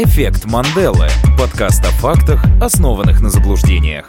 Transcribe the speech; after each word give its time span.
Эффект 0.00 0.44
Манделы. 0.44 1.08
Подкаст 1.36 1.84
о 1.84 1.90
фактах, 1.90 2.44
основанных 2.60 3.20
на 3.20 3.30
заблуждениях. 3.30 4.06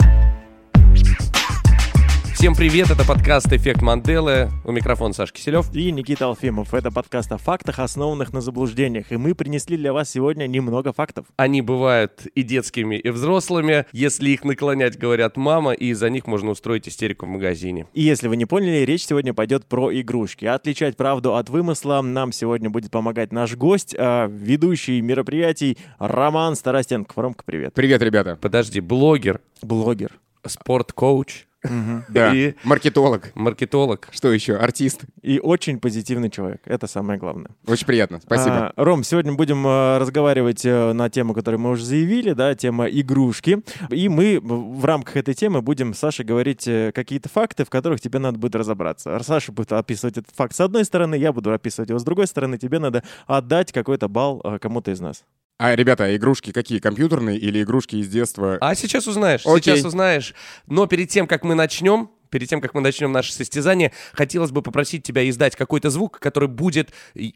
Всем 2.39 2.55
привет, 2.55 2.89
это 2.89 3.05
подкаст 3.05 3.51
«Эффект 3.51 3.81
Манделы». 3.81 4.49
У 4.63 4.71
микрофона 4.71 5.13
Саша 5.13 5.33
Киселев. 5.33 5.75
И 5.75 5.91
Никита 5.91 6.23
Алфимов. 6.23 6.73
Это 6.73 6.89
подкаст 6.89 7.29
о 7.33 7.37
фактах, 7.37 7.79
основанных 7.79 8.31
на 8.31 8.39
заблуждениях. 8.39 9.11
И 9.11 9.17
мы 9.17 9.35
принесли 9.35 9.75
для 9.75 9.91
вас 9.91 10.09
сегодня 10.09 10.47
немного 10.47 10.93
фактов. 10.93 11.25
Они 11.35 11.61
бывают 11.61 12.27
и 12.35 12.43
детскими, 12.43 12.95
и 12.95 13.09
взрослыми. 13.09 13.87
Если 13.91 14.29
их 14.29 14.45
наклонять, 14.45 14.97
говорят 14.97 15.35
мама, 15.35 15.73
и 15.73 15.87
из-за 15.87 16.09
них 16.09 16.27
можно 16.27 16.51
устроить 16.51 16.87
истерику 16.87 17.25
в 17.25 17.29
магазине. 17.29 17.87
И 17.93 18.03
если 18.03 18.29
вы 18.29 18.37
не 18.37 18.45
поняли, 18.45 18.85
речь 18.85 19.03
сегодня 19.03 19.33
пойдет 19.33 19.65
про 19.65 19.91
игрушки. 19.99 20.45
Отличать 20.45 20.95
правду 20.95 21.35
от 21.35 21.49
вымысла 21.49 22.01
нам 22.01 22.31
сегодня 22.31 22.69
будет 22.69 22.89
помогать 22.89 23.33
наш 23.33 23.57
гость, 23.57 23.93
э, 23.97 24.29
ведущий 24.31 25.01
мероприятий 25.01 25.77
Роман 25.97 26.55
Старостенко. 26.55 27.21
Ромка, 27.21 27.43
привет. 27.43 27.73
Привет, 27.73 28.01
ребята. 28.01 28.37
Подожди, 28.39 28.79
блогер, 28.79 29.41
Блогер. 29.61 30.17
спорт-коуч 30.45 31.48
Да. 32.09 32.33
и 32.33 32.53
Маркетолог. 32.63 33.31
маркетолог. 33.35 34.07
Что 34.11 34.31
еще? 34.31 34.55
Артист. 34.55 35.01
И 35.21 35.39
очень 35.39 35.79
позитивный 35.79 36.29
человек. 36.29 36.61
Это 36.65 36.87
самое 36.87 37.19
главное. 37.19 37.51
Очень 37.67 37.85
приятно. 37.85 38.19
Спасибо. 38.21 38.67
А, 38.69 38.73
Ром, 38.83 39.03
сегодня 39.03 39.33
будем 39.33 39.65
э, 39.65 39.97
разговаривать 39.97 40.65
э, 40.65 40.93
на 40.93 41.09
тему, 41.09 41.33
которую 41.33 41.59
мы 41.59 41.71
уже 41.71 41.85
заявили, 41.85 42.33
да, 42.33 42.55
тема 42.55 42.85
игрушки. 42.85 43.61
И 43.89 44.09
мы 44.09 44.39
в 44.41 44.85
рамках 44.85 45.17
этой 45.17 45.33
темы 45.33 45.61
будем 45.61 45.93
с 45.93 45.99
Сашей 45.99 46.25
говорить 46.25 46.67
э, 46.67 46.91
какие-то 46.93 47.29
факты, 47.29 47.65
в 47.65 47.69
которых 47.69 47.99
тебе 48.01 48.19
надо 48.19 48.39
будет 48.39 48.55
разобраться. 48.55 49.19
Саша 49.23 49.51
будет 49.51 49.71
описывать 49.73 50.17
этот 50.17 50.33
факт 50.35 50.55
с 50.55 50.59
одной 50.61 50.85
стороны, 50.85 51.15
я 51.15 51.33
буду 51.33 51.51
описывать 51.51 51.89
его 51.89 51.99
с 51.99 52.03
другой 52.03 52.27
стороны. 52.27 52.57
Тебе 52.57 52.79
надо 52.79 53.03
отдать 53.27 53.71
какой-то 53.71 54.07
балл 54.07 54.41
кому-то 54.61 54.91
из 54.91 54.99
нас. 54.99 55.23
А, 55.59 55.75
ребята, 55.75 56.05
а 56.05 56.15
игрушки 56.15 56.53
какие? 56.53 56.79
Компьютерные 56.79 57.37
или 57.37 57.61
игрушки 57.61 57.97
из 57.97 58.07
детства? 58.07 58.57
А 58.61 58.75
сейчас 58.75 59.07
узнаешь, 59.07 59.41
Окей. 59.45 59.75
сейчас 59.75 59.85
узнаешь. 59.85 60.33
Но 60.67 60.87
перед 60.87 61.09
тем, 61.09 61.27
как 61.27 61.43
мы 61.43 61.53
начнем, 61.53 62.09
перед 62.29 62.47
тем, 62.47 62.61
как 62.61 62.73
мы 62.73 62.79
начнем 62.79 63.11
наше 63.11 63.33
состязание, 63.33 63.91
хотелось 64.13 64.51
бы 64.51 64.61
попросить 64.61 65.03
тебя 65.03 65.27
издать 65.29 65.57
какой-то 65.57 65.89
звук, 65.89 66.19
который 66.19 66.47
будет 66.47 66.93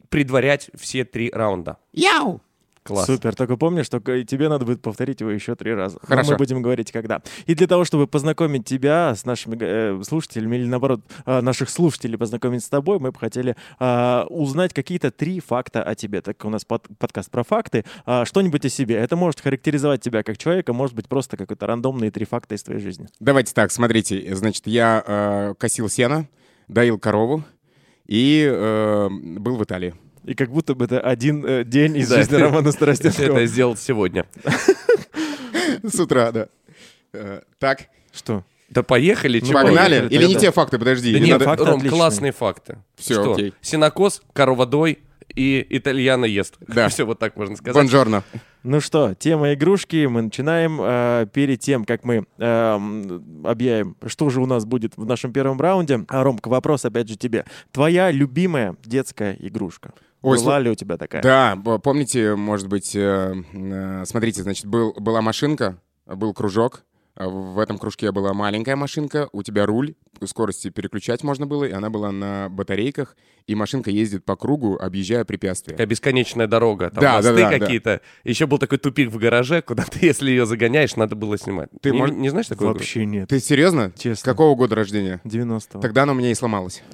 предварять 0.08 0.70
все 0.74 1.04
три 1.04 1.32
раунда. 1.32 1.80
Яу! 1.92 2.42
Класс. 2.84 3.06
Супер, 3.06 3.34
только 3.36 3.58
помни, 3.58 3.82
что 3.84 4.00
тебе 4.00 4.50
надо 4.50 4.66
будет 4.66 4.82
повторить 4.82 5.22
его 5.22 5.32
еще 5.32 5.56
три 5.56 5.74
раза. 5.74 6.00
Но 6.02 6.08
Хорошо. 6.08 6.32
мы 6.32 6.38
будем 6.38 6.62
говорить, 6.62 6.92
когда. 6.92 7.22
И 7.46 7.56
для 7.56 7.68
того, 7.68 7.86
чтобы 7.86 8.08
познакомить 8.08 8.66
тебя 8.66 9.16
с 9.16 9.26
нашими 9.26 9.58
э, 9.60 10.04
слушателями, 10.04 10.58
или 10.58 10.66
наоборот, 10.66 11.02
э, 11.26 11.42
наших 11.42 11.70
слушателей 11.70 12.18
познакомить 12.18 12.64
с 12.64 12.70
тобой, 12.70 13.00
мы 13.00 13.12
бы 13.12 13.20
хотели 13.20 13.56
э, 13.80 14.24
узнать 14.30 14.74
какие-то 14.74 15.12
три 15.12 15.40
факта 15.40 15.82
о 15.82 15.96
тебе. 15.96 16.22
Так 16.22 16.38
как 16.38 16.46
у 16.46 16.50
нас 16.50 16.66
под- 16.66 16.88
подкаст 16.98 17.32
про 17.32 17.44
факты, 17.44 17.86
а, 18.06 18.26
что-нибудь 18.26 18.66
о 18.66 18.70
себе. 18.70 18.96
Это 18.96 19.16
может 19.16 19.40
характеризовать 19.40 20.02
тебя 20.02 20.24
как 20.24 20.38
человека, 20.38 20.74
может 20.74 20.96
быть 20.96 21.08
просто 21.08 21.38
какой-то 21.38 21.68
рандомные 21.68 22.12
три 22.12 22.26
факта 22.26 22.56
из 22.56 22.64
твоей 22.64 22.82
жизни. 22.82 23.08
Давайте 23.20 23.54
так, 23.54 23.72
смотрите. 23.72 24.36
Значит, 24.36 24.68
я 24.68 25.04
э, 25.06 25.54
косил 25.58 25.90
сено, 25.90 26.28
доил 26.68 27.00
корову 27.00 27.44
и 28.08 28.46
э, 28.46 29.10
был 29.10 29.56
в 29.56 29.64
Италии. 29.64 29.94
И 30.26 30.34
как 30.36 30.50
будто 30.52 30.74
бы 30.76 30.86
это 30.86 31.00
один 31.02 31.46
э, 31.46 31.64
день 31.66 31.98
из 31.98 32.10
Да, 32.10 32.18
жизни 32.18 32.36
Романа 32.36 32.72
Ты 32.72 32.72
Старостенкова. 32.78 33.38
это 33.38 33.46
сделал 33.46 33.76
сегодня. 33.76 34.26
С 35.84 36.00
утра, 36.00 36.32
да. 36.32 36.48
Э, 37.14 37.42
Так, 37.60 37.88
Что? 38.12 38.44
Да 38.70 38.82
поехали, 38.84 39.40
чего? 39.40 39.54
погнали. 39.54 40.00
поехали 40.00 40.14
Или 40.16 40.26
не 40.26 40.36
те 40.36 40.52
факты, 40.52 40.80
подожди. 40.80 41.14
Да 41.14 41.20
нет, 41.20 41.30
надо- 41.34 41.46
факты 41.46 41.66
Ром, 41.66 41.78
отличные. 41.78 41.92
классные 42.00 42.32
факты. 42.32 42.78
Что? 43.00 43.34
окей. 43.34 43.54
Синокос, 43.62 44.24
короводой 44.34 45.00
и 45.36 45.66
итальяно 45.70 46.26
ест. 46.26 46.56
Да. 46.68 46.88
Все 46.90 47.06
вот 47.06 47.20
так 47.20 47.36
можно 47.36 47.56
сказать. 47.56 47.76
Бонжорно. 47.76 48.24
Ну 48.64 48.80
что, 48.80 49.14
тема 49.14 49.54
игрушки. 49.54 50.06
Мы 50.08 50.22
начинаем. 50.24 50.80
Э, 50.82 51.28
перед 51.32 51.60
тем, 51.60 51.86
как 51.86 52.04
мы 52.04 52.26
эм, 52.40 53.46
объявим, 53.46 53.96
что 54.08 54.30
же 54.30 54.42
у 54.42 54.46
нас 54.48 54.66
будет 54.66 54.94
в 54.98 55.06
нашем 55.06 55.34
первом 55.34 55.60
раунде. 55.62 56.04
А, 56.08 56.24
Ромка, 56.24 56.48
вопрос 56.48 56.86
опять 56.86 57.10
же 57.10 57.16
тебе. 57.18 57.46
Твоя 57.72 58.10
любимая 58.10 58.76
детская 58.86 59.36
игрушка? 59.40 59.94
Ой, 60.24 60.38
Была 60.38 60.60
ли 60.60 60.70
у 60.70 60.76
тебя 60.76 60.98
такая? 60.98 61.22
Да, 61.22 61.56
помните, 61.80 62.36
может 62.36 62.68
быть, 62.68 62.96
э, 62.96 63.36
э, 63.54 64.04
смотрите, 64.06 64.42
значит, 64.42 64.66
был, 64.66 64.94
была 64.94 65.22
машинка, 65.22 65.78
был 66.06 66.34
кружок, 66.34 66.84
а 67.16 67.28
в 67.30 67.60
этом 67.60 67.78
кружке 67.78 68.12
была 68.12 68.34
маленькая 68.34 68.76
машинка, 68.76 69.30
у 69.34 69.44
тебя 69.44 69.66
руль, 69.68 69.94
скорости 70.26 70.70
переключать 70.70 71.24
можно 71.24 71.46
было, 71.46 71.66
и 71.66 71.72
она 71.72 71.90
была 71.90 72.12
на 72.12 72.48
батарейках, 72.50 73.16
и 73.46 73.54
машинка 73.54 73.92
ездит 73.92 74.24
по 74.26 74.36
кругу, 74.36 74.78
объезжая 74.82 75.24
препятствия. 75.26 75.74
Такая 75.74 75.86
бесконечная 75.88 76.48
дорога, 76.48 76.90
там 76.90 77.02
Да, 77.02 77.22
да, 77.22 77.30
мосты 77.32 77.36
да, 77.44 77.50
да. 77.52 77.60
какие-то. 77.60 78.02
Еще 78.24 78.48
был 78.48 78.58
такой 78.58 78.78
тупик 78.80 79.12
в 79.12 79.18
гараже, 79.18 79.62
куда 79.62 79.84
ты, 79.92 80.06
если 80.06 80.30
ее 80.32 80.46
загоняешь, 80.46 80.96
надо 80.96 81.16
было 81.16 81.38
снимать. 81.38 81.70
Ты 81.82 81.92
не, 81.92 82.00
мож- 82.00 82.12
не 82.16 82.30
знаешь 82.30 82.48
такого? 82.48 82.70
Вообще 82.70 83.06
нет. 83.06 83.30
Ты 83.30 83.40
серьезно? 83.40 83.92
Честно. 83.98 84.32
Какого 84.32 84.56
года 84.56 84.74
рождения? 84.76 85.20
90-го. 85.26 85.82
Тогда 85.82 86.04
она 86.04 86.14
у 86.14 86.16
меня 86.16 86.32
и 86.32 86.36
сломалась. 86.36 86.82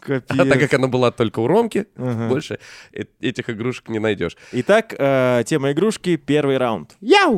Капец. 0.00 0.24
А 0.38 0.44
так 0.44 0.60
как 0.60 0.74
она 0.74 0.88
была 0.88 1.10
только 1.10 1.40
у 1.40 1.46
Ромки, 1.46 1.86
Ага. 1.96 2.28
больше 2.28 2.58
э- 2.92 3.04
этих 3.20 3.50
игрушек 3.50 3.88
не 3.88 3.98
найдешь. 3.98 4.36
Итак, 4.52 4.94
э, 4.96 5.42
тема 5.46 5.72
игрушки, 5.72 6.16
первый 6.16 6.58
раунд. 6.58 6.96
Яу! 7.00 7.36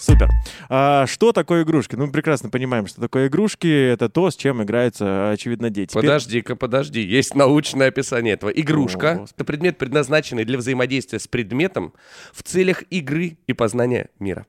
Супер. 0.00 0.28
А, 0.70 1.06
что 1.06 1.32
такое 1.32 1.62
игрушки? 1.62 1.94
Ну, 1.94 2.06
мы 2.06 2.12
прекрасно 2.12 2.48
понимаем, 2.48 2.86
что 2.86 3.02
такое 3.02 3.26
игрушки. 3.28 3.66
Это 3.92 4.08
то, 4.08 4.30
с 4.30 4.36
чем 4.36 4.62
играются, 4.62 5.30
очевидно, 5.30 5.68
дети. 5.68 5.92
Подожди-ка, 5.92 6.56
подожди. 6.56 7.02
Есть 7.02 7.34
научное 7.34 7.88
описание 7.88 8.32
этого. 8.32 8.48
Игрушка 8.48 9.26
это 9.30 9.44
предмет, 9.44 9.76
предназначенный 9.76 10.46
для 10.46 10.56
взаимодействия 10.56 11.18
с 11.18 11.28
предметом 11.28 11.92
в 12.32 12.42
целях 12.42 12.82
игры 12.88 13.36
и 13.46 13.52
познания 13.52 14.08
мира. 14.18 14.46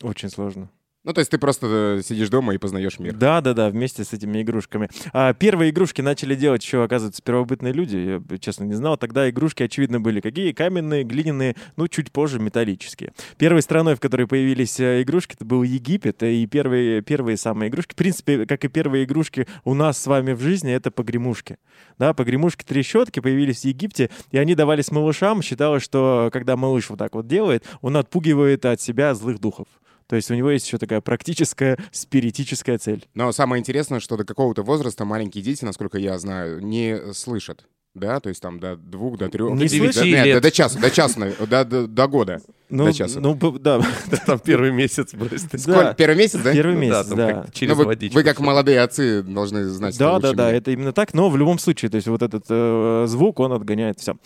Очень 0.00 0.30
сложно. 0.30 0.70
Ну, 1.06 1.12
то 1.12 1.20
есть 1.20 1.30
ты 1.30 1.38
просто 1.38 1.98
э, 1.98 2.02
сидишь 2.02 2.28
дома 2.30 2.52
и 2.52 2.58
познаешь 2.58 2.98
мир. 2.98 3.14
Да, 3.14 3.40
да, 3.40 3.54
да, 3.54 3.70
вместе 3.70 4.02
с 4.02 4.12
этими 4.12 4.42
игрушками. 4.42 4.90
А, 5.12 5.34
первые 5.34 5.70
игрушки 5.70 6.00
начали 6.00 6.34
делать 6.34 6.64
еще, 6.64 6.82
оказывается, 6.82 7.22
первобытные 7.22 7.72
люди. 7.72 7.96
Я, 8.28 8.38
честно, 8.38 8.64
не 8.64 8.74
знал. 8.74 8.96
Тогда 8.96 9.30
игрушки, 9.30 9.62
очевидно, 9.62 10.00
были 10.00 10.20
какие? 10.20 10.50
Каменные, 10.50 11.04
глиняные, 11.04 11.54
ну, 11.76 11.86
чуть 11.86 12.10
позже 12.10 12.40
металлические. 12.40 13.12
Первой 13.38 13.62
страной, 13.62 13.94
в 13.94 14.00
которой 14.00 14.26
появились 14.26 14.80
э, 14.80 15.02
игрушки, 15.02 15.34
это 15.34 15.44
был 15.44 15.62
Египет. 15.62 16.24
И 16.24 16.44
первые, 16.48 17.02
первые 17.02 17.36
самые 17.36 17.70
игрушки, 17.70 17.92
в 17.92 17.96
принципе, 17.96 18.44
как 18.44 18.64
и 18.64 18.68
первые 18.68 19.04
игрушки 19.04 19.46
у 19.62 19.74
нас 19.74 20.02
с 20.02 20.08
вами 20.08 20.32
в 20.32 20.40
жизни, 20.40 20.72
это 20.72 20.90
погремушки. 20.90 21.58
Да, 22.00 22.14
погремушки-трещотки 22.14 23.20
появились 23.20 23.60
в 23.60 23.64
Египте, 23.64 24.10
и 24.32 24.38
они 24.38 24.56
давались 24.56 24.90
малышам. 24.90 25.40
Считалось, 25.40 25.84
что 25.84 26.30
когда 26.32 26.56
малыш 26.56 26.90
вот 26.90 26.98
так 26.98 27.14
вот 27.14 27.28
делает, 27.28 27.64
он 27.80 27.96
отпугивает 27.96 28.64
от 28.64 28.80
себя 28.80 29.14
злых 29.14 29.38
духов. 29.38 29.68
То 30.08 30.16
есть 30.16 30.30
у 30.30 30.34
него 30.34 30.50
есть 30.50 30.66
еще 30.66 30.78
такая 30.78 31.00
практическая 31.00 31.78
спиритическая 31.90 32.78
цель. 32.78 33.06
Но 33.14 33.32
самое 33.32 33.60
интересное, 33.60 34.00
что 34.00 34.16
до 34.16 34.24
какого-то 34.24 34.62
возраста 34.62 35.04
маленькие 35.04 35.42
дети, 35.42 35.64
насколько 35.64 35.98
я 35.98 36.18
знаю, 36.18 36.60
не 36.60 37.12
слышат. 37.12 37.66
Да, 37.96 38.20
то 38.20 38.28
есть 38.28 38.42
там 38.42 38.60
до 38.60 38.76
двух, 38.76 39.16
до 39.16 39.30
трех. 39.30 39.54
Не 39.54 39.64
до, 39.64 39.68
слышат? 39.68 40.04
нет, 40.04 40.26
лет. 40.26 40.34
до, 40.36 40.40
до 40.42 40.50
часа, 40.50 40.78
до 40.78 40.90
часа, 40.90 41.32
до, 41.48 41.64
до, 41.64 41.86
до 41.86 42.06
года. 42.06 42.42
Ну, 42.68 42.84
До 42.84 42.92
часа. 42.92 43.20
ну 43.20 43.34
да. 43.60 43.80
Там 44.26 44.38
первый 44.40 44.70
месяц. 44.70 45.12
Да. 45.16 45.58
Сколько? 45.58 45.94
Первый 45.96 46.16
месяц, 46.16 46.40
да? 46.40 46.52
Первый 46.52 46.74
Ну 46.74 46.80
месяц, 46.80 47.06
да. 47.08 47.46
через 47.52 47.72
Ну, 47.72 47.78
вы, 47.78 47.84
водичку 47.86 48.18
вы 48.18 48.24
как 48.24 48.40
молодые 48.40 48.80
отцы 48.80 49.22
должны 49.22 49.64
знать. 49.64 49.96
Да, 49.98 50.18
да, 50.18 50.32
да, 50.32 50.52
это 50.52 50.72
именно 50.72 50.92
так, 50.92 51.14
но 51.14 51.30
в 51.30 51.36
любом 51.36 51.58
случае, 51.58 51.90
то 51.90 51.96
есть 51.96 52.08
вот 52.08 52.22
этот 52.22 52.44
э, 52.48 53.04
звук, 53.08 53.40
он 53.40 53.52
отгоняет 53.52 54.00
все. 54.00 54.16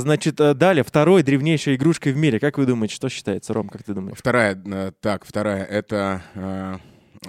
значит, 0.00 0.40
э, 0.40 0.54
далее, 0.54 0.84
второй 0.84 1.22
древнейшей 1.22 1.76
игрушкой 1.76 2.12
в 2.12 2.16
мире. 2.16 2.38
Как 2.40 2.58
вы 2.58 2.66
думаете, 2.66 2.94
что 2.94 3.08
считается, 3.08 3.54
Ром, 3.54 3.68
как 3.68 3.82
ты 3.84 3.94
думаешь? 3.94 4.18
Вторая, 4.18 4.60
э, 4.66 4.92
так, 5.00 5.24
вторая, 5.24 5.64
это 5.64 6.80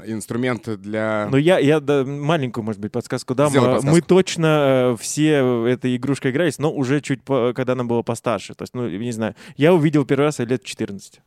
инструмент 0.06 0.68
для... 0.82 1.28
Ну, 1.32 1.38
я, 1.38 1.60
я 1.60 1.80
да, 1.80 2.04
маленькую, 2.06 2.64
может 2.64 2.82
быть, 2.82 2.92
подсказку 2.92 3.36
дам. 3.36 3.50
Сделай 3.50 3.70
Э, 3.70 3.74
подсказку. 3.74 3.96
Мы 3.96 4.02
точно 4.02 4.48
э, 4.48 4.98
все 5.00 5.68
этой 5.68 5.96
игрушкой 5.96 6.32
игрались, 6.32 6.60
но 6.60 6.72
уже 6.72 7.02
чуть, 7.02 7.24
по- 7.24 7.54
когда 7.54 7.74
она 7.74 7.84
была 7.84 8.04
постарше. 8.04 8.54
То 8.54 8.64
есть, 8.64 8.74
ну, 8.74 8.88
не 8.88 9.12
знаю, 9.12 9.36
я 9.56 9.74
увидел 9.74 10.06
первый 10.06 10.24
раз 10.26 10.40
лет 10.40 10.64
в 10.64 10.66
14. 10.66 11.22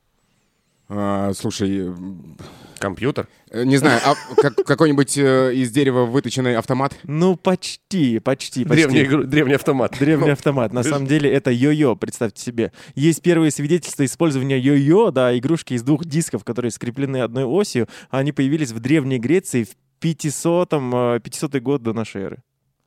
Э, 0.90 1.32
слушай, 1.34 1.92
Компьютер. 2.78 3.28
э, 3.50 3.64
не 3.64 3.76
знаю, 3.76 4.00
а 4.04 4.14
как- 4.40 4.56
какой-нибудь 4.56 5.16
э, 5.18 5.54
из 5.54 5.70
дерева 5.70 6.04
выточенный 6.06 6.56
автомат? 6.56 6.96
Ну, 7.04 7.36
почти, 7.36 8.18
почти, 8.20 8.64
почти. 8.64 8.84
Древний, 8.86 9.02
игру- 9.04 9.24
древний 9.24 9.54
автомат. 9.54 9.96
Древний 9.98 10.30
автомат. 10.30 10.72
На 10.72 10.82
самом 10.82 11.06
деле 11.06 11.30
это 11.30 11.50
йо-йо, 11.50 11.96
представьте 11.96 12.42
себе. 12.42 12.72
Есть 12.94 13.22
первые 13.22 13.50
свидетельства 13.50 14.04
использования 14.04 14.58
йо-йо, 14.58 15.10
да, 15.10 15.36
игрушки 15.36 15.74
из 15.74 15.82
двух 15.82 16.04
дисков, 16.04 16.44
которые 16.44 16.70
скреплены 16.70 17.18
одной 17.18 17.44
осью. 17.44 17.86
Они 18.10 18.32
появились 18.32 18.72
в 18.72 18.80
Древней 18.80 19.18
Греции 19.18 19.64
в 19.64 19.76
500-м, 20.02 21.20
500 21.20 21.56
год 21.60 21.82
до 21.82 21.92
нашей 21.92 22.22
эры. 22.22 22.42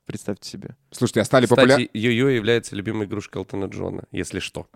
Представьте 0.06 0.50
себе. 0.50 0.76
Слушайте, 0.90 1.20
а 1.20 1.24
стали 1.24 1.46
популярны... 1.46 1.86
Кстати, 1.86 1.96
йо-йо 1.96 2.28
является 2.34 2.76
любимой 2.76 3.06
игрушкой 3.06 3.40
Элтона 3.40 3.66
Джона, 3.66 4.02
если 4.12 4.38
что. 4.40 4.66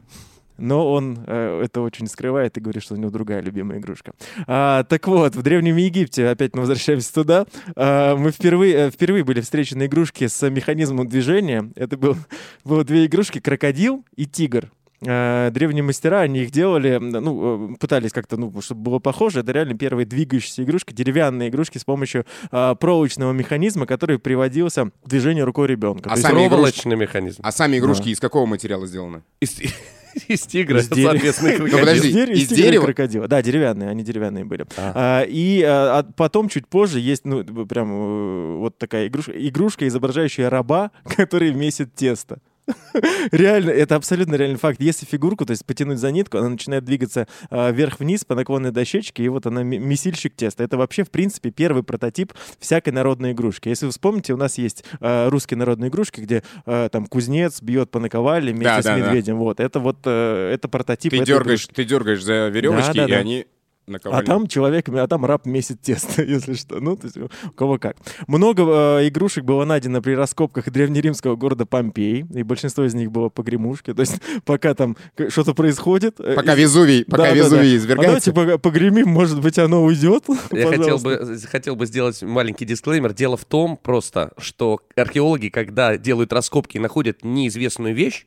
Но 0.59 0.93
он 0.93 1.19
э, 1.27 1.63
это 1.65 1.81
очень 1.81 2.07
скрывает 2.09 2.57
и 2.59 2.61
говорит, 2.61 2.83
что 2.83 2.95
у 2.95 2.99
него 2.99 3.11
другая 3.11 3.41
любимая 3.41 3.79
игрушка. 3.79 4.13
А, 4.47 4.83
так 4.85 5.07
вот, 5.07 5.35
в 5.37 5.43
Древнем 5.43 5.77
Египте, 5.77 6.29
опять 6.29 6.55
мы 6.55 6.61
возвращаемся 6.61 7.15
туда, 7.15 7.47
а, 7.77 8.17
мы 8.17 8.31
впервые, 8.33 8.75
э, 8.75 8.91
впервые 8.91 9.25
были 9.25 9.41
встречены 9.41 9.87
игрушки 9.87 10.27
с 10.27 10.49
механизмом 10.51 11.07
движения. 11.09 11.71
Это 11.77 11.97
был, 11.97 12.17
было 12.65 12.85
две 12.85 13.07
игрушки, 13.07 13.39
крокодил 13.41 14.05
и 14.17 14.27
тигр. 14.27 14.71
э, 15.01 15.51
древние 15.53 15.85
мастера, 15.85 16.23
они 16.23 16.41
их 16.41 16.51
делали, 16.51 16.99
ну, 17.01 17.73
э, 17.73 17.77
пытались 17.77 18.11
как-то, 18.13 18.37
ну, 18.37 18.53
чтобы 18.61 18.81
было 18.83 18.99
похоже. 18.99 19.41
Это 19.41 19.53
реально 19.53 19.79
первые 19.79 20.07
двигающиеся 20.07 20.65
игрушки, 20.65 20.93
деревянные 20.93 21.51
игрушки 21.51 21.79
с 21.79 21.85
помощью 21.85 22.27
э, 22.51 22.75
проволочного 22.75 23.31
механизма, 23.33 23.87
который 23.87 24.19
приводился 24.19 24.87
в 25.05 25.09
движение 25.09 25.45
рукой 25.45 25.69
ребенка. 25.69 26.11
А 26.11 26.15
То 26.15 26.19
есть 26.19 26.23
сами 26.27 26.41
игрушки- 26.41 26.49
Проволочный 26.49 26.97
механизм. 26.97 27.41
А 27.45 27.53
сами 27.53 27.79
игрушки 27.79 28.09
из 28.09 28.19
какого 28.19 28.45
материала 28.47 28.89
сделаны? 28.89 29.23
Из, 29.41 29.61
из 30.29 30.43
тигра, 30.43 30.81
Из 30.81 30.89
соответственно, 30.89 31.55
Ну, 31.59 31.79
подожди, 31.79 32.09
из, 32.09 32.49
дерева, 32.49 32.85
крокодила. 32.85 33.29
Да, 33.29 33.43
деревянные, 33.43 33.89
они 33.89 34.03
деревянные 34.03 34.45
были. 34.45 34.67
А. 34.77 34.93
А, 34.95 35.23
и 35.23 35.63
а, 35.63 35.99
а 35.99 36.13
потом, 36.17 36.49
чуть 36.49 36.67
позже, 36.67 37.01
есть, 37.01 37.25
ну, 37.25 37.45
прям 37.67 37.91
э, 37.91 38.57
вот 38.59 38.79
такая 38.79 39.09
игрушка, 39.09 39.33
игрушка, 39.33 39.89
изображающая 39.89 40.51
раба, 40.51 40.91
который 41.17 41.53
месит 41.53 41.95
тесто. 41.95 42.39
Реально, 43.33 43.71
это 43.71 43.97
абсолютно 43.97 44.35
реальный 44.35 44.59
факт. 44.59 44.81
Если 44.81 45.07
фигурку, 45.07 45.47
то 45.47 45.53
есть 45.53 45.65
потянуть 45.65 45.99
за 45.99 46.11
нитку, 46.11 46.39
она 46.39 46.49
начинает 46.51 46.85
двигаться 46.85 47.27
а, 47.51 47.71
вверх-вниз 47.71 48.25
по 48.25 48.35
наклонной 48.35 48.71
дощечке, 48.71 49.23
и 49.23 49.29
вот 49.29 49.47
она 49.47 49.63
месильщик 49.63 50.35
теста. 50.35 50.65
Это 50.65 50.77
вообще, 50.77 51.05
в 51.05 51.11
принципе, 51.11 51.51
первый 51.51 51.83
прототип 51.83 52.33
всякой 52.59 52.91
народной 52.91 53.33
игрушки. 53.33 53.69
Если 53.69 53.87
вы 53.87 53.93
вспомните, 53.93 54.33
у 54.33 54.37
нас 54.37 54.59
есть 54.59 54.85
а, 55.01 55.29
русские 55.31 55.59
народные 55.59 55.89
игрушки, 55.91 56.21
где 56.21 56.43
а, 56.67 56.89
там 56.89 57.07
кузнец 57.07 57.63
бьет 57.63 57.91
по 57.91 58.01
наковальне 58.01 58.53
вместе 58.53 58.65
Да, 58.77 58.83
с 58.83 58.85
да, 58.85 58.97
да. 58.99 59.07
медведем. 59.07 59.37
Вот, 59.39 59.61
это 59.61 59.81
вот 59.81 59.99
э, 60.05 60.51
это 60.55 60.69
прототип. 60.69 61.11
Ты 61.11 61.25
дергаешь, 61.25 61.65
игрушки. 61.65 61.75
ты 61.75 61.85
дергаешь 61.85 62.23
за 62.23 62.49
веревочки, 62.49 62.97
Да, 62.97 63.07
да, 63.07 63.07
и 63.07 63.11
да. 63.11 63.17
они 63.19 63.47
А 63.89 63.93
наковальня. 63.93 64.27
там 64.27 64.47
человек, 64.47 64.89
а 64.89 65.07
там 65.07 65.25
раб 65.25 65.47
месит 65.47 65.81
тесто, 65.81 66.23
если 66.25 66.55
что. 66.55 66.81
Ну, 66.81 66.97
то 66.97 67.07
есть 67.07 67.17
у 67.17 67.29
кого 67.53 67.79
как. 67.79 67.97
Много 68.27 68.63
э, 69.01 69.09
игрушек 69.09 69.45
было 69.45 69.65
найдено 69.65 70.01
при 70.03 70.13
раскопках 70.13 70.71
древнеримского 70.71 71.37
города 71.37 71.67
Помпей, 71.67 72.25
и 72.35 72.43
большинство 72.43 72.85
из 72.85 72.95
них 72.95 73.11
было 73.11 73.29
погремушки. 73.29 73.93
То 73.95 74.01
есть 74.01 74.21
пока 74.45 74.75
там 74.75 74.97
что-то 75.29 75.55
происходит... 75.55 76.21
э, 76.21 76.35
Пока 76.35 76.55
и- 76.55 76.61
Везувий, 76.61 77.05
Да, 77.07 77.17
пока 77.17 77.23
да, 77.25 77.29
да. 77.31 77.35
Везувий 77.37 77.73
А 77.75 77.77
извергается. 77.77 78.33
давайте 78.33 78.59
погремим, 78.59 79.09
может 79.09 79.41
быть, 79.41 79.59
оно 79.59 79.83
уйдет. 79.85 80.25
Я 80.53 80.67
хотел 80.69 80.99
бы, 80.99 81.39
хотел 81.51 81.77
бы 81.77 81.87
сделать 81.87 82.23
маленький 82.23 82.65
дисклеймер. 82.65 83.13
Дело 83.15 83.37
в 83.37 83.45
том 83.45 83.77
просто, 83.77 84.33
что 84.39 84.81
археологи, 84.97 85.49
когда 85.49 85.97
делают 85.97 86.33
раскопки 86.33 86.77
и 86.77 86.81
находят 86.81 87.25
неизвестную 87.25 87.95
вещь, 87.95 88.27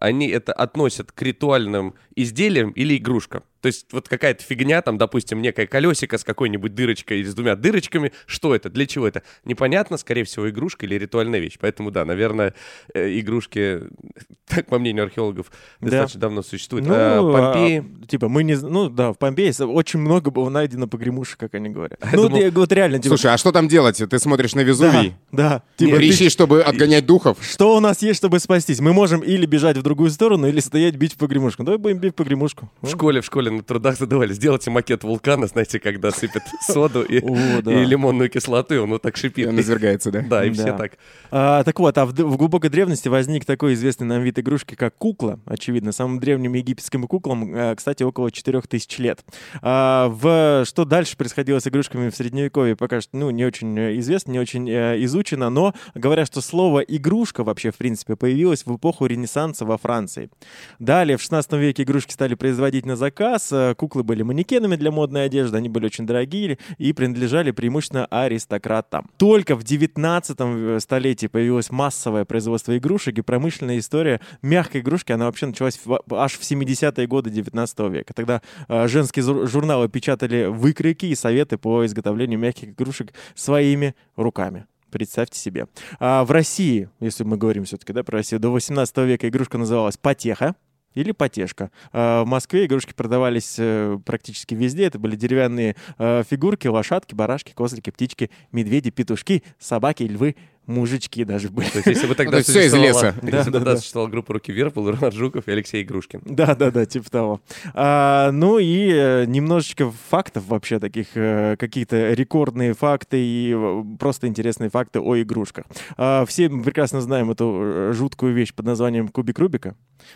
они 0.00 0.28
это 0.28 0.52
относят 0.52 1.10
к 1.12 1.20
ритуальным 1.22 1.94
изделиям 2.14 2.70
или 2.70 2.96
игрушкам. 2.96 3.42
То 3.60 3.66
есть 3.66 3.86
вот 3.92 4.08
какая-то 4.08 4.42
фигня, 4.44 4.82
там, 4.82 4.98
допустим, 4.98 5.42
некое 5.42 5.66
колесико 5.66 6.16
с 6.18 6.24
какой-нибудь 6.24 6.74
дырочкой 6.74 7.20
или 7.20 7.26
с 7.26 7.34
двумя 7.34 7.56
дырочками. 7.56 8.12
Что 8.26 8.54
это? 8.54 8.70
Для 8.70 8.86
чего 8.86 9.06
это? 9.08 9.22
Непонятно, 9.44 9.96
скорее 9.96 10.24
всего, 10.24 10.48
игрушка 10.48 10.86
или 10.86 10.94
ритуальная 10.94 11.40
вещь. 11.40 11.56
Поэтому, 11.60 11.90
да, 11.90 12.04
наверное, 12.04 12.54
э, 12.94 13.18
игрушки, 13.18 13.80
так 14.46 14.66
по 14.66 14.78
мнению 14.78 15.04
археологов, 15.04 15.50
Да. 15.80 15.90
достаточно 15.90 16.20
давно 16.20 16.42
существуют. 16.42 16.86
Ну, 16.86 16.94
А, 16.96 17.20
Помпеи... 17.52 17.84
а, 18.02 18.06
типа, 18.06 18.28
мы 18.28 18.44
не... 18.44 18.54
Ну, 18.56 18.88
да, 18.88 19.12
в 19.12 19.18
Помпее 19.18 19.52
с- 19.52 19.64
очень 19.64 20.00
много 20.00 20.30
было 20.30 20.48
найдено 20.50 20.86
погремушек, 20.86 21.38
как 21.38 21.54
они 21.54 21.68
говорят. 21.68 21.98
Я 22.12 22.16
Ну, 22.16 22.28
думал- 22.28 22.40
я- 22.40 22.50
вот 22.50 22.72
реально, 22.72 22.98
типа... 22.98 23.16
Слушай, 23.16 23.34
а 23.34 23.38
что 23.38 23.52
там 23.52 23.68
делать? 23.68 23.96
Ты 24.08 24.18
смотришь 24.18 24.54
на 24.54 24.62
да, 24.62 24.68
Везувий, 24.68 25.14
да. 25.32 25.62
Типа, 25.76 25.92
ты- 25.96 25.98
кричишь, 25.98 26.32
чтобы 26.32 26.62
отгонять 26.62 27.06
духов. 27.06 27.38
Что 27.42 27.76
у 27.76 27.80
нас 27.80 28.02
есть, 28.02 28.18
чтобы 28.18 28.38
спастись? 28.38 28.80
Мы 28.80 28.92
можем 28.92 29.20
или 29.20 29.46
бежать 29.46 29.76
в 29.76 29.82
другую 29.82 30.10
сторону, 30.10 30.46
или 30.46 30.60
стоять 30.60 30.94
бить 30.96 31.14
в 31.14 31.16
погремушку. 31.18 31.64
Давай 31.64 31.78
будем 31.78 31.98
бить 31.98 32.12
в 32.12 32.16
погремушку. 32.16 32.70
В 32.82 32.88
школе, 32.90 33.20
в 33.20 33.24
школе 33.26 33.47
на 33.50 33.62
трудах 33.62 33.96
задавали, 33.98 34.32
сделайте 34.32 34.70
макет 34.70 35.04
вулкана, 35.04 35.46
знаете, 35.46 35.78
когда 35.80 36.10
сыпят 36.10 36.42
соду 36.60 37.02
и, 37.02 37.20
О, 37.20 37.62
да. 37.62 37.82
и 37.82 37.84
лимонную 37.84 38.30
кислоту, 38.30 38.74
и 38.74 38.78
он 38.78 38.90
вот 38.90 39.02
так 39.02 39.16
И 39.16 39.20
шипит. 39.20 39.48
он 39.48 39.58
извергается, 39.60 40.10
да? 40.10 40.20
Да, 40.22 40.44
и 40.44 40.50
все 40.50 40.66
Да. 40.66 40.76
так. 40.78 40.92
А, 41.30 41.64
так 41.64 41.78
вот, 41.78 41.96
а 41.98 42.06
в, 42.06 42.10
в 42.12 42.36
глубокой 42.36 42.70
древности 42.70 43.08
возник 43.08 43.44
такой 43.44 43.74
известный 43.74 44.06
нам 44.06 44.22
вид 44.22 44.38
игрушки, 44.38 44.74
как 44.74 44.96
кукла, 44.96 45.38
очевидно. 45.46 45.92
Самым 45.92 46.20
древним 46.20 46.54
египетским 46.54 47.06
куклам, 47.06 47.54
э, 47.54 47.74
кстати, 47.76 48.02
около 48.02 48.30
4000 48.30 49.00
лет. 49.00 49.24
А, 49.62 50.08
в, 50.08 50.64
что 50.66 50.84
дальше 50.84 51.16
происходило 51.16 51.58
с 51.58 51.66
игрушками 51.66 52.10
в 52.10 52.16
Средневековье, 52.16 52.76
пока 52.76 53.00
что 53.00 53.16
ну, 53.16 53.30
не 53.30 53.44
очень 53.44 53.78
э, 53.78 53.98
известно, 53.98 54.32
не 54.32 54.38
очень 54.40 54.68
э, 54.70 55.02
изучено, 55.04 55.50
но 55.50 55.74
говорят, 55.94 56.26
что 56.28 56.40
слово 56.40 56.80
«игрушка» 56.80 57.44
вообще, 57.44 57.70
в 57.70 57.76
принципе, 57.76 58.16
появилось 58.16 58.64
в 58.64 58.74
эпоху 58.76 59.06
Ренессанса 59.06 59.64
во 59.64 59.78
Франции. 59.78 60.30
Далее, 60.78 61.16
в 61.16 61.22
16 61.22 61.52
веке 61.54 61.82
игрушки 61.82 62.12
стали 62.12 62.34
производить 62.34 62.86
на 62.86 62.96
заказ, 62.96 63.37
э, 63.52 63.74
куклы 63.74 64.02
были 64.02 64.22
манекенами 64.22 64.76
для 64.76 64.90
модной 64.90 65.24
одежды, 65.26 65.56
они 65.56 65.68
были 65.68 65.86
очень 65.86 66.06
дорогие 66.06 66.58
и 66.78 66.92
принадлежали 66.92 67.50
преимущественно 67.50 68.06
аристократам. 68.06 69.10
Только 69.16 69.56
в 69.56 69.64
19 69.64 70.82
столетии 70.82 71.26
появилось 71.26 71.70
массовое 71.70 72.24
производство 72.24 72.76
игрушек 72.76 73.18
и 73.18 73.22
промышленная 73.22 73.78
история 73.78 74.20
мягкой 74.42 74.80
игрушки, 74.80 75.12
она 75.12 75.26
вообще 75.26 75.46
началась 75.46 75.80
в- 75.84 76.02
аж 76.10 76.32
в 76.32 76.42
70-е 76.42 77.06
годы 77.06 77.30
19 77.30 77.88
века. 77.88 78.14
Тогда 78.14 78.42
э, 78.68 78.88
женские 78.88 79.46
журналы 79.46 79.88
печатали 79.88 80.46
выкройки 80.46 81.06
и 81.06 81.14
советы 81.14 81.58
по 81.58 81.84
изготовлению 81.84 82.38
мягких 82.38 82.70
игрушек 82.70 83.12
своими 83.34 83.94
руками. 84.16 84.66
Представьте 84.90 85.38
себе. 85.38 85.66
А 86.00 86.24
в 86.24 86.30
России, 86.30 86.88
если 87.00 87.24
мы 87.24 87.36
говорим 87.36 87.64
все-таки 87.64 87.92
да, 87.92 88.02
про 88.02 88.18
Россию, 88.18 88.40
до 88.40 88.50
18 88.50 88.96
века 88.98 89.28
игрушка 89.28 89.58
называлась 89.58 89.98
потеха 89.98 90.54
или 90.98 91.12
потешка. 91.12 91.70
А 91.92 92.24
в 92.24 92.26
Москве 92.26 92.66
игрушки 92.66 92.92
продавались 92.92 93.54
э, 93.58 93.98
практически 94.04 94.54
везде. 94.54 94.84
Это 94.86 94.98
были 94.98 95.14
деревянные 95.14 95.76
э, 95.98 96.24
фигурки, 96.28 96.66
лошадки, 96.66 97.14
барашки, 97.14 97.52
козлики, 97.54 97.90
птички, 97.90 98.30
медведи, 98.50 98.90
петушки, 98.90 99.44
собаки, 99.60 100.02
львы, 100.02 100.34
мужички 100.68 101.24
даже 101.24 101.48
были. 101.48 101.68
То 101.68 101.78
есть, 101.78 101.86
если 101.86 102.06
бы 102.06 102.14
тогда 102.14 102.32
то 102.32 102.36
есть 102.38 102.50
всё 102.50 102.60
из 102.60 102.74
леса. 102.74 103.14
если 103.22 103.30
Да, 103.30 103.38
бы 103.38 103.44
да, 103.44 103.44
тогда 103.44 103.72
да. 103.72 103.76
существовала 103.78 104.10
группа 104.10 104.34
«Руки 104.34 104.52
вверх», 104.52 104.74
был 104.74 104.90
Роман 104.90 105.12
Жуков 105.12 105.48
и 105.48 105.50
Алексей 105.50 105.82
Игрушкин. 105.82 106.22
Да, 106.24 106.54
да, 106.54 106.70
да, 106.70 106.86
типа 106.86 107.10
того. 107.10 107.40
А, 107.74 108.30
ну 108.30 108.58
и 108.58 108.90
э, 108.92 109.24
немножечко 109.26 109.90
фактов 110.10 110.44
вообще 110.46 110.78
таких, 110.78 111.08
э, 111.14 111.56
какие-то 111.58 112.12
рекордные 112.12 112.74
факты 112.74 113.18
и 113.18 113.52
э, 113.54 113.82
просто 113.98 114.26
интересные 114.28 114.70
факты 114.70 115.00
о 115.00 115.16
игрушках. 115.20 115.64
А, 115.96 116.24
все 116.26 116.48
мы 116.48 116.62
прекрасно 116.62 117.00
знаем 117.00 117.30
эту 117.30 117.92
жуткую 117.92 118.34
вещь 118.34 118.52
под 118.54 118.66
названием 118.66 119.08
кубик 119.08 119.38
Рубика. 119.38 119.74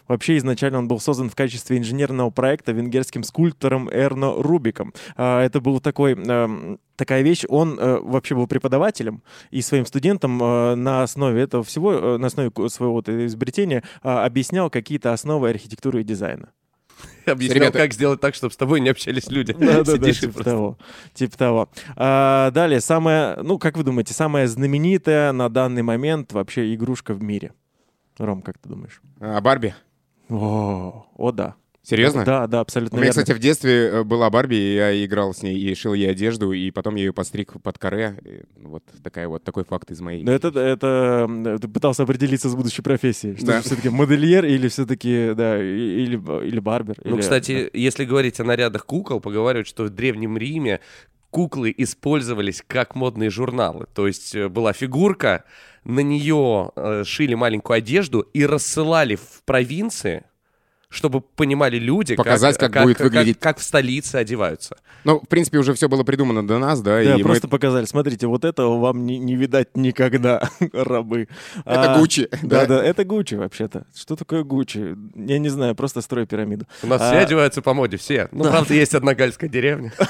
Вообще 0.08 0.36
изначально 0.38 0.78
он 0.78 0.88
был 0.88 1.00
создан 1.00 1.28
в 1.28 1.34
качестве 1.34 1.78
инженерного 1.78 2.30
проекта 2.30 2.72
венгерским 2.72 3.24
скульптором 3.24 3.88
Эрно 3.90 4.32
Рубиком. 4.36 4.92
А, 5.16 5.42
это 5.42 5.60
был 5.60 5.80
такой... 5.80 6.16
Такая 6.96 7.22
вещь, 7.22 7.44
он 7.48 7.78
э, 7.78 8.00
вообще 8.00 8.34
был 8.34 8.46
преподавателем 8.46 9.22
и 9.50 9.62
своим 9.62 9.86
студентам 9.86 10.42
э, 10.42 10.74
на 10.74 11.02
основе 11.02 11.42
этого 11.42 11.64
всего, 11.64 11.92
э, 11.92 12.16
на 12.18 12.26
основе 12.26 12.50
своего 12.68 12.94
вот 12.94 13.08
изобретения 13.08 13.82
э, 14.02 14.08
объяснял 14.08 14.68
какие-то 14.70 15.12
основы 15.12 15.50
архитектуры 15.50 16.02
и 16.02 16.04
дизайна. 16.04 16.50
Объяснял, 17.26 17.56
Ребята- 17.56 17.78
как 17.78 17.92
сделать 17.92 18.20
так, 18.20 18.34
чтобы 18.34 18.52
с 18.52 18.56
тобой 18.56 18.80
не 18.80 18.88
общались 18.90 19.28
люди. 19.30 19.52
Да, 19.52 19.82
да, 19.82 19.96
да, 19.96 20.12
типа 20.12 20.32
просто- 20.32 20.44
того. 20.44 20.78
Типа 21.14 21.38
того. 21.38 21.68
А, 21.96 22.50
далее, 22.50 22.80
самая, 22.80 23.42
ну, 23.42 23.58
как 23.58 23.76
вы 23.76 23.84
думаете, 23.84 24.12
самая 24.14 24.46
знаменитая 24.46 25.32
на 25.32 25.48
данный 25.48 25.82
момент 25.82 26.32
вообще 26.32 26.74
игрушка 26.74 27.14
в 27.14 27.22
мире? 27.22 27.52
Ром, 28.18 28.42
как 28.42 28.58
ты 28.58 28.68
думаешь? 28.68 29.00
А 29.20 29.40
Барби? 29.40 29.74
О, 30.28 31.06
о 31.16 31.32
да. 31.32 31.54
Серьезно? 31.84 32.24
Да, 32.24 32.46
да, 32.46 32.58
У 32.58 32.60
абсолютно 32.60 32.96
меня, 32.96 33.06
верно. 33.06 33.22
кстати, 33.22 33.36
в 33.36 33.40
детстве 33.40 33.88
э, 33.88 34.02
была 34.04 34.30
Барби, 34.30 34.54
и 34.54 34.74
я 34.76 35.04
играл 35.04 35.34
с 35.34 35.42
ней 35.42 35.58
и 35.58 35.74
шил 35.74 35.94
ей 35.94 36.10
одежду, 36.10 36.52
и 36.52 36.70
потом 36.70 36.94
я 36.94 37.04
ее 37.06 37.12
подстриг 37.12 37.60
под 37.60 37.76
каре. 37.78 38.16
И 38.24 38.42
Вот 38.62 38.84
такая 39.02 39.26
вот 39.26 39.42
такой 39.42 39.64
факт 39.64 39.90
из 39.90 40.00
моей. 40.00 40.22
Но 40.22 40.30
это, 40.30 40.48
это, 40.58 41.58
ты 41.60 41.66
пытался 41.66 42.04
определиться 42.04 42.48
с 42.48 42.54
будущей 42.54 42.82
профессией. 42.82 43.36
Что 43.36 43.46
Да. 43.46 43.60
все-таки 43.62 43.88
модельер 43.88 44.44
или 44.44 44.68
все-таки, 44.68 45.32
да, 45.34 45.60
или, 45.60 46.14
или 46.46 46.58
барбер? 46.60 46.96
Ну, 47.04 47.14
или- 47.16 47.20
кстати, 47.20 47.68
если 47.72 48.04
говорить 48.04 48.38
о 48.38 48.44
нарядах 48.44 48.86
кукол, 48.86 49.18
поговаривают, 49.20 49.66
что 49.66 49.84
в 49.84 49.90
Древнем 49.90 50.38
Риме 50.38 50.78
куклы 51.30 51.74
использовались 51.76 52.62
как 52.64 52.94
модные 52.94 53.30
журналы. 53.30 53.86
То 53.92 54.06
есть 54.06 54.36
э, 54.36 54.48
была 54.48 54.72
фигурка, 54.72 55.42
на 55.84 55.98
нее 56.00 56.70
э, 56.76 57.02
шили 57.04 57.34
маленькую 57.34 57.78
одежду 57.78 58.20
и 58.20 58.46
рассылали 58.46 59.16
в 59.16 59.42
провинции, 59.44 60.22
чтобы 60.92 61.20
понимали 61.20 61.78
люди, 61.78 62.14
Показать, 62.14 62.58
как 62.58 62.82
будет 62.82 63.00
выглядеть. 63.00 63.38
как 63.40 63.58
в 63.58 63.62
столице 63.62 64.16
одеваются. 64.16 64.76
Ну, 65.04 65.18
в 65.20 65.26
принципе, 65.26 65.58
уже 65.58 65.74
все 65.74 65.88
было 65.88 66.04
придумано 66.04 66.46
до 66.46 66.58
нас, 66.58 66.80
да, 66.80 67.02
Да, 67.02 67.02
и 67.02 67.16
мы- 67.18 67.22
просто 67.24 67.48
показали. 67.48 67.86
Смотрите, 67.86 68.26
вот 68.28 68.44
этого 68.44 68.78
вам 68.78 69.04
не, 69.06 69.18
не 69.18 69.34
видать 69.34 69.76
никогда, 69.76 70.48
рабы. 70.72 71.28
Это 71.64 71.94
А, 71.94 71.98
Гуччи, 71.98 72.28
Да, 72.42 72.66
да. 72.66 72.66
да, 72.66 72.84
это 72.84 73.04
Гуччи 73.04 73.34
вообще-то. 73.34 73.86
Что 73.96 74.14
такое 74.16 74.44
Гуччи? 74.44 74.94
Я 75.16 75.38
не 75.38 75.48
знаю, 75.48 75.74
просто 75.74 76.00
строй 76.02 76.26
пирамиду. 76.26 76.66
У 76.82 76.86
нас 76.86 77.00
А, 77.02 77.08
все 77.10 77.18
одеваются 77.18 77.62
по 77.62 77.74
моде, 77.74 77.96
все. 77.96 78.28
Ну, 78.30 78.44
правда, 78.44 78.74
есть 78.74 78.94
одна 78.94 79.14
гальская 79.14 79.50
деревня. 79.50 79.92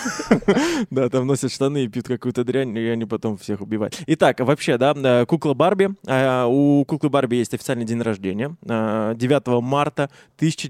Да, 0.90 1.08
там 1.08 1.26
носят 1.26 1.52
штаны 1.52 1.84
и 1.84 1.88
пьют 1.88 2.06
какую-то 2.08 2.44
дрянь, 2.44 2.76
и 2.76 2.86
они 2.88 3.04
потом 3.04 3.36
всех 3.38 3.60
убивают. 3.60 3.98
Итак, 4.06 4.40
вообще, 4.40 4.76
да, 4.78 4.94
э, 4.96 5.26
кукла 5.26 5.54
Барби. 5.54 5.90
А, 6.06 6.46
У 6.46 6.84
куклы 6.84 7.08
Барби 7.08 7.36
есть 7.36 7.54
официальный 7.54 7.84
день 7.84 8.00
рождения. 8.02 8.56
А, 8.68 9.14
9 9.14 9.60
марта 9.62 10.10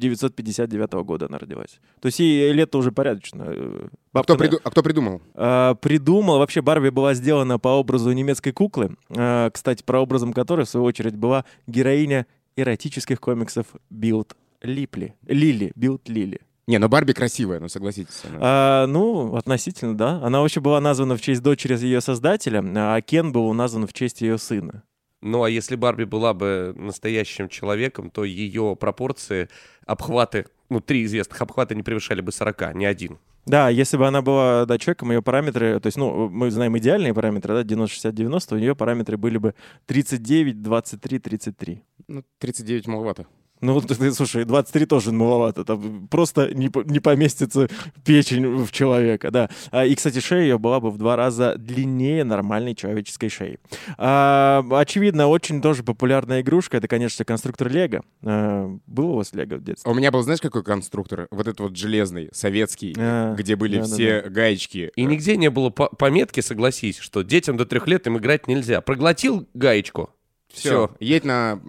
1959 0.08 0.92
года 1.04 1.26
она 1.26 1.38
родилась. 1.38 1.80
То 2.00 2.06
есть 2.06 2.18
ей 2.18 2.52
лет 2.52 2.74
уже 2.74 2.90
порядочно. 2.92 3.44
Э, 3.46 3.86
А 3.88 3.96
бабка, 4.12 4.34
кто, 4.34 4.44
приду- 4.44 4.60
а 4.62 4.70
кто 4.70 4.82
придумал? 4.82 5.22
А, 5.34 5.74
придумал. 5.74 6.38
Вообще 6.38 6.60
Барби 6.62 6.88
была 6.90 7.14
сделана 7.14 7.58
по 7.58 7.68
образу 7.68 8.10
немецкой 8.12 8.52
куклы. 8.52 8.96
А, 9.16 9.50
Кстати, 9.50 9.82
прообразом 9.82 10.32
которой, 10.32 10.64
в 10.66 10.68
свою 10.68 10.84
очередь, 10.86 11.16
была 11.16 11.44
героиня 11.66 12.26
эротических 12.56 13.20
комиксов 13.20 13.66
Bild 13.90 14.34
Lilli. 14.60 15.14
Лилли, 15.26 15.72
Bild 15.74 16.08
Lilli. 16.08 16.40
Не, 16.68 16.78
но 16.78 16.88
Барби 16.88 17.12
красивая, 17.12 17.58
ну 17.58 17.68
согласитесь. 17.68 18.22
она. 18.28 18.38
А, 18.40 18.86
ну, 18.86 19.34
относительно, 19.34 19.96
да. 19.96 20.20
Она 20.22 20.40
вообще 20.40 20.60
была 20.60 20.80
названа 20.80 21.16
в 21.16 21.20
честь 21.20 21.42
дочери 21.42 21.76
ее 21.78 22.00
создателя, 22.00 22.62
а 22.76 23.00
Кен 23.00 23.32
был 23.32 23.52
назван 23.52 23.86
в 23.86 23.92
честь 23.92 24.20
ее 24.20 24.38
сына. 24.38 24.82
Ну 25.22 25.44
а 25.44 25.50
если 25.50 25.76
Барби 25.76 26.04
была 26.04 26.34
бы 26.34 26.74
настоящим 26.76 27.48
человеком, 27.48 28.10
то 28.10 28.24
ее 28.24 28.76
пропорции, 28.78 29.48
обхваты, 29.86 30.46
ну 30.68 30.80
три 30.80 31.04
известных 31.04 31.40
обхвата 31.40 31.74
не 31.74 31.82
превышали 31.82 32.20
бы 32.20 32.32
40, 32.32 32.74
ни 32.74 32.84
один. 32.84 33.18
Да, 33.46 33.68
если 33.68 33.96
бы 33.96 34.06
она 34.06 34.22
была 34.22 34.66
да, 34.66 34.78
человеком, 34.78 35.10
ее 35.10 35.20
параметры, 35.20 35.80
то 35.80 35.88
есть, 35.88 35.98
ну, 35.98 36.28
мы 36.28 36.50
знаем 36.50 36.78
идеальные 36.78 37.12
параметры, 37.12 37.54
да, 37.54 37.74
90-60-90, 37.74 38.54
у 38.54 38.58
нее 38.58 38.76
параметры 38.76 39.16
были 39.16 39.38
бы 39.38 39.54
39, 39.86 40.62
23, 40.62 41.18
33. 41.18 41.82
Ну, 42.06 42.22
39 42.38 42.86
маловато. 42.86 43.26
Ну, 43.62 43.74
вот 43.74 43.86
ты, 43.86 44.12
слушай, 44.12 44.44
23 44.44 44.86
тоже 44.86 45.12
маловато. 45.12 45.64
Там 45.64 46.08
просто 46.08 46.52
не, 46.52 46.70
не 46.90 47.00
поместится 47.00 47.68
печень 48.04 48.46
в 48.64 48.70
человека, 48.72 49.30
да. 49.30 49.48
А, 49.70 49.86
И, 49.86 49.94
кстати, 49.94 50.18
шея 50.20 50.42
ее 50.42 50.58
была 50.58 50.80
бы 50.80 50.90
в 50.90 50.98
два 50.98 51.16
раза 51.16 51.54
длиннее 51.56 52.24
нормальной 52.24 52.74
человеческой 52.74 53.28
шеи. 53.28 53.58
А, 53.96 54.64
очевидно, 54.72 55.28
очень 55.28 55.62
тоже 55.62 55.82
популярная 55.84 56.40
игрушка, 56.40 56.76
это, 56.78 56.88
конечно, 56.88 57.24
конструктор 57.24 57.68
Лего. 57.70 58.02
А, 58.22 58.76
Был 58.86 59.10
у 59.12 59.16
вас 59.16 59.32
Лего 59.32 59.54
в 59.56 59.64
детстве? 59.64 59.90
У 59.90 59.94
меня 59.94 60.10
был, 60.10 60.22
знаешь, 60.22 60.40
какой 60.40 60.64
конструктор? 60.64 61.28
Вот 61.30 61.46
этот 61.46 61.60
вот 61.60 61.76
железный, 61.76 62.28
советский, 62.32 62.94
А, 62.98 63.34
где 63.36 63.54
были 63.56 63.76
да-да-да. 63.76 63.94
все 63.94 64.20
гаечки. 64.28 64.90
И 64.96 65.04
нигде 65.04 65.36
не 65.36 65.50
было 65.50 65.70
по- 65.70 65.88
пометки, 65.88 66.40
согласись, 66.40 66.98
что 66.98 67.22
детям 67.22 67.56
до 67.56 67.64
трех 67.64 67.86
лет 67.86 68.06
им 68.08 68.18
играть 68.18 68.48
нельзя. 68.48 68.80
Проглотил 68.80 69.46
гаечку, 69.54 70.10
все. 70.52 70.88
Все, 70.88 70.90
едь 70.98 71.24
на... 71.24 71.60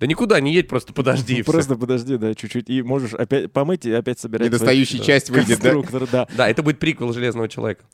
Да 0.00 0.06
никуда 0.06 0.40
не 0.40 0.52
едь, 0.54 0.68
просто 0.68 0.92
подожди. 0.92 1.42
Просто 1.42 1.74
подожди, 1.74 2.16
да, 2.16 2.34
чуть-чуть. 2.34 2.70
И 2.70 2.82
можешь 2.82 3.14
опять 3.14 3.50
помыть 3.52 3.84
и 3.84 3.92
опять 3.92 4.20
собирать. 4.20 4.46
Недостающая 4.46 5.00
часть 5.00 5.30
выйдет, 5.30 5.60
да? 5.60 5.70
конструктор, 5.72 6.08
да. 6.10 6.28
Да, 6.36 6.48
это 6.48 6.62
будет 6.62 6.78
приквел 6.78 7.12
Железного 7.12 7.48
человека. 7.48 7.84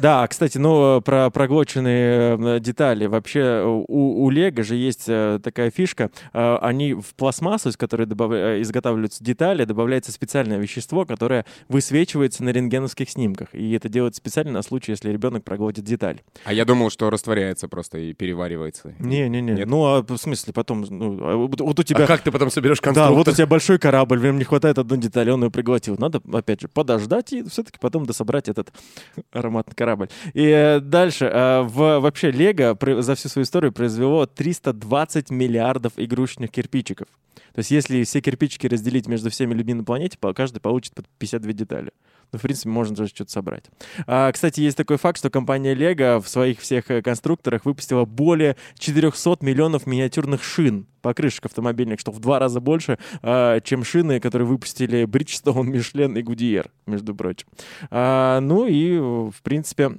Да, 0.00 0.26
кстати, 0.28 0.58
ну, 0.58 1.00
про 1.00 1.30
проглоченные 1.30 2.38
э, 2.56 2.60
детали. 2.60 3.06
Вообще 3.06 3.64
у, 3.66 4.24
у 4.24 4.30
Лего 4.30 4.62
же 4.62 4.76
есть 4.76 5.04
э, 5.08 5.40
такая 5.42 5.70
фишка. 5.70 6.10
Э, 6.32 6.58
Они 6.60 6.94
в 6.94 7.14
пластмассу, 7.16 7.70
из 7.70 7.76
которой 7.76 8.06
добав- 8.06 8.60
изготавливаются 8.62 9.24
детали, 9.24 9.64
добавляется 9.64 10.12
специальное 10.12 10.58
вещество, 10.58 11.06
которое 11.06 11.44
высвечивается 11.68 12.44
на 12.44 12.50
рентгеновских 12.50 13.10
снимках. 13.10 13.54
И 13.54 13.72
это 13.72 13.88
делается 13.88 14.18
специально 14.18 14.52
на 14.52 14.62
случай, 14.62 14.92
если 14.92 15.10
ребенок 15.10 15.42
проглотит 15.42 15.84
деталь. 15.84 16.20
А 16.44 16.52
я 16.52 16.64
думал, 16.64 16.90
что 16.90 17.10
растворяется 17.10 17.66
просто 17.66 17.98
и 17.98 18.12
переваривается. 18.12 18.94
Не-не-не. 19.00 19.64
Ну, 19.64 19.84
а 19.84 20.02
в 20.02 20.16
смысле 20.18 20.52
потом... 20.52 20.82
ну, 20.88 21.18
а 21.22 21.47
вот, 21.48 21.60
вот 21.60 21.78
у 21.80 21.82
тебя... 21.82 22.04
А 22.04 22.06
как 22.06 22.22
ты 22.22 22.30
потом 22.30 22.50
соберешь 22.50 22.78
Да, 22.78 22.84
конструктор? 22.84 23.14
вот 23.16 23.28
у 23.28 23.32
тебя 23.32 23.46
большой 23.46 23.78
корабль, 23.78 24.18
в 24.18 24.24
нем 24.24 24.38
не 24.38 24.44
хватает 24.44 24.78
одной 24.78 24.98
детали, 24.98 25.30
он 25.30 25.42
ее 25.44 25.50
приглотил. 25.50 25.96
Надо, 25.98 26.20
опять 26.32 26.60
же, 26.60 26.68
подождать 26.68 27.32
и 27.32 27.42
все-таки 27.48 27.78
потом 27.80 28.06
дособрать 28.06 28.48
этот 28.48 28.72
ароматный 29.32 29.74
корабль. 29.74 30.08
И 30.34 30.44
э, 30.44 30.80
дальше. 30.80 31.24
э, 31.26 31.62
в, 31.62 32.00
вообще, 32.00 32.30
Лего 32.30 32.76
за 33.02 33.14
всю 33.14 33.28
свою 33.28 33.44
историю 33.44 33.72
произвело 33.72 34.26
320 34.26 35.30
миллиардов 35.30 35.92
игрушечных 35.96 36.50
кирпичиков. 36.50 37.08
То 37.54 37.60
есть, 37.60 37.70
если 37.70 38.04
все 38.04 38.20
кирпичики 38.20 38.66
разделить 38.66 39.08
между 39.08 39.30
всеми 39.30 39.54
людьми 39.54 39.74
на 39.74 39.82
планете, 39.84 40.16
каждый 40.34 40.60
получит 40.60 40.94
по 40.94 41.02
52 41.18 41.52
детали. 41.52 41.90
Ну, 42.32 42.38
в 42.38 42.42
принципе, 42.42 42.68
можно 42.68 42.94
даже 42.94 43.10
что-то 43.10 43.30
собрать. 43.30 43.64
А, 44.06 44.30
кстати, 44.32 44.60
есть 44.60 44.76
такой 44.76 44.98
факт, 44.98 45.18
что 45.18 45.30
компания 45.30 45.74
Lego 45.74 46.20
в 46.20 46.28
своих 46.28 46.60
всех 46.60 46.90
э, 46.90 47.00
конструкторах 47.00 47.64
выпустила 47.64 48.04
более 48.04 48.56
400 48.78 49.38
миллионов 49.40 49.86
миниатюрных 49.86 50.44
шин 50.44 50.86
покрышек 51.00 51.46
автомобильных, 51.46 52.00
что 52.00 52.10
в 52.10 52.18
два 52.18 52.38
раза 52.38 52.60
больше, 52.60 52.98
а, 53.22 53.60
чем 53.60 53.84
шины, 53.84 54.20
которые 54.20 54.46
выпустили 54.46 55.04
Bridgestone, 55.04 55.64
Мишлен 55.64 56.16
и 56.16 56.22
Гудиер, 56.22 56.70
между 56.86 57.14
прочим. 57.14 57.46
А, 57.90 58.40
ну 58.40 58.66
и, 58.66 58.96
э, 58.96 59.00
в 59.00 59.42
принципе... 59.42 59.92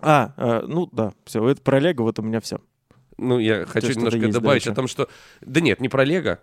А, 0.00 0.32
а, 0.36 0.64
ну 0.66 0.88
да, 0.92 1.12
все, 1.24 1.46
это 1.48 1.62
про 1.62 1.78
Лего, 1.78 2.02
вот 2.02 2.18
у 2.18 2.22
меня 2.22 2.40
все. 2.40 2.60
Ну, 3.16 3.38
я 3.38 3.66
хочу 3.66 3.92
немножко 3.92 4.18
добавить 4.18 4.64
дальше. 4.64 4.70
о 4.70 4.74
том, 4.74 4.88
что... 4.88 5.08
Да 5.40 5.60
нет, 5.60 5.80
не 5.80 5.88
про 5.88 6.04
Лего. 6.04 6.40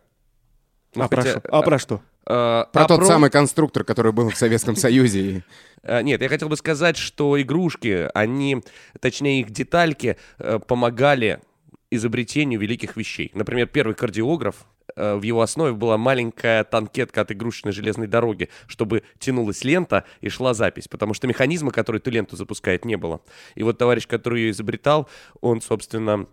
Ну, 0.97 1.03
а, 1.03 1.07
про 1.07 1.21
хотя- 1.21 1.39
что? 1.39 1.49
а 1.49 1.61
про 1.61 1.79
что? 1.79 2.01
а, 2.25 2.65
Про 2.73 2.83
а 2.83 2.87
тот 2.87 3.05
самый 3.05 3.29
конструктор, 3.29 3.83
который 3.83 4.11
был 4.11 4.29
в 4.29 4.37
Советском 4.37 4.75
Союзе. 4.75 5.43
А, 5.83 6.01
Нет, 6.01 6.21
я 6.21 6.27
хотел 6.27 6.49
бы 6.49 6.57
сказать, 6.57 6.97
что 6.97 7.39
игрушки, 7.39 8.09
они, 8.13 8.61
точнее 8.99 9.39
их 9.41 9.51
детальки, 9.51 10.17
э, 10.39 10.59
помогали 10.59 11.39
изобретению 11.91 12.59
великих 12.59 12.97
вещей. 12.97 13.31
Например, 13.33 13.67
первый 13.67 13.93
кардиограф, 13.95 14.65
э, 14.95 15.15
в 15.15 15.21
его 15.21 15.41
основе 15.41 15.73
была 15.73 15.97
маленькая 15.97 16.63
танкетка 16.65 17.21
от 17.21 17.31
игрушечной 17.31 17.71
железной 17.71 18.07
дороги, 18.07 18.49
чтобы 18.65 19.03
тянулась 19.19 19.63
лента 19.63 20.03
и 20.19 20.27
шла 20.27 20.53
запись, 20.53 20.89
потому 20.89 21.13
что 21.13 21.27
механизма, 21.27 21.71
который 21.71 21.97
эту 21.97 22.09
ленту 22.09 22.35
запускает, 22.35 22.83
не 22.83 22.97
было. 22.97 23.21
И 23.55 23.63
вот 23.63 23.77
товарищ, 23.77 24.07
который 24.07 24.41
ее 24.41 24.51
изобретал, 24.51 25.07
он, 25.39 25.61
собственно, 25.61 26.25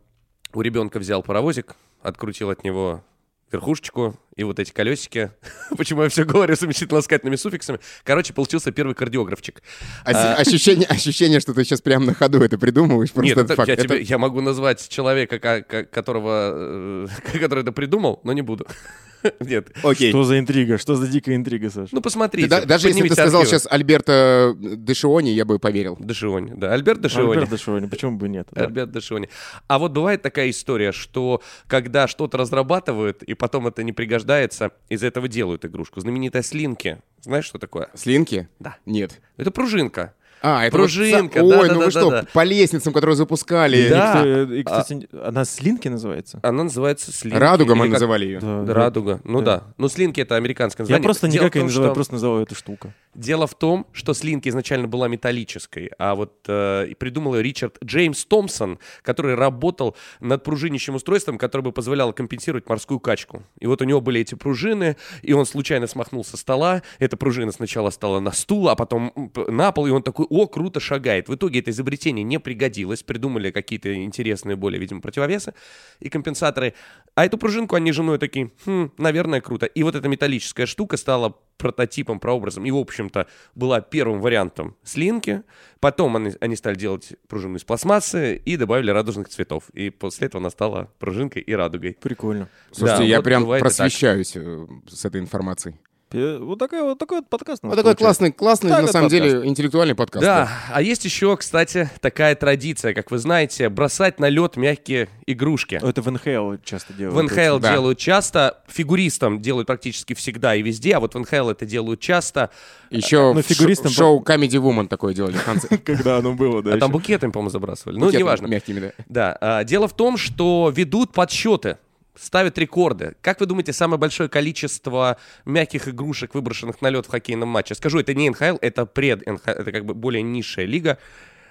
у 0.52 0.60
ребенка 0.62 0.98
взял 0.98 1.22
паровозик, 1.22 1.76
открутил 2.02 2.50
от 2.50 2.64
него 2.64 3.04
верхушечку 3.52 4.16
и 4.36 4.44
вот 4.44 4.58
эти 4.58 4.72
колесики. 4.72 5.30
Почему 5.76 6.02
я 6.02 6.08
все 6.08 6.24
говорю 6.24 6.54
с 6.56 6.62
уменьшительно-ласкательными 6.62 7.36
суффиксами? 7.36 7.78
Короче, 8.04 8.32
получился 8.32 8.72
первый 8.72 8.94
кардиографчик. 8.94 9.62
Ос- 10.04 10.14
Ощущение, 10.46 10.86
ощущение, 10.86 11.40
что 11.40 11.54
ты 11.54 11.64
сейчас 11.64 11.80
прямо 11.80 12.06
на 12.06 12.14
ходу 12.14 12.42
это 12.42 12.58
придумываешь. 12.58 13.12
Просто 13.12 13.28
Нет, 13.28 13.38
это 13.38 13.54
факт. 13.54 13.68
я, 13.68 13.74
Это- 13.74 13.84
тебе- 13.84 14.02
я 14.02 14.18
могу 14.18 14.40
назвать 14.40 14.88
человека, 14.88 15.38
ко- 15.38 15.62
ко- 15.62 15.84
которого, 15.84 17.06
э, 17.06 17.06
который 17.38 17.60
это 17.62 17.72
придумал, 17.72 18.20
но 18.24 18.32
не 18.32 18.42
буду. 18.42 18.66
Нет. 19.40 19.68
Окей. 19.82 20.10
Что 20.10 20.24
за 20.24 20.38
интрига? 20.38 20.76
Что 20.76 20.96
за 20.96 21.06
дикая 21.06 21.36
интрига, 21.36 21.70
Саша? 21.70 21.88
Ну, 21.92 22.00
Ты 22.00 22.02
посмотрите. 22.04 22.46
да- 22.46 22.64
даже 22.66 22.88
если 22.88 23.00
ты 23.00 23.04
поднимите 23.04 23.14
сказал 23.14 23.40
архивы. 23.40 23.58
сейчас 23.58 23.72
Альберто 23.72 24.54
Дешиони, 24.58 25.30
я 25.30 25.46
бы 25.46 25.58
поверил. 25.58 25.96
Дешиони, 25.98 26.52
да. 26.54 26.74
Альберт 26.74 27.00
Дешиони. 27.00 27.30
Альберт 27.32 27.50
Дешиони, 27.50 27.86
почему 27.86 28.18
бы 28.18 28.28
нет? 28.28 28.48
да. 28.52 28.64
Альберт 28.64 28.90
Дешиони. 28.92 29.30
А 29.66 29.78
вот 29.78 29.92
бывает 29.92 30.20
такая 30.20 30.50
история, 30.50 30.92
что 30.92 31.40
когда 31.68 32.06
что-то 32.06 32.36
разрабатывают, 32.36 33.22
и 33.22 33.32
потом 33.32 33.66
это 33.66 33.82
не 33.82 33.92
пригождается, 34.24 34.72
из 34.88 35.02
этого 35.02 35.28
делают 35.28 35.64
игрушку. 35.64 36.00
Знаменитая 36.00 36.42
слинки. 36.42 37.00
Знаешь, 37.20 37.44
что 37.44 37.58
такое? 37.58 37.88
Слинки? 37.94 38.48
Да. 38.58 38.76
Нет. 38.86 39.20
Это 39.36 39.50
пружинка. 39.50 40.14
А, 40.46 40.66
это 40.66 40.76
Пружинка, 40.76 41.42
вот... 41.42 41.52
Ой, 41.54 41.68
да-да-да-да-да. 41.68 41.74
ну 41.74 41.84
вы 41.84 41.90
что, 42.20 42.26
по 42.34 42.44
лестницам, 42.44 42.92
которые 42.92 43.16
запускали. 43.16 43.88
Да. 43.88 44.42
И, 44.42 44.62
кстати, 44.62 45.08
она 45.24 45.46
слинки 45.46 45.88
называется? 45.88 46.38
Она 46.42 46.64
называется 46.64 47.12
слинки. 47.12 47.38
Радуга 47.38 47.74
мы 47.74 47.84
как- 47.86 47.94
называли 47.94 48.26
ее. 48.26 48.40
Да, 48.40 48.62
Да, 48.62 48.74
Радуга. 48.74 49.20
Ну 49.24 49.40
Да. 49.40 49.56
да. 49.56 49.62
Ну, 49.78 49.88
слинки 49.88 50.20
это 50.20 50.36
американское 50.36 50.84
Я 50.84 50.88
название. 50.96 51.04
просто 51.04 51.28
Дело 51.28 51.42
никак 51.44 51.54
ее 51.54 51.62
не 51.62 51.66
называю, 51.68 51.88
что- 51.90 51.94
просто 51.94 52.12
называю 52.12 52.42
эту 52.42 52.54
штуку. 52.54 52.92
Дело 53.14 53.46
в 53.46 53.54
том, 53.54 53.86
что 53.92 54.12
слинки 54.12 54.48
изначально 54.50 54.86
была 54.86 55.08
металлической, 55.08 55.90
а 55.98 56.14
вот 56.14 56.34
э, 56.48 56.88
придумал 56.98 57.36
ее 57.36 57.42
Ричард 57.42 57.78
Джеймс 57.82 58.24
Томпсон, 58.26 58.78
который 59.02 59.36
работал 59.36 59.96
над 60.20 60.44
пружинящим 60.44 60.94
устройством, 60.96 61.38
которое 61.38 61.62
бы 61.62 61.72
позволяло 61.72 62.12
компенсировать 62.12 62.68
морскую 62.68 63.00
качку. 63.00 63.42
И 63.60 63.66
вот 63.66 63.80
у 63.80 63.84
него 63.84 64.00
были 64.02 64.20
эти 64.20 64.34
пружины, 64.34 64.96
и 65.22 65.32
он 65.32 65.46
случайно 65.46 65.86
смахнул 65.86 66.22
со 66.22 66.36
стола. 66.36 66.82
Эта 66.98 67.16
пружина 67.16 67.50
сначала 67.52 67.88
стала 67.90 68.20
на 68.20 68.32
стул, 68.32 68.68
а 68.68 68.74
потом 68.74 69.12
на 69.48 69.72
пол, 69.72 69.86
и 69.86 69.90
он 69.90 70.02
такой, 70.02 70.26
о, 70.34 70.46
круто 70.48 70.80
шагает. 70.80 71.28
В 71.28 71.34
итоге 71.34 71.60
это 71.60 71.70
изобретение 71.70 72.24
не 72.24 72.40
пригодилось, 72.40 73.02
придумали 73.02 73.50
какие-то 73.50 73.94
интересные 73.94 74.56
более, 74.56 74.80
видимо, 74.80 75.00
противовесы 75.00 75.54
и 76.00 76.08
компенсаторы. 76.08 76.74
А 77.14 77.24
эту 77.24 77.38
пружинку 77.38 77.76
они 77.76 77.92
женой 77.92 78.18
такие, 78.18 78.50
хм, 78.66 78.90
наверное, 78.98 79.40
круто. 79.40 79.66
И 79.66 79.82
вот 79.82 79.94
эта 79.94 80.08
металлическая 80.08 80.66
штука 80.66 80.96
стала 80.96 81.36
прототипом, 81.56 82.18
прообразом. 82.18 82.64
И, 82.66 82.70
в 82.70 82.76
общем-то, 82.76 83.26
была 83.54 83.80
первым 83.80 84.20
вариантом 84.20 84.76
слинки. 84.82 85.42
Потом 85.80 86.16
они, 86.16 86.32
они 86.40 86.56
стали 86.56 86.74
делать 86.74 87.12
пружину 87.28 87.56
из 87.56 87.64
пластмассы 87.64 88.36
и 88.36 88.56
добавили 88.56 88.90
радужных 88.90 89.28
цветов. 89.28 89.70
И 89.72 89.90
после 89.90 90.26
этого 90.26 90.40
она 90.42 90.50
стала 90.50 90.90
пружинкой 90.98 91.42
и 91.42 91.52
радугой. 91.54 91.96
Прикольно. 92.00 92.48
Слушайте, 92.72 93.02
Да, 93.02 93.04
я 93.04 93.16
вот 93.18 93.24
прям 93.24 93.44
и 93.44 93.50
так. 93.50 93.60
просвещаюсь 93.60 94.32
э, 94.34 94.66
с 94.88 95.04
этой 95.04 95.20
информацией. 95.20 95.76
Пе- 96.14 96.38
Вот, 96.38 96.60
такой, 96.60 96.80
вот 96.82 96.96
такой 96.96 97.18
вот 97.18 97.28
подкаст. 97.28 97.60
Вот 97.64 97.74
такой 97.74 97.96
классный, 97.96 98.30
классный, 98.30 98.70
Так, 98.70 98.82
на 98.82 98.86
самом 98.92 99.10
подкаст. 99.10 99.32
деле, 99.32 99.48
интеллектуальный 99.48 99.96
подкаст. 99.96 100.24
Да, 100.24 100.48
а 100.72 100.80
есть 100.80 101.04
еще, 101.04 101.36
кстати, 101.36 101.90
такая 102.00 102.36
традиция, 102.36 102.94
как 102.94 103.10
вы 103.10 103.18
знаете, 103.18 103.68
бросать 103.68 104.20
на 104.20 104.28
лед 104.28 104.56
мягкие 104.56 105.08
игрушки. 105.26 105.80
Это 105.82 106.02
в 106.02 106.10
НХЛ 106.12 106.54
часто 106.62 106.92
В 106.92 106.96
делают. 106.96 107.32
НХЛ 107.32 107.58
Да. 107.58 107.72
делают 107.72 107.98
часто, 107.98 108.58
фигуристам 108.68 109.40
делают 109.42 109.66
практически 109.66 110.14
всегда 110.14 110.54
и 110.54 110.62
везде, 110.62 110.94
а 110.94 111.00
вот 111.00 111.14
в 111.14 111.18
НХЛ 111.18 111.48
это 111.48 111.66
делают 111.66 111.98
часто. 111.98 112.50
Еще 112.90 113.32
Ну, 113.34 113.42
в 113.42 113.46
фигуристам 113.46 113.90
в 113.90 113.94
шоу 113.94 114.22
Comedy 114.22 114.50
Woman 114.62 114.86
такое 114.86 115.14
делали 115.14 115.34
в 115.36 115.44
конце. 115.44 115.66
Когда 115.84 116.18
оно 116.18 116.34
было, 116.34 116.62
да. 116.62 116.74
а 116.74 116.78
там 116.78 116.92
букетами, 116.92 117.32
по-моему, 117.32 117.50
забрасывали. 117.50 117.98
Ну, 117.98 118.08
неважно. 118.10 118.46
Мягкими, 118.46 118.78
да. 118.78 118.92
Да, 119.08 119.38
а, 119.40 119.64
дело 119.64 119.88
в 119.88 119.96
том, 119.96 120.16
что 120.16 120.72
ведут 120.72 121.12
подсчеты, 121.12 121.78
ставят 122.16 122.56
рекорды. 122.58 123.14
Как 123.20 123.40
вы 123.40 123.46
думаете, 123.46 123.72
самое 123.72 123.98
большое 123.98 124.28
количество 124.28 125.18
мягких 125.44 125.88
игрушек, 125.88 126.34
выброшенных 126.34 126.80
на 126.80 126.90
лед 126.90 127.06
в 127.06 127.10
хоккейном 127.10 127.48
матче? 127.48 127.74
Скажу, 127.74 127.98
это 127.98 128.14
не 128.14 128.30
НХЛ, 128.30 128.56
это 128.60 128.86
пред 128.86 129.26
НХЛ, 129.26 129.50
это 129.50 129.72
как 129.72 129.84
бы 129.84 129.94
более 129.94 130.22
низшая 130.22 130.66
лига. 130.66 130.98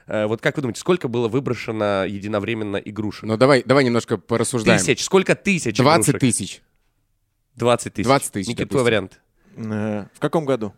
Э, 0.08 0.25
Вот 0.25 0.41
как 0.41 0.55
вы 0.58 0.62
думаете, 0.63 0.79
сколько 0.79 1.08
было 1.08 1.27
выброшено 1.27 2.05
единовременно 2.05 2.77
игрушек? 2.77 3.24
Ну 3.24 3.38
давай, 3.38 3.63
давай 3.65 3.84
немножко 3.84 4.17
порассуждаем. 4.17 4.79
Тысяч, 4.79 5.03
сколько 5.03 5.36
тысяч 5.36 5.77
20 5.77 6.10
игрушек? 6.10 6.20
тысяч. 6.22 6.62
20 7.55 7.93
тысяч. 7.93 8.05
20 8.05 8.32
тысяч, 8.32 8.48
Никита, 8.50 8.70
твой 8.70 8.84
вариант. 8.84 9.22
Э, 9.55 10.05
В 10.13 10.20
каком 10.20 10.46
году? 10.46 10.74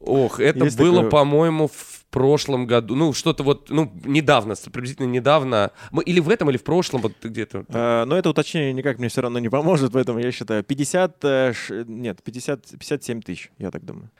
Ох, 0.00 0.40
это 0.40 0.64
Есть 0.64 0.78
было, 0.78 0.96
такое- 0.96 1.10
по-моему, 1.10 1.68
в 1.68 1.99
прошлом 2.10 2.66
году. 2.66 2.94
Ну, 2.96 3.12
что-то 3.12 3.42
вот, 3.42 3.70
ну, 3.70 3.92
недавно, 4.04 4.54
приблизительно 4.72 5.06
недавно. 5.06 5.70
Мы- 5.90 6.02
Или 6.04 6.20
в 6.20 6.28
этом, 6.28 6.50
или 6.50 6.56
в 6.58 6.64
прошлом, 6.64 7.00
вот 7.02 7.12
где-то. 7.22 7.64
Э, 7.68 8.04
Но 8.04 8.16
это 8.16 8.30
уточнение 8.30 8.72
никак 8.72 8.98
мне 8.98 9.08
все 9.08 9.20
равно 9.22 9.38
не 9.38 9.48
поможет, 9.48 9.92
поэтому 9.92 10.18
я 10.18 10.32
считаю 10.32 10.62
50... 10.64 11.24
э, 11.24 11.52
Нет, 11.86 12.22
50, 12.22 12.66
57 12.78 13.22
тысяч, 13.22 13.50
я 13.58 13.70
так 13.70 13.84
думаю. 13.84 14.10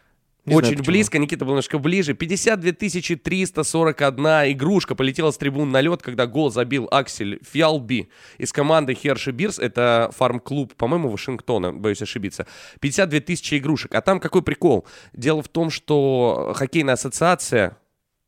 Не 0.46 0.52
знаю, 0.54 0.64
Очень 0.64 0.78
почему. 0.78 0.92
близко, 0.94 1.18
Никита 1.18 1.44
был 1.44 1.52
немножко 1.52 1.78
ближе. 1.78 2.14
52 2.14 2.72
341 2.72 4.52
игрушка 4.52 4.94
полетела 4.94 5.30
с 5.32 5.36
трибун 5.36 5.70
на 5.70 5.82
лед, 5.82 6.00
когда 6.02 6.26
гол 6.26 6.50
забил 6.50 6.88
Аксель 6.90 7.40
Фиалби 7.42 8.08
из 8.38 8.50
команды 8.50 8.94
Херши 8.94 9.32
Бирс. 9.32 9.58
Это 9.58 10.10
фарм-клуб, 10.16 10.74
по-моему, 10.76 11.10
Вашингтона, 11.10 11.74
боюсь 11.74 12.00
ошибиться. 12.00 12.46
52 12.80 13.20
тысячи 13.20 13.56
игрушек. 13.58 13.94
А 13.94 14.00
там 14.00 14.18
какой 14.18 14.42
прикол? 14.42 14.86
Дело 15.12 15.42
в 15.42 15.48
том, 15.48 15.68
что 15.70 16.52
хоккейная 16.56 16.94
ассоциация 16.94 17.76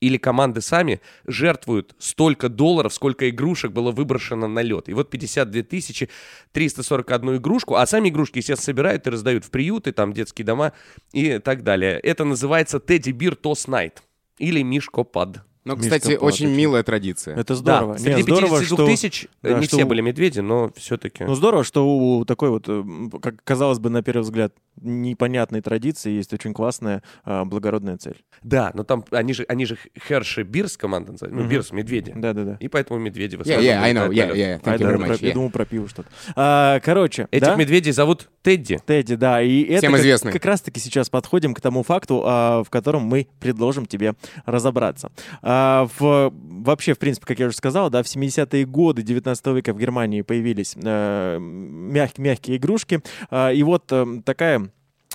или 0.02 0.16
команды 0.16 0.60
сами 0.60 1.00
жертвуют 1.26 1.94
столько 1.98 2.48
долларов, 2.48 2.92
сколько 2.92 3.30
игрушек 3.30 3.70
было 3.70 3.92
выброшено 3.92 4.48
на 4.48 4.58
лед. 4.60 4.88
И 4.88 4.94
вот 4.94 5.10
52 5.10 5.62
тысячи 5.62 6.08
341 6.50 7.36
игрушку, 7.36 7.76
а 7.76 7.86
сами 7.86 8.08
игрушки, 8.08 8.38
естественно, 8.38 8.64
собирают 8.64 9.06
и 9.06 9.10
раздают 9.10 9.44
в 9.44 9.50
приюты, 9.50 9.92
там, 9.92 10.12
детские 10.12 10.44
дома 10.44 10.72
и 11.12 11.38
так 11.38 11.62
далее. 11.62 12.00
Это 12.00 12.24
называется 12.24 12.80
Тедди 12.80 13.12
Бир 13.12 13.36
Тос 13.36 13.68
Найт 13.68 14.02
или 14.38 14.62
Мишкопад. 14.62 15.44
Ну, 15.64 15.76
Мишка 15.76 15.96
кстати, 15.98 16.16
Палатыч. 16.16 16.40
очень 16.42 16.54
милая 16.54 16.82
традиция. 16.82 17.36
Это 17.36 17.54
здорово. 17.54 17.92
Да, 17.94 17.98
среди 18.00 18.22
здорово, 18.22 18.58
52 18.58 18.64
что... 18.76 18.86
тысяч 18.86 19.28
э, 19.42 19.52
да, 19.52 19.58
не 19.60 19.66
что 19.66 19.76
все 19.76 19.84
были 19.86 20.00
медведи, 20.00 20.40
но 20.40 20.72
все-таки... 20.76 21.22
Ну, 21.24 21.34
здорово, 21.36 21.62
что 21.62 21.86
у 21.88 22.24
такой 22.24 22.50
вот, 22.50 22.64
э, 22.66 22.82
как 23.20 23.42
казалось 23.44 23.78
бы, 23.78 23.88
на 23.88 24.02
первый 24.02 24.22
взгляд, 24.22 24.52
непонятной 24.80 25.60
традиции 25.60 26.10
есть 26.10 26.32
очень 26.32 26.52
классная, 26.54 27.02
а, 27.24 27.44
благородная 27.44 27.98
цель. 27.98 28.16
Да, 28.42 28.72
но 28.74 28.82
там 28.84 29.04
они 29.10 29.34
же, 29.34 29.44
они 29.48 29.66
же 29.66 29.76
Херши 30.08 30.42
Бирс 30.42 30.76
команда 30.76 31.12
называется, 31.12 31.42
ну. 31.44 31.48
Бирс, 31.48 31.70
медведи. 31.72 32.12
Да-да-да. 32.16 32.56
И 32.58 32.68
поэтому 32.68 32.98
медведи 32.98 33.36
в 33.36 33.40
Yeah, 33.42 33.42
основном 33.42 33.64
yeah, 33.66 33.82
I 33.82 33.92
know, 33.92 34.08
yeah, 34.10 34.34
yeah, 34.34 34.60
thank 34.62 34.78
you 34.78 34.80
я, 34.80 34.86
very 34.88 34.92
думал 34.94 35.06
про- 35.06 35.14
much, 35.14 35.26
я 35.26 35.34
думал 35.34 35.50
про 35.50 35.64
пиво 35.66 35.88
что-то. 35.88 36.08
А, 36.34 36.80
короче, 36.80 37.28
Этих 37.30 37.46
да? 37.48 37.54
медведей 37.56 37.92
зовут 37.92 38.30
Тедди. 38.42 38.80
Тедди, 38.84 39.14
да, 39.14 39.40
и 39.42 39.62
это 39.62 39.78
Всем 39.78 39.92
как, 39.92 40.00
известны. 40.00 40.32
как 40.32 40.44
раз-таки 40.44 40.80
сейчас 40.80 41.08
подходим 41.10 41.54
к 41.54 41.60
тому 41.60 41.82
факту, 41.82 42.22
а, 42.26 42.64
в 42.64 42.70
котором 42.70 43.02
мы 43.02 43.28
предложим 43.38 43.86
тебе 43.86 44.14
разобраться. 44.46 45.12
А, 45.42 45.51
в, 45.98 46.32
вообще, 46.32 46.94
в 46.94 46.98
принципе, 46.98 47.26
как 47.26 47.38
я 47.38 47.46
уже 47.46 47.56
сказал, 47.56 47.90
да, 47.90 48.02
в 48.02 48.06
70-е 48.06 48.64
годы 48.66 49.02
19 49.02 49.46
века 49.48 49.72
в 49.72 49.78
Германии 49.78 50.22
появились 50.22 50.76
э, 50.76 51.38
мяг- 51.38 52.18
мягкие 52.18 52.56
игрушки, 52.56 53.00
А, 53.30 53.50
и 53.50 53.62
вот 53.62 53.90
э, 53.90 54.06
такая 54.24 54.70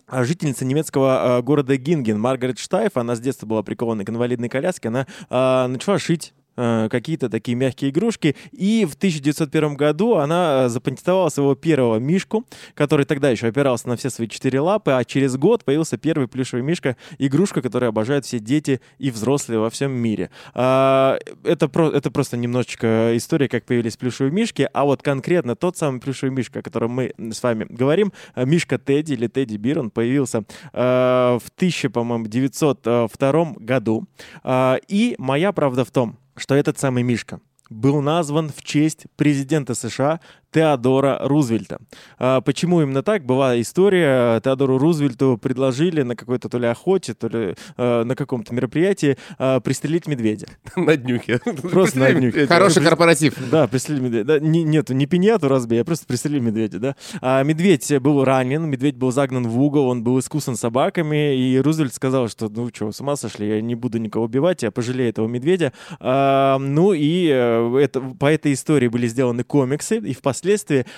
а, 0.08 0.24
Жительница 0.24 0.66
немецкого 0.66 1.38
а, 1.38 1.42
города 1.42 1.76
Гинген 1.76 2.20
Маргарет 2.20 2.60
Штайф, 2.60 2.96
она 2.96 3.16
с 3.16 3.20
детства 3.20 3.46
была 3.46 3.64
прикована 3.64 4.06
к 4.06 4.10
инвалидной 4.10 4.50
коляске, 4.50 4.88
она 4.88 5.06
а, 5.30 5.68
начала 5.68 6.00
шить 6.00 6.34
а, 6.58 6.90
какие-то 6.90 7.30
такие 7.30 7.56
мягкие 7.56 7.92
игрушки. 7.92 8.36
И 8.52 8.86
в 8.86 8.96
1901 8.96 9.76
году 9.76 10.16
она 10.16 10.66
а, 10.66 10.70
запатентовала 10.70 11.30
своего 11.30 11.56
первого 11.56 11.98
мишку, 11.98 12.46
который 12.74 13.06
тогда 13.06 13.30
еще 13.30 13.48
опирался 13.48 13.88
на 13.88 13.96
все 13.96 14.10
свои 14.10 14.28
четыре 14.28 14.60
лапы, 14.60 14.92
а 14.92 15.04
через 15.06 15.38
год 15.38 15.64
появился 15.64 15.98
первый 15.98 16.28
плюшевый 16.28 16.64
мишка, 16.66 16.98
игрушка, 17.20 17.62
которую 17.62 17.90
обожают 17.90 18.26
все 18.26 18.40
дети 18.40 18.82
и 18.98 19.12
взрослые 19.12 19.60
во 19.60 19.70
всем 19.70 19.92
мире. 19.92 20.30
А, 20.54 21.18
Это, 21.44 21.68
про- 21.70 21.92
это 21.92 22.12
просто 22.12 22.38
немножечко 22.38 23.16
история, 23.16 23.48
как 23.48 23.66
появились 23.66 23.96
плюшевые 23.98 24.32
мишки, 24.34 24.68
а 24.74 24.86
вот 24.86 25.02
конкретно 25.04 25.56
тот 25.56 25.78
самый 25.78 26.02
плюшевый 26.02 26.36
мишка, 26.36 26.60
о 26.60 26.62
котором 26.62 26.92
мы 26.92 27.14
с 27.32 27.44
вами 27.44 27.66
говорим, 27.70 28.12
а, 28.34 28.46
мишка 28.46 28.78
Тедди 28.78 29.14
или 29.14 29.28
Тедди 29.28 29.58
Бир, 29.58 29.80
он 29.80 29.90
появился 29.92 30.44
а, 30.74 31.38
в 31.40 31.50
1000, 31.56 31.90
по-моему, 31.90 32.26
902 32.28 33.54
году. 33.58 34.06
А, 34.44 34.78
И 34.88 35.16
моя 35.18 35.52
правда 35.52 35.86
в 35.86 35.92
том, 35.92 36.18
что 36.38 36.56
этот 36.56 36.80
самый 36.80 37.04
мишка 37.04 37.42
был 37.70 38.02
назван 38.02 38.50
в 38.50 38.64
честь 38.64 39.08
президента 39.16 39.76
США 39.76 40.22
Теодора 40.52 41.20
Рузвельта. 41.22 41.80
А, 42.18 42.42
почему 42.42 42.82
именно 42.82 43.04
так? 43.04 43.26
Была 43.26 43.60
история, 43.60 44.40
Теодору 44.42 44.78
Рузвельту 44.78 45.38
предложили 45.38 46.02
на 46.04 46.16
какой-то 46.16 46.50
то 46.50 46.58
ли 46.58 46.68
охоте, 46.68 47.14
то 47.14 47.28
ли 47.28 47.56
э, 47.78 48.04
на 48.04 48.16
каком-то 48.16 48.54
мероприятии 48.54 49.18
э, 49.38 49.60
пристрелить 49.62 50.08
медведя. 50.08 50.48
На 50.76 50.96
днюхе. 50.96 51.40
Просто 51.62 52.00
на 52.00 52.14
днюхе. 52.14 52.48
Хороший 52.48 52.84
корпоратив. 52.84 53.36
Да, 53.52 53.68
пристрелили 53.68 54.04
медведя. 54.04 54.40
Нет, 54.40 54.90
не 54.90 55.06
пиньяту 55.06 55.48
разбей, 55.48 55.82
а 55.82 55.86
просто 55.86 56.06
пристрелили 56.06 56.40
медведя, 56.40 56.80
да. 56.80 56.96
А 57.22 57.44
медведь 57.44 57.92
был 58.00 58.24
ранен, 58.24 58.64
медведь 58.66 58.96
был 58.96 59.12
загнан 59.12 59.48
в 59.48 59.60
угол, 59.60 59.88
он 59.88 60.04
был 60.04 60.20
искусан 60.20 60.56
собаками, 60.56 61.36
и 61.36 61.60
Рузвельт 61.60 61.94
сказал, 61.94 62.30
что, 62.30 62.50
ну 62.50 62.70
что, 62.74 62.92
с 62.92 63.02
ума 63.02 63.16
сошли, 63.16 63.48
я 63.48 63.62
не 63.62 63.76
буду 63.76 63.98
никого 63.98 64.26
убивать, 64.26 64.64
я 64.64 64.72
пожалею 64.72 65.10
этого 65.10 65.28
медведя. 65.28 65.74
А, 66.00 66.58
ну 66.58 66.94
и 66.94 67.30
э, 67.32 67.80
это, 67.80 68.02
по 68.02 68.32
этой 68.32 68.54
истории 68.54 68.88
были 68.88 69.08
сделаны 69.08 69.44
комиксы, 69.44 69.98
и 69.98 70.14
впоследствии 70.14 70.37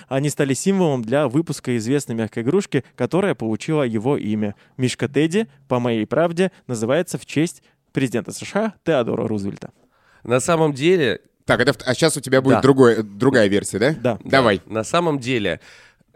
они 0.07 0.29
стали 0.29 0.53
символом 0.53 1.01
для 1.01 1.27
выпуска 1.27 1.75
известной 1.77 2.15
мягкой 2.15 2.43
игрушки, 2.43 2.83
которая 2.95 3.35
получила 3.35 3.83
его 3.83 4.17
имя. 4.17 4.55
Мишка 4.77 5.07
Тедди, 5.07 5.47
по 5.67 5.79
моей 5.79 6.05
правде, 6.05 6.51
называется 6.67 7.17
в 7.17 7.25
честь 7.25 7.63
президента 7.91 8.31
США 8.31 8.73
Теодора 8.85 9.27
Рузвельта. 9.27 9.71
На 10.23 10.39
самом 10.39 10.73
деле, 10.73 11.21
Так, 11.45 11.59
это, 11.61 11.73
а 11.85 11.93
сейчас 11.95 12.15
у 12.17 12.21
тебя 12.21 12.41
будет 12.41 12.55
Да. 12.57 12.61
другой, 12.61 13.01
другая 13.03 13.47
версия, 13.47 13.79
да? 13.79 13.95
Да. 13.99 14.19
Давай. 14.23 14.61
На 14.67 14.83
самом 14.83 15.17
деле, 15.19 15.59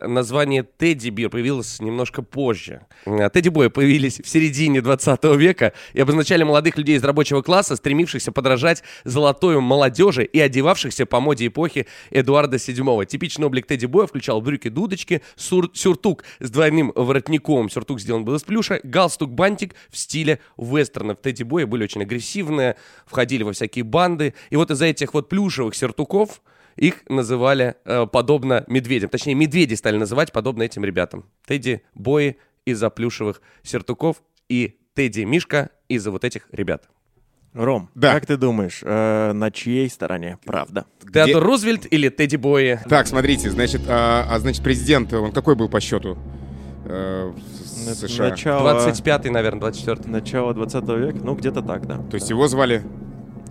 название 0.08 0.64
Тедди 0.64 1.10
Бир 1.10 1.30
появилось 1.30 1.80
немножко 1.80 2.22
позже. 2.22 2.86
А, 3.06 3.30
Тедди 3.30 3.50
Бои 3.50 3.70
появились 3.70 4.20
в 4.20 4.28
середине 4.28 4.82
20 4.82 5.24
века 5.36 5.74
и 5.94 6.02
обозначали 6.02 6.44
молодых 6.44 6.78
людей 6.78 6.98
из 6.98 7.04
рабочего 7.04 7.42
класса, 7.42 7.76
стремившихся 7.76 8.32
подражать 8.32 8.84
золотой 9.04 9.60
молодежи 9.60 10.24
и 10.24 10.40
одевавшихся 10.40 11.06
по 11.06 11.20
моде 11.20 11.48
эпохи 11.48 11.88
Эдуарда 12.12 12.58
VII. 12.58 13.06
Типичный 13.06 13.46
облик 13.48 13.66
Тедди 13.66 13.86
Боя 13.86 14.08
включал 14.08 14.42
брюки-дудочки, 14.42 15.22
сур- 15.36 15.72
сюртук 15.74 16.24
с 16.40 16.50
двойным 16.50 16.92
воротником, 16.96 17.70
сюртук 17.70 18.00
сделан 18.00 18.26
был 18.26 18.36
из 18.36 18.44
плюша, 18.44 18.80
галстук-бантик 18.84 19.76
в 19.90 19.98
стиле 19.98 20.40
вестернов. 20.58 21.20
Тедди 21.22 21.44
Бои 21.44 21.66
были 21.66 21.84
очень 21.84 22.02
агрессивные, 22.02 22.76
входили 23.06 23.44
во 23.44 23.54
всякие 23.54 23.84
банды. 23.84 24.34
И 24.50 24.56
вот 24.56 24.72
из-за 24.72 24.86
этих 24.86 25.14
вот 25.14 25.30
плюшевых 25.30 25.76
сюртуков 25.76 26.42
их 26.76 27.04
называли 27.10 27.76
э, 27.86 28.06
подобно 28.08 28.64
медведям. 28.68 29.10
Точнее, 29.10 29.36
медведи 29.36 29.74
стали 29.76 29.98
называть 29.98 30.32
подобно 30.32 30.64
этим 30.64 30.84
ребятам. 30.84 31.26
Тедди 31.46 31.84
Бои 31.94 32.34
из-за 32.66 32.90
плюшевых 32.90 33.42
сертуков 33.64 34.24
и 34.50 34.80
Тедди 34.94 35.22
Мишка 35.22 35.70
из-за 35.90 36.12
вот 36.12 36.24
этих 36.24 36.48
ребят. 36.52 36.90
Ром, 37.54 37.90
Да. 37.94 38.14
как 38.14 38.26
ты 38.26 38.36
думаешь, 38.36 38.80
э, 38.82 39.32
на 39.32 39.52
чьей 39.52 39.88
стороне 39.90 40.40
правда? 40.44 40.86
Теодор 41.14 41.44
Рузвельт 41.44 41.92
или 41.92 42.10
Тедди 42.10 42.36
Бои? 42.36 42.78
Так, 42.90 43.06
смотрите, 43.06 43.52
значит, 43.52 43.82
а, 43.88 44.26
а, 44.28 44.40
значит, 44.40 44.64
президент, 44.64 45.14
он 45.14 45.32
какой 45.32 45.56
был 45.56 45.70
по 45.70 45.80
счету 45.80 46.18
э, 46.86 47.32
США? 47.94 48.30
Начало, 48.30 48.88
25-й, 48.90 49.30
наверное, 49.30 49.70
24-й. 49.70 50.10
начало 50.10 50.54
20 50.56 50.84
века, 50.98 51.20
ну 51.24 51.36
где-то 51.36 51.62
так, 51.62 51.86
да. 51.86 51.98
То 52.10 52.16
есть 52.16 52.30
его 52.32 52.48
звали 52.48 52.82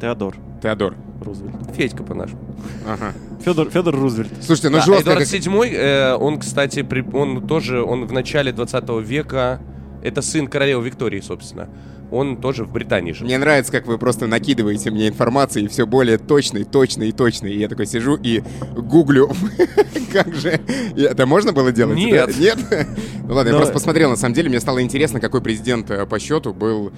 Теодор 0.02 0.36
Теодор. 0.60 0.96
Рузвельт. 1.24 1.54
Федька 1.76 2.02
по-нашему. 2.02 2.40
Ага. 2.86 3.12
Федор, 3.44 3.70
Федор 3.70 3.94
Рузвельт. 3.94 4.32
Слушайте, 4.40 4.70
ну 4.70 4.78
Да, 4.78 4.82
жестко. 4.84 5.02
Эдуард 5.02 5.18
как- 5.20 5.28
VII, 5.28 5.72
э, 5.72 6.14
он, 6.16 6.38
кстати, 6.40 6.82
при- 6.82 7.04
он 7.12 7.46
тоже, 7.46 7.80
он 7.82 8.06
в 8.06 8.12
начале 8.12 8.52
20 8.52 9.00
века, 9.00 9.60
это 10.02 10.22
сын 10.22 10.48
королевы 10.48 10.84
Виктории, 10.84 11.20
собственно. 11.20 11.68
Он 12.10 12.36
тоже 12.36 12.64
в 12.64 12.72
Британии 12.72 13.12
жил. 13.12 13.26
Мне 13.26 13.38
нравится, 13.38 13.70
как 13.70 13.86
вы 13.86 13.96
просто 13.96 14.26
накидываете 14.26 14.90
мне 14.90 15.06
информации 15.08 15.66
все 15.68 15.86
более 15.86 16.18
точной, 16.18 16.64
точной 16.64 17.08
и 17.10 17.12
точной. 17.12 17.52
И 17.54 17.58
я 17.60 17.68
такой 17.68 17.86
сижу 17.86 18.16
и 18.16 18.42
гуглю, 18.76 19.30
как 20.12 20.34
же... 20.34 20.60
И 20.96 21.02
Это 21.02 21.24
можно 21.26 21.52
было 21.52 21.70
делать? 21.70 21.96
Нет. 21.96 22.36
Нет? 22.38 22.58
Ну 23.24 23.34
ладно, 23.34 23.50
я 23.50 23.56
просто 23.56 23.72
посмотрел, 23.72 24.10
на 24.10 24.16
самом 24.16 24.34
деле, 24.34 24.48
мне 24.48 24.58
стало 24.58 24.82
интересно, 24.82 25.20
какой 25.20 25.40
президент 25.40 25.88
э, 25.92 26.04
по 26.06 26.18
счету 26.18 26.52
был 26.52 26.92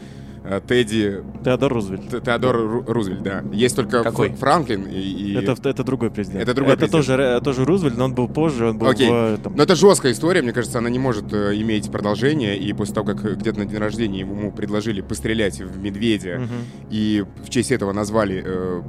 Тедди... 0.66 1.22
Теодор 1.42 1.72
Рузвельт. 1.72 2.08
Т- 2.10 2.20
Теодор 2.20 2.56
Ру- 2.56 2.84
Рузвельт, 2.86 3.22
да. 3.22 3.42
Есть 3.52 3.76
только 3.76 4.02
Какой? 4.02 4.30
Франклин 4.34 4.84
и... 4.86 4.98
и- 5.00 5.34
Это, 5.36 5.56
это 5.68 5.84
другой 5.84 6.10
президент. 6.10 6.42
Это 6.42 6.52
другой 6.54 6.74
Это 6.74 6.80
президент. 6.86 7.06
тоже, 7.06 7.22
э, 7.22 7.40
тоже 7.40 7.64
Рузвельт, 7.64 7.96
но 7.96 8.04
он 8.04 8.14
был 8.14 8.28
позже, 8.28 8.66
он 8.70 8.78
был 8.78 8.88
Окей. 8.88 9.08
в... 9.10 9.12
этом- 9.40 9.56
Но 9.56 9.62
это 9.62 9.74
жесткая 9.74 10.12
история, 10.12 10.42
мне 10.42 10.52
кажется, 10.52 10.78
она 10.78 10.90
не 10.90 10.98
может 10.98 11.32
э, 11.32 11.54
иметь 11.56 11.90
продолжения. 11.90 12.56
И 12.58 12.72
после 12.72 12.94
того, 12.94 13.06
как 13.06 13.24
э, 13.24 13.34
где-то 13.34 13.58
на 13.60 13.64
день 13.66 13.78
рождения 13.78 14.20
ему 14.20 14.52
предложили 14.52 15.00
пострелять 15.00 15.60
в 15.60 15.78
медведя, 15.78 16.40
Мгм. 16.40 16.48
и 16.90 17.24
в 17.44 17.48
честь 17.48 17.72
этого 17.72 17.92
назвали 17.92 18.42
э, 18.44 18.82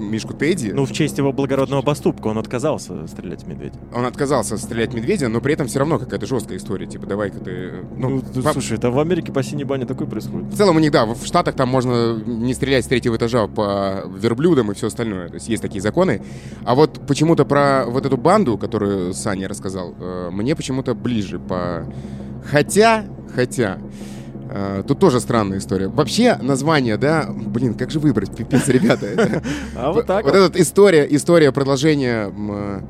Мишку 0.00 0.34
Тедди. 0.34 0.70
Ну, 0.72 0.84
в 0.86 0.92
честь 0.92 1.18
его 1.18 1.32
благородного 1.32 1.82
поступка 1.82 2.28
он 2.28 2.38
отказался 2.38 3.06
стрелять 3.06 3.42
в 3.44 3.48
медведя. 3.48 3.78
Он 3.94 4.06
отказался 4.06 4.56
стрелять 4.56 4.92
в 4.92 4.94
медведя, 4.96 5.28
но 5.28 5.40
при 5.40 5.52
этом 5.54 5.66
все 5.66 5.78
равно 5.78 5.98
какая-то 5.98 6.26
жесткая 6.26 6.58
история. 6.58 6.86
Типа, 6.86 7.06
давай-ка 7.06 7.38
ты... 7.38 7.72
Ну, 7.96 8.22
да, 8.34 8.40
во- 8.40 8.52
слушай, 8.52 8.76
это 8.78 8.90
в 8.90 8.98
Америке 8.98 9.32
по 9.32 9.42
синей 9.42 9.64
бане 9.64 9.86
такое 9.86 10.08
происходит. 10.08 10.52
В 10.52 10.56
целом 10.56 10.76
у 10.76 10.78
них, 10.78 10.90
да, 10.90 11.06
в 11.06 11.24
Штатах 11.24 11.54
там 11.54 11.68
можно 11.68 12.16
не 12.16 12.54
стрелять 12.54 12.84
с 12.84 12.88
третьего 12.88 13.16
этажа 13.16 13.46
по 13.46 14.04
верблюдам 14.16 14.70
и 14.72 14.74
все 14.74 14.88
остальное. 14.88 15.28
То 15.28 15.34
есть 15.34 15.48
есть 15.48 15.62
такие 15.62 15.80
законы. 15.80 16.22
А 16.64 16.74
вот 16.74 17.00
почему-то 17.06 17.44
про 17.44 17.84
вот 17.86 18.06
эту 18.06 18.16
банду, 18.16 18.58
которую 18.58 19.14
Саня 19.14 19.48
рассказал, 19.48 19.94
э, 19.98 20.30
мне 20.32 20.56
почему-то 20.56 20.94
ближе 20.94 21.38
по... 21.38 21.86
Хотя, 22.50 23.04
хотя... 23.34 23.78
э, 24.50 24.82
Тут 24.86 24.98
тоже 24.98 25.20
странная 25.20 25.58
история. 25.58 25.88
Вообще 25.88 26.36
название, 26.40 26.96
да, 26.96 27.26
блин, 27.30 27.74
как 27.74 27.90
же 27.90 27.98
выбрать, 28.00 28.34
пипец, 28.34 28.68
ребята. 28.68 29.42
А 29.76 29.92
вот 29.92 30.06
так 30.06 30.24
Вот 30.24 30.34
вот. 30.34 30.50
эта 30.50 30.60
история, 30.60 31.06
история 31.08 31.52
продолжения, 31.52 32.30
э, 32.30 32.80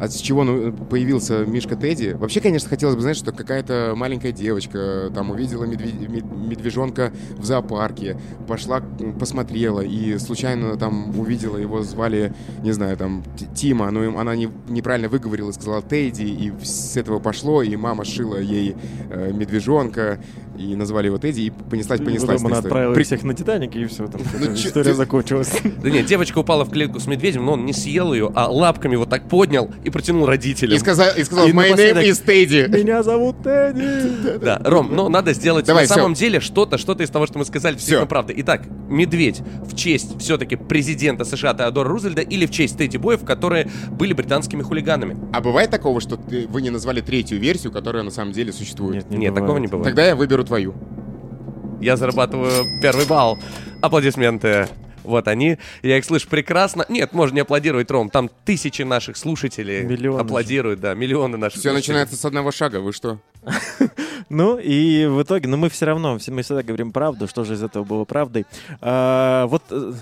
от 0.00 0.12
с 0.12 0.16
чего 0.20 0.44
ну, 0.44 0.72
появился 0.72 1.44
Мишка 1.44 1.76
Тедди. 1.76 2.16
Вообще, 2.18 2.40
конечно, 2.40 2.68
хотелось 2.68 2.94
бы 2.94 3.02
знать, 3.02 3.16
что 3.16 3.32
какая-то 3.32 3.94
маленькая 3.96 4.32
девочка 4.32 5.10
там 5.14 5.30
увидела 5.30 5.64
медве- 5.64 6.08
мед- 6.08 6.24
медвежонка 6.24 7.12
в 7.36 7.44
зоопарке, 7.44 8.18
пошла, 8.46 8.80
посмотрела 9.18 9.80
и 9.80 10.18
случайно 10.18 10.76
там 10.76 11.18
увидела 11.18 11.56
его, 11.56 11.82
звали, 11.82 12.32
не 12.62 12.72
знаю, 12.72 12.96
там, 12.96 13.24
Тима, 13.54 13.90
но 13.90 14.04
им- 14.04 14.18
она 14.18 14.36
не- 14.36 14.50
неправильно 14.68 15.08
выговорила, 15.08 15.52
сказала 15.52 15.82
Тедди, 15.82 16.22
и 16.22 16.52
с 16.62 16.96
этого 16.96 17.18
пошло, 17.18 17.62
и 17.62 17.74
мама 17.76 18.04
шила 18.04 18.36
ей 18.36 18.76
э, 19.10 19.32
медвежонка, 19.32 20.20
и 20.58 20.74
назвали 20.74 21.06
его 21.06 21.18
Тедди, 21.18 21.40
и 21.42 21.50
понеслась, 21.50 22.00
И 22.00 22.04
понеслась. 22.04 22.36
потом 22.40 22.46
она 22.48 22.58
отправила 22.58 22.94
При- 22.94 23.02
всех 23.04 23.22
на 23.22 23.34
Титанике, 23.34 23.80
и 23.80 23.84
все, 23.86 24.06
там 24.08 24.20
Ну, 24.38 24.46
чё 24.56 24.68
история 24.68 24.90
ты- 24.90 24.94
закончилась. 24.94 25.52
Да 25.82 25.90
нет, 25.90 26.06
девочка 26.06 26.38
упала 26.38 26.64
в 26.64 26.70
клетку 26.70 26.98
с 27.00 27.06
медведем, 27.06 27.44
но 27.44 27.52
он 27.52 27.64
не 27.64 27.72
съел 27.72 28.12
ее, 28.12 28.30
а 28.34 28.48
лапками 28.50 28.96
вот 28.96 29.08
так 29.08 29.28
поднял 29.28 29.70
и 29.84 29.87
протянул 29.90 30.26
родителям. 30.26 30.76
И 30.76 30.78
сказал, 30.78 31.08
и 31.16 31.24
сказал 31.24 31.46
И 31.48 31.52
my 31.52 31.72
name 31.74 32.02
is 32.02 32.24
Teddy. 32.24 32.68
Меня 32.68 33.02
зовут 33.02 33.42
Тедди. 33.42 34.38
Да, 34.38 34.60
Ром, 34.64 34.94
но 34.94 35.08
надо 35.08 35.32
сделать 35.32 35.66
Давай, 35.66 35.84
на 35.86 35.94
самом 35.94 36.14
деле 36.14 36.40
что-то, 36.40 36.78
что-то 36.78 37.02
из 37.02 37.10
того, 37.10 37.26
что 37.26 37.38
мы 37.38 37.44
сказали, 37.44 37.74
действительно 37.74 38.02
Всё. 38.02 38.08
правда. 38.08 38.32
Итак, 38.36 38.62
медведь 38.88 39.40
в 39.64 39.74
честь 39.76 40.18
все-таки 40.20 40.56
президента 40.56 41.24
США 41.24 41.54
Теодора 41.54 41.88
Рузвельта 41.88 42.22
или 42.22 42.46
в 42.46 42.50
честь 42.50 42.76
Тедди 42.78 42.96
Боев, 42.96 43.24
которые 43.24 43.68
были 43.90 44.12
британскими 44.12 44.62
хулиганами? 44.62 45.16
А 45.32 45.40
бывает 45.40 45.70
такого, 45.70 46.00
что 46.00 46.16
ты- 46.16 46.46
вы 46.48 46.62
не 46.62 46.70
назвали 46.70 47.00
третью 47.00 47.38
версию, 47.38 47.72
которая 47.72 48.02
на 48.02 48.10
самом 48.10 48.32
деле 48.32 48.52
существует? 48.52 48.94
Нет, 48.94 49.10
не 49.10 49.16
Нет, 49.18 49.34
такого 49.34 49.58
не 49.58 49.66
бывает. 49.66 49.84
Тогда 49.84 50.06
я 50.06 50.16
выберу 50.16 50.44
твою. 50.44 50.74
Я 51.80 51.96
зарабатываю 51.96 52.64
первый 52.82 53.06
балл. 53.06 53.38
Аплодисменты. 53.82 54.68
Вот 55.08 55.26
они. 55.26 55.58
Я 55.82 55.98
их 55.98 56.04
слышу 56.04 56.28
прекрасно. 56.28 56.84
Нет, 56.88 57.12
можно 57.12 57.34
не 57.36 57.40
аплодировать, 57.40 57.90
Ром. 57.90 58.10
Там 58.10 58.30
тысячи 58.44 58.82
наших 58.82 59.16
слушателей 59.16 59.82
Миллионы. 59.82 60.20
аплодируют, 60.20 60.80
да, 60.80 60.94
миллионы 60.94 61.38
наших 61.38 61.60
Все 61.60 61.70
слушателей. 61.70 61.94
начинается 61.94 62.16
с 62.16 62.24
одного 62.24 62.50
шага. 62.52 62.80
Вы 62.80 62.92
что? 62.92 63.18
Ну, 64.30 64.58
и 64.58 65.06
в 65.06 65.22
итоге, 65.22 65.48
но 65.48 65.56
мы 65.56 65.70
все 65.70 65.86
равно, 65.86 66.18
мы 66.28 66.42
всегда 66.42 66.62
говорим 66.62 66.92
правду, 66.92 67.26
что 67.26 67.44
же 67.44 67.54
из 67.54 67.62
этого 67.62 67.82
было 67.84 68.04
правдой. 68.04 68.44
А, 68.82 69.46
вот 69.46 69.62
э, 69.70 69.94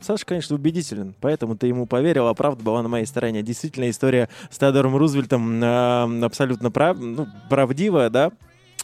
Саша, 0.00 0.24
конечно, 0.24 0.56
убедителен, 0.56 1.14
поэтому 1.20 1.54
ты 1.54 1.66
ему 1.66 1.84
поверил, 1.84 2.28
а 2.28 2.34
правда 2.34 2.62
была 2.64 2.82
на 2.82 2.88
моей 2.88 3.04
стороне. 3.04 3.42
Действительно, 3.42 3.90
история 3.90 4.30
с 4.50 4.56
Теодором 4.56 4.96
Рузвельтом 4.96 5.62
абсолютно 6.24 6.70
прав, 6.70 6.96
ну, 6.98 7.26
правдивая, 7.50 8.08
да, 8.08 8.32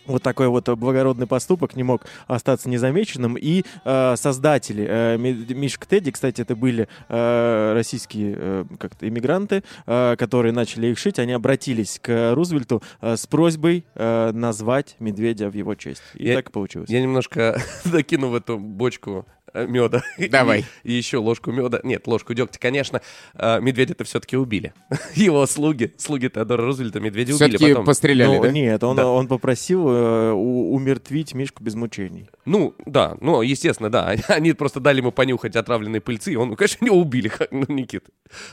вот 0.07 0.23
такой 0.23 0.49
вот 0.49 0.69
благородный 0.71 1.27
поступок 1.27 1.77
не 1.77 1.83
мог 1.83 2.05
остаться 2.27 2.69
незамеченным. 2.69 3.37
И 3.37 3.65
э, 3.85 4.15
создатели 4.17 4.87
э, 4.89 5.17
Ми- 5.19 5.55
Мишка 5.55 5.87
Тедди, 5.89 6.11
кстати, 6.11 6.41
это 6.43 6.57
были 6.57 6.89
э, 7.09 7.73
российские 7.75 8.35
э, 8.37 8.65
как-то 8.79 9.09
иммигранты, 9.09 9.63
э, 9.87 10.17
которые 10.19 10.53
начали 10.53 10.89
их 10.89 10.99
шить. 10.99 11.19
Они 11.19 11.33
обратились 11.33 11.99
к 12.03 12.35
Рузвельту 12.35 12.83
э, 13.01 13.17
с 13.17 13.27
просьбой 13.27 13.85
э, 13.95 14.33
назвать 14.33 14.97
медведя 14.99 15.49
в 15.51 15.55
его 15.55 15.75
честь. 15.75 16.03
И 16.15 16.27
Я- 16.29 16.37
так 16.37 16.49
и 16.49 16.53
получилось. 16.53 16.89
Я 16.91 17.01
немножко 17.03 17.61
докину 17.85 18.29
в 18.29 18.35
эту 18.35 18.59
бочку 18.59 19.27
меда. 19.55 20.03
Давай. 20.31 20.65
И, 20.83 20.93
еще 20.93 21.19
ложку 21.19 21.51
меда. 21.53 21.81
Нет, 21.83 22.07
ложку 22.07 22.35
дегтя, 22.35 22.59
конечно. 22.59 23.01
А, 23.35 23.61
Медведя-то 23.61 24.05
все-таки 24.05 24.37
убили. 24.37 24.73
Его 25.15 25.47
слуги, 25.47 25.93
слуги 25.99 26.29
Теодора 26.29 26.65
Рузвельта, 26.65 27.01
медведя 27.01 27.35
убили 27.35 27.57
Все-таки 27.57 27.85
постреляли, 27.85 28.37
Ну, 28.37 28.43
да? 28.43 28.51
Нет, 28.51 28.83
он, 28.85 28.97
Да. 28.97 29.07
он 29.09 29.29
попросил 29.29 29.89
э, 29.89 30.33
умертвить 30.33 31.35
Мишку 31.35 31.63
без 31.63 31.75
мучений. 31.75 32.29
Ну, 32.45 32.75
да, 32.87 33.17
ну, 33.21 33.43
естественно, 33.43 33.91
да. 33.91 34.15
Они 34.29 34.53
просто 34.53 34.81
дали 34.81 34.99
ему 34.99 35.13
понюхать 35.13 35.57
отравленные 35.57 36.01
пыльцы, 36.01 36.33
и 36.33 36.37
он, 36.37 36.51
ну, 36.51 36.57
конечно, 36.57 36.85
его 36.85 36.97
убили, 36.99 37.29
как, 37.29 37.51
ну, 37.53 37.65
Никит. 37.69 38.05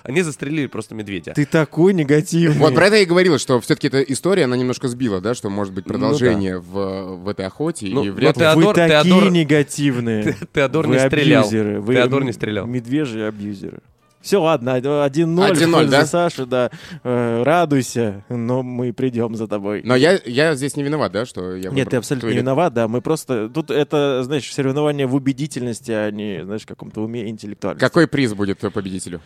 Они 0.03 0.21
застрелили 0.21 0.67
просто 0.67 0.95
медведя. 0.95 1.33
Ты 1.33 1.45
такой 1.45 1.93
негативный. 1.93 2.57
Вот 2.59 2.73
про 2.75 2.87
это 2.87 2.95
я 2.97 3.03
и 3.03 3.05
говорил, 3.05 3.37
что 3.37 3.59
все-таки 3.61 3.87
эта 3.87 4.01
история, 4.01 4.45
она 4.45 4.57
немножко 4.57 4.87
сбила, 4.87 5.21
да, 5.21 5.33
что 5.35 5.49
может 5.49 5.73
быть 5.73 5.85
Ну 5.85 5.93
да. 5.93 5.99
продолжение 5.99 6.57
в, 6.59 7.15
в 7.17 7.27
этой 7.27 7.45
охоте, 7.45 7.87
Ну, 7.91 8.03
и 8.03 8.09
вряд 8.09 8.37
ли... 8.37 8.45
Вы 8.55 8.73
такие 8.73 8.87
Теодор- 9.03 9.29
негативные. 9.29 10.35
Теодор 10.53 10.86
Вы 10.87 10.95
не 10.95 11.07
стрелял. 11.07 11.41
абьюзеры. 11.41 11.81
Вы 11.81 11.93
Теодор 11.95 12.23
не 12.23 12.33
стрелял. 12.33 12.65
Медвежьи 12.65 13.21
абьюзеры. 13.21 13.79
Все, 14.21 14.41
ладно, 14.41 14.71
1-0 14.77 14.81
в 14.81 15.05
1:0, 15.05 15.71
пользу 15.71 15.91
да? 15.91 16.05
Саши, 16.05 16.45
да. 16.45 16.69
Э, 17.03 17.43
радуйся, 17.43 18.25
но 18.29 18.61
мы 18.61 18.91
придем 18.91 19.35
за 19.35 19.47
тобой. 19.47 19.83
Но 19.85 19.95
я, 19.95 20.19
я 20.25 20.53
здесь 20.55 20.75
не 20.75 20.83
виноват, 20.83 21.13
да, 21.13 21.25
что 21.25 21.55
я 21.55 21.69
Нет, 21.69 21.89
ты 21.89 21.95
абсолютно 21.97 22.27
не 22.27 22.37
виноват, 22.37 22.73
да. 22.73 22.87
Мы 22.87 23.01
просто... 23.01 23.47
Тут 23.47 23.71
это, 23.71 24.23
знаешь, 24.23 24.51
соревнование 24.51 25.07
в 25.07 25.15
убедительности, 25.15 25.91
а 25.91 26.11
не, 26.11 26.43
знаешь, 26.43 26.65
каком-то 26.65 27.01
уме 27.01 27.29
интеллектуальности. 27.29 27.85
Какой 27.85 28.07
приз 28.07 28.33
будет 28.33 28.61
э, 28.63 28.69
победителю? 28.69 29.21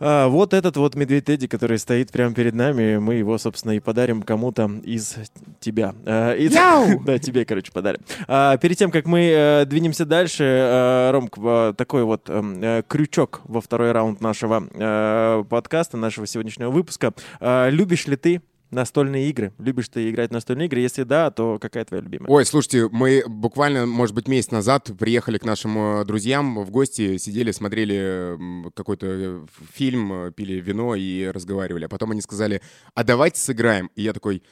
А, 0.00 0.28
вот 0.28 0.54
этот 0.54 0.76
вот 0.76 0.94
медведь 0.94 1.26
Тедди, 1.26 1.46
который 1.46 1.78
стоит 1.78 2.10
прямо 2.10 2.34
перед 2.34 2.54
нами, 2.54 2.96
мы 2.98 3.14
его, 3.14 3.36
собственно, 3.38 3.72
и 3.72 3.80
подарим 3.80 4.22
кому-то 4.22 4.70
из 4.82 5.16
тебя. 5.60 5.94
А, 6.06 6.34
и- 6.34 6.48
Да, 7.04 7.18
тебе, 7.18 7.44
короче, 7.44 7.70
подарим. 7.72 8.00
А, 8.26 8.56
перед 8.56 8.76
тем, 8.78 8.90
как 8.90 9.06
мы 9.06 9.20
э, 9.30 9.64
двинемся 9.66 10.04
дальше, 10.04 10.44
э, 10.44 11.10
Ромк, 11.12 11.38
э, 11.38 11.74
такой 11.76 12.04
вот 12.04 12.28
эм, 12.30 12.62
э, 12.62 12.82
крючок 12.88 13.42
во 13.44 13.60
второй 13.60 13.92
раунд 13.92 14.20
нашего 14.20 14.66
э, 14.72 15.44
подкаста, 15.48 15.96
нашего 15.96 16.26
сегодняшнего 16.26 16.70
выпуска. 16.70 17.12
А, 17.40 17.68
любишь 17.68 18.06
ли 18.06 18.16
ты 18.16 18.40
настольные 18.70 19.28
игры? 19.30 19.52
Любишь 19.58 19.88
ты 19.88 20.10
играть 20.10 20.30
в 20.30 20.32
настольные 20.32 20.66
игры? 20.66 20.80
Если 20.80 21.02
да, 21.02 21.30
то 21.30 21.58
какая 21.60 21.84
твоя 21.84 22.02
любимая? 22.02 22.30
Ой, 22.30 22.44
слушайте, 22.44 22.88
мы 22.90 23.24
буквально, 23.26 23.86
может 23.86 24.14
быть, 24.14 24.28
месяц 24.28 24.50
назад 24.50 24.90
приехали 24.98 25.38
к 25.38 25.44
нашим 25.44 25.78
э, 25.78 26.04
друзьям 26.04 26.62
в 26.62 26.70
гости, 26.70 27.16
сидели, 27.16 27.50
смотрели 27.50 28.70
какой-то 28.74 29.06
э, 29.06 29.46
фильм, 29.72 30.12
э, 30.12 30.32
пили 30.32 30.60
вино 30.60 30.94
и 30.94 31.26
разговаривали. 31.26 31.84
А 31.84 31.88
потом 31.88 32.12
они 32.12 32.20
сказали, 32.20 32.62
а 32.94 33.04
давайте 33.04 33.40
сыграем. 33.40 33.90
И 33.96 34.02
я 34.02 34.12
такой... 34.12 34.42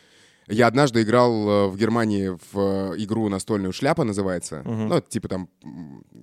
Я 0.51 0.67
однажды 0.67 1.03
играл 1.03 1.69
в 1.69 1.77
Германии 1.77 2.31
в 2.53 2.95
игру 2.97 3.29
настольную 3.29 3.75
«Шляпа» 3.75 4.05
называется. 4.05 4.63
Мгм. 4.65 4.89
Ну, 4.89 4.95
это 4.97 5.07
типа 5.07 5.29
там 5.29 5.51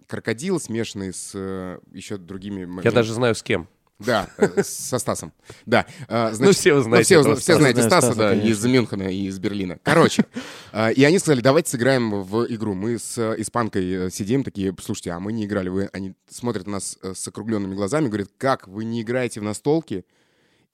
крокодил, 0.08 0.60
смешанный 0.60 1.14
с 1.14 1.80
еще 1.92 2.18
другими... 2.18 2.68
Я 2.84 2.92
даже 2.92 3.14
знаю 3.14 3.36
с 3.36 3.44
кем. 3.44 3.68
Да, 4.00 4.30
э, 4.38 4.62
со 4.64 5.00
Стасом. 5.00 5.32
Да. 5.66 5.86
э, 6.08 6.30
Ну, 6.30 6.36
значит, 6.36 6.58
все 6.58 6.74
вы 6.74 6.80
ну, 6.80 6.84
знаете. 6.84 7.06
все, 7.06 7.20
этого 7.22 7.36
все 7.36 7.44
Стаса. 7.44 7.60
знаете 7.60 7.82
Стаса, 7.82 8.08
Стаса, 8.08 8.20
да, 8.20 8.30
конечно. 8.32 8.50
из 8.50 8.66
Мюнхена 8.66 9.04
и 9.04 9.28
из 9.28 9.40
Берлина. 9.40 9.80
Короче, 9.84 10.26
э, 10.74 10.94
и 10.94 11.04
они 11.04 11.18
сказали, 11.20 11.42
давайте 11.42 11.70
сыграем 11.72 12.24
в 12.24 12.46
игру. 12.48 12.74
Мы 12.74 13.00
с 13.00 13.18
испанкой 13.38 14.12
сидим, 14.12 14.44
такие, 14.44 14.76
слушайте, 14.82 15.12
а 15.12 15.20
мы 15.20 15.32
не 15.32 15.46
играли. 15.46 15.70
Вы, 15.70 15.90
они 15.94 16.14
смотрят 16.30 16.66
на 16.66 16.74
нас 16.74 16.98
с 17.02 17.28
округленными 17.28 17.74
глазами, 17.74 18.08
говорят, 18.08 18.30
как, 18.38 18.68
вы 18.68 18.84
не 18.84 19.02
играете 19.02 19.40
в 19.40 19.44
настолки? 19.44 20.06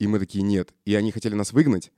И 0.00 0.08
мы 0.08 0.18
такие, 0.18 0.42
нет. 0.42 0.70
И 0.84 0.96
они 0.96 1.12
хотели 1.12 1.34
нас 1.34 1.52
выгнать. 1.52 1.92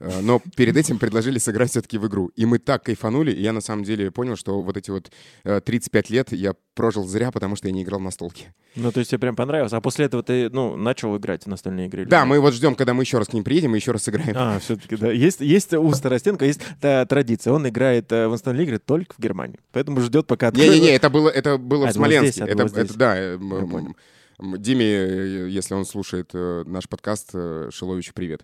Э, 0.00 0.20
Но 0.22 0.40
перед 0.56 0.76
этим 0.76 0.98
предложили 0.98 1.38
сыграть 1.38 1.70
все-таки 1.70 1.98
в 1.98 2.06
игру. 2.08 2.30
И 2.36 2.46
мы 2.46 2.58
так 2.58 2.84
кайфанули, 2.84 3.32
и 3.32 3.40
я 3.40 3.52
на 3.52 3.60
самом 3.60 3.84
деле 3.84 4.10
понял, 4.10 4.36
что 4.36 4.60
вот 4.60 4.76
эти 4.76 4.90
вот 4.90 5.10
э, 5.44 5.60
35 5.60 6.10
лет 6.10 6.32
я 6.32 6.54
прожил 6.74 7.06
зря, 7.06 7.30
потому 7.30 7.56
что 7.56 7.68
я 7.68 7.72
не 7.74 7.82
играл 7.82 8.00
в 8.00 8.02
настолки. 8.02 8.52
Ну, 8.76 8.90
то 8.92 8.98
есть 9.00 9.10
тебе 9.10 9.18
прям 9.18 9.36
понравилось. 9.36 9.72
А 9.72 9.80
после 9.80 10.06
этого 10.06 10.22
ты, 10.22 10.48
ну, 10.50 10.76
начал 10.76 11.16
играть 11.16 11.44
в 11.44 11.46
настольные 11.46 11.86
игры? 11.86 12.06
Да, 12.06 12.24
мы 12.24 12.40
вот 12.40 12.54
ждем, 12.54 12.74
когда 12.74 12.94
мы 12.94 13.02
еще 13.02 13.18
раз 13.18 13.28
к 13.28 13.32
ним 13.32 13.44
приедем 13.44 13.74
и 13.74 13.78
еще 13.78 13.92
раз 13.92 14.04
сыграем. 14.04 14.34
А, 14.36 14.58
все-таки, 14.58 14.96
да. 14.96 15.10
Есть, 15.12 15.40
есть 15.40 15.74
у 15.74 15.92
Старостенко, 15.92 16.44
есть 16.46 16.60
та, 16.80 17.04
традиция. 17.06 17.52
Он 17.52 17.68
играет 17.68 18.10
э, 18.12 18.28
в 18.28 18.30
настольные 18.30 18.64
игры 18.64 18.78
только 18.78 19.14
в 19.14 19.18
Германии. 19.18 19.58
Поэтому 19.72 20.00
ждет, 20.00 20.26
пока 20.26 20.48
откроют. 20.48 20.72
Не-не-не, 20.72 20.90
это 20.94 21.10
было, 21.10 21.28
это 21.28 21.58
было 21.58 21.88
А, 21.88 21.90
в 21.90 21.94
Смоленске. 21.94 22.32
здесь, 22.32 22.42
а, 22.42 22.46
это, 22.50 22.68
здесь. 22.68 22.84
это 22.84 22.94
да. 22.98 23.16
э, 23.18 23.32
Я 23.32 23.66
понял. 23.66 23.96
Диме, 24.58 24.86
э, 24.86 25.48
если 25.50 25.74
он 25.74 25.84
слушает 25.84 26.30
э, 26.32 26.64
наш 26.66 26.88
подкаст, 26.88 27.30
э, 27.34 27.68
Шиловичу 27.72 28.12
привет. 28.14 28.42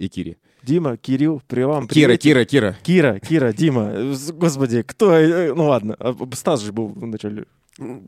И 0.00 0.08
Кире. 0.08 0.36
Дима, 0.62 0.96
Кирилл, 0.96 1.42
при 1.46 1.62
вам. 1.62 1.86
Кира, 1.86 2.06
привет. 2.16 2.22
Кира, 2.22 2.44
Кира. 2.46 2.76
Кира, 2.82 3.18
Кира, 3.20 3.52
Дима. 3.52 3.90
Э, 3.92 4.14
Господи, 4.32 4.82
кто... 4.82 5.12
э, 5.12 5.52
Ну 5.54 5.66
ладно, 5.68 5.94
а, 5.98 6.14
Стас 6.34 6.62
же 6.62 6.72
был 6.72 6.88
вначале. 6.88 7.44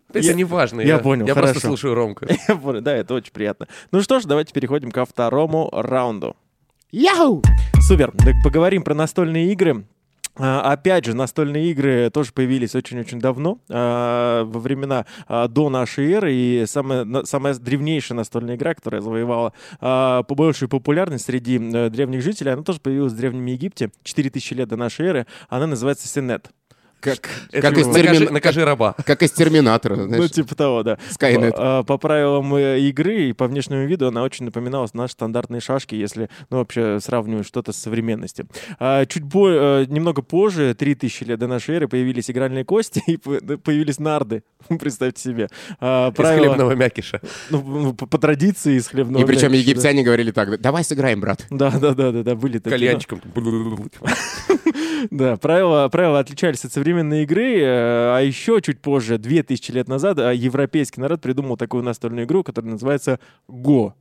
Это 0.09 0.19
Я- 0.19 0.33
не 0.35 0.45
важно. 0.45 0.81
я 0.81 0.99
понял, 0.99 1.27
Я 1.27 1.35
хорошо. 1.35 1.53
просто 1.53 1.69
слушаю 1.69 1.95
Ромка. 1.95 2.27
Я 2.49 2.57
понял, 2.57 2.81
Да, 2.81 2.97
это 2.97 3.13
очень 3.15 3.33
приятно. 3.33 3.69
Ну 3.91 4.01
что 4.01 4.21
ж, 4.21 4.25
давайте 4.25 4.55
переходим 4.55 4.91
ко 4.91 5.05
второму 5.05 5.69
раунду. 5.73 6.35
Яу! 6.91 7.43
Супер. 7.81 8.11
Так 8.13 8.35
поговорим 8.43 8.83
про 8.83 8.95
настольные 8.95 9.53
игры. 9.53 9.85
А, 10.37 10.73
Опять 10.73 11.05
же, 11.05 11.15
настольные 11.15 11.71
игры 11.71 12.11
тоже 12.11 12.33
появились 12.33 12.75
очень-очень 12.75 13.19
давно, 13.19 13.59
а, 13.69 14.45
во 14.45 14.61
времена 14.61 15.07
а, 15.29 15.49
до 15.49 15.69
нашей 15.69 16.11
эры, 16.11 16.33
и 16.33 16.65
самая, 16.67 17.25
самая 17.25 17.55
древнейшая 17.55 18.17
настольная 18.17 18.57
игра, 18.57 18.75
которая 18.75 19.01
завоевала 19.01 19.53
большую 20.29 20.69
популярность 20.69 21.27
среди 21.27 21.59
э, 21.59 21.91
древних 21.91 22.23
жителей, 22.23 22.53
она 22.53 22.63
тоже 22.63 22.81
появилась 22.81 23.13
в 23.13 23.17
Древнем 23.17 23.47
Египте 23.47 23.91
4000 24.03 24.55
лет 24.55 24.69
до 24.69 24.77
нашей 24.77 25.07
эры, 25.07 25.27
она 25.49 25.67
называется 25.67 26.09
Сенет. 26.09 26.51
Как, 27.03 27.19
Это 27.51 27.63
как, 27.69 27.79
из 27.79 27.87
накажи, 27.89 28.09
термин- 28.21 28.33
накажи 28.33 28.65
раба. 28.65 28.95
как 29.05 29.23
из 29.25 29.33
Терминатора, 29.33 29.97
Ну, 29.97 30.07
знаешь. 30.07 30.31
типа 30.31 30.55
того, 30.55 30.83
да. 30.85 30.99
Skynet. 31.19 31.51
По, 31.57 31.83
по 31.83 31.99
правилам 31.99 32.55
э, 32.55 32.79
игры 32.79 33.25
и 33.31 33.33
по 33.33 33.49
внешнему 33.49 33.85
виду 33.87 34.07
она 34.07 34.23
очень 34.23 34.45
напоминала 34.45 34.89
наши 34.93 35.15
стандартные 35.15 35.61
шашки, 35.61 35.97
если, 35.97 36.31
ну, 36.49 36.59
вообще 36.59 37.01
сравнивать 37.01 37.47
что-то 37.47 37.73
с 37.73 37.77
современностью. 37.77 38.47
А, 38.79 39.05
чуть 39.07 39.25
бо- 39.25 39.51
э, 39.83 39.87
немного 39.89 40.23
позже, 40.23 40.75
3000 40.75 41.25
лет 41.25 41.39
до 41.41 41.49
нашей 41.49 41.75
эры, 41.75 41.89
появились 41.89 42.31
игральные 42.31 42.65
кости 42.65 43.03
и 43.09 43.17
по- 43.17 43.41
да, 43.41 43.59
появились 43.59 43.99
нарды. 43.99 44.45
Представьте 44.81 45.21
себе. 45.21 45.49
А, 45.81 46.11
Из 46.11 46.15
хлебного 46.39 46.73
мякиша. 46.77 47.21
ну, 47.51 47.95
по, 47.95 48.07
по 48.07 48.19
традиции 48.19 48.77
из 48.77 48.87
хлебного 48.87 49.23
И 49.23 49.27
причем 49.27 49.51
мякиша, 49.51 49.65
да. 49.67 49.71
египтяне 49.73 50.03
говорили 50.05 50.31
так, 50.31 50.61
давай 50.61 50.85
сыграем, 50.85 51.21
брат. 51.21 51.47
Да, 51.51 51.71
да, 51.73 51.95
да, 51.95 52.13
да, 52.13 52.23
да, 52.23 52.35
были 52.37 52.59
такие. 52.59 52.71
Кальянчиком. 52.71 53.21
Да, 55.11 55.37
правила, 55.37 55.89
правила 55.89 56.19
отличались 56.19 56.65
от 56.65 56.73
современной 56.73 57.23
игры, 57.25 57.61
э, 57.61 57.65
а 58.17 58.21
еще 58.21 58.61
чуть 58.61 58.81
позже, 58.81 59.19
2000 59.19 59.73
лет 59.73 59.89
назад, 59.89 60.19
э, 60.19 60.35
европейский 60.35 61.01
народ 61.01 61.21
придумал 61.21 61.57
такую 61.57 61.83
настольную 61.83 62.27
игру, 62.27 62.43
которая 62.43 62.73
называется 62.73 63.19
Го. 63.49 63.95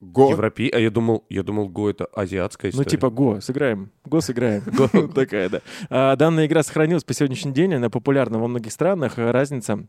Го. 0.00 0.30
Европе... 0.32 0.68
А 0.72 0.78
я 0.78 0.90
думал, 0.90 1.24
я 1.30 1.42
думал, 1.42 1.68
Го 1.68 1.88
это 1.88 2.04
азиатская 2.06 2.70
Ну, 2.70 2.82
история. 2.82 2.90
типа 2.90 3.10
Го, 3.10 3.40
сыграем. 3.40 3.90
Го 4.04 4.20
сыграем. 4.20 4.62
Такая, 5.14 5.48
да. 5.48 5.60
А, 5.88 6.16
Данная 6.16 6.46
игра 6.46 6.62
сохранилась 6.62 7.04
по 7.04 7.14
сегодняшний 7.14 7.52
день, 7.52 7.74
она 7.74 7.88
популярна 7.88 8.38
во 8.38 8.46
многих 8.48 8.72
странах. 8.72 9.14
А 9.18 9.32
Разница 9.32 9.86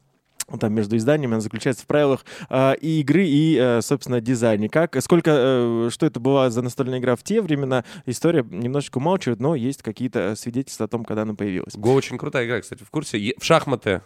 там 0.60 0.74
между 0.74 0.96
изданиями 0.98 1.34
она 1.34 1.42
заключается 1.42 1.84
в 1.84 1.88
правилах 1.88 2.26
а, 2.50 2.74
и 2.74 3.02
игры, 3.02 3.26
и, 3.26 3.58
э, 3.60 3.82
собственно, 3.82 4.22
дизайне. 4.22 4.70
Как, 4.70 4.96
сколько, 5.02 5.32
э, 5.34 5.90
что 5.92 6.06
это 6.06 6.20
была 6.20 6.50
за 6.50 6.62
настольная 6.62 7.00
игра 7.00 7.16
в 7.16 7.24
те 7.24 7.42
времена, 7.42 7.84
история 8.06 8.46
немножечко 8.50 9.00
умалчивает, 9.00 9.40
но 9.40 9.56
есть 9.56 9.82
какие-то 9.82 10.36
свидетельства 10.36 10.86
о 10.86 10.88
том, 10.88 11.04
когда 11.04 11.24
она 11.24 11.34
появилась. 11.34 11.76
Го 11.76 11.94
очень 11.94 12.18
крутая 12.18 12.46
игра, 12.46 12.62
кстати, 12.62 12.84
в 12.84 12.90
курсе. 12.92 13.18
Е- 13.18 13.36
В 13.40 13.44
шахматы 13.44 14.02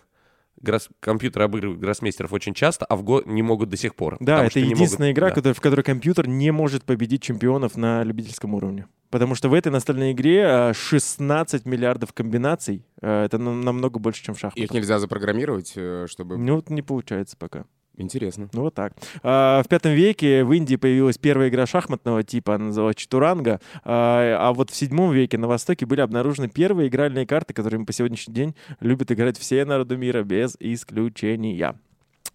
гросс- 0.61 0.89
компьютеры 0.99 1.45
обыгрывают 1.45 1.79
гроссмейстеров 1.81 2.33
очень 2.33 2.53
часто, 2.53 2.85
а 2.85 2.95
в 2.95 3.03
Го 3.03 3.21
не 3.25 3.41
могут 3.41 3.69
до 3.69 3.77
сих 3.77 3.95
пор. 3.95 4.17
Да, 4.19 4.45
это 4.45 4.59
единственная 4.59 5.09
могут- 5.09 5.17
игра, 5.17 5.29
да. 5.29 5.35
которая- 5.35 5.53
в 5.53 5.61
которой 5.61 5.81
компьютер 5.83 6.27
не 6.27 6.51
может 6.51 6.83
победить 6.83 7.21
чемпионов 7.23 7.75
на 7.77 8.03
любительском 8.03 8.53
уровне. 8.53 8.87
Потому 9.09 9.33
что 9.33 9.49
в 9.49 9.53
этой 9.55 9.71
настольной 9.71 10.11
игре 10.11 10.45
а, 10.45 10.73
16 10.73 11.65
миллиардов 11.65 12.13
комбинаций. 12.13 12.85
А, 13.01 13.25
Это 13.25 13.37
нам- 13.39 13.61
намного 13.61 13.99
больше, 13.99 14.23
чем 14.23 14.35
в 14.35 14.39
шахматах. 14.39 14.63
Их 14.63 14.71
нельзя 14.71 14.99
запрограммировать, 14.99 15.73
э, 15.75 16.05
чтобы... 16.07 16.37
Ну, 16.37 16.55
вот 16.55 16.69
не 16.69 16.81
получается 16.83 17.35
пока. 17.37 17.65
Интересно. 17.99 18.49
Ну, 18.53 18.61
вот 18.61 18.73
так. 18.73 18.93
А, 19.23 19.61
в 19.61 19.67
пятом 19.67 19.91
веке 19.91 20.43
в 20.43 20.51
Индии 20.53 20.77
появилась 20.77 21.17
первая 21.17 21.49
игра 21.49 21.65
шахматного 21.65 22.23
типа, 22.23 22.55
она 22.55 22.65
называлась 22.65 22.95
Чатуранга. 22.95 23.59
А, 23.83 24.37
а 24.39 24.53
вот 24.53 24.71
в 24.71 24.75
седьмом 24.75 25.11
веке 25.11 25.37
на 25.37 25.47
Востоке 25.47 25.85
были 25.85 26.01
обнаружены 26.01 26.47
первые 26.47 26.87
игральные 26.87 27.27
карты, 27.27 27.53
которыми 27.53 27.83
по 27.83 27.93
сегодняшний 27.93 28.33
день 28.33 28.55
любят 28.79 29.11
играть 29.11 29.37
все 29.37 29.65
народы 29.65 29.97
мира 29.97 30.23
без 30.23 30.55
исключения. 30.59 31.75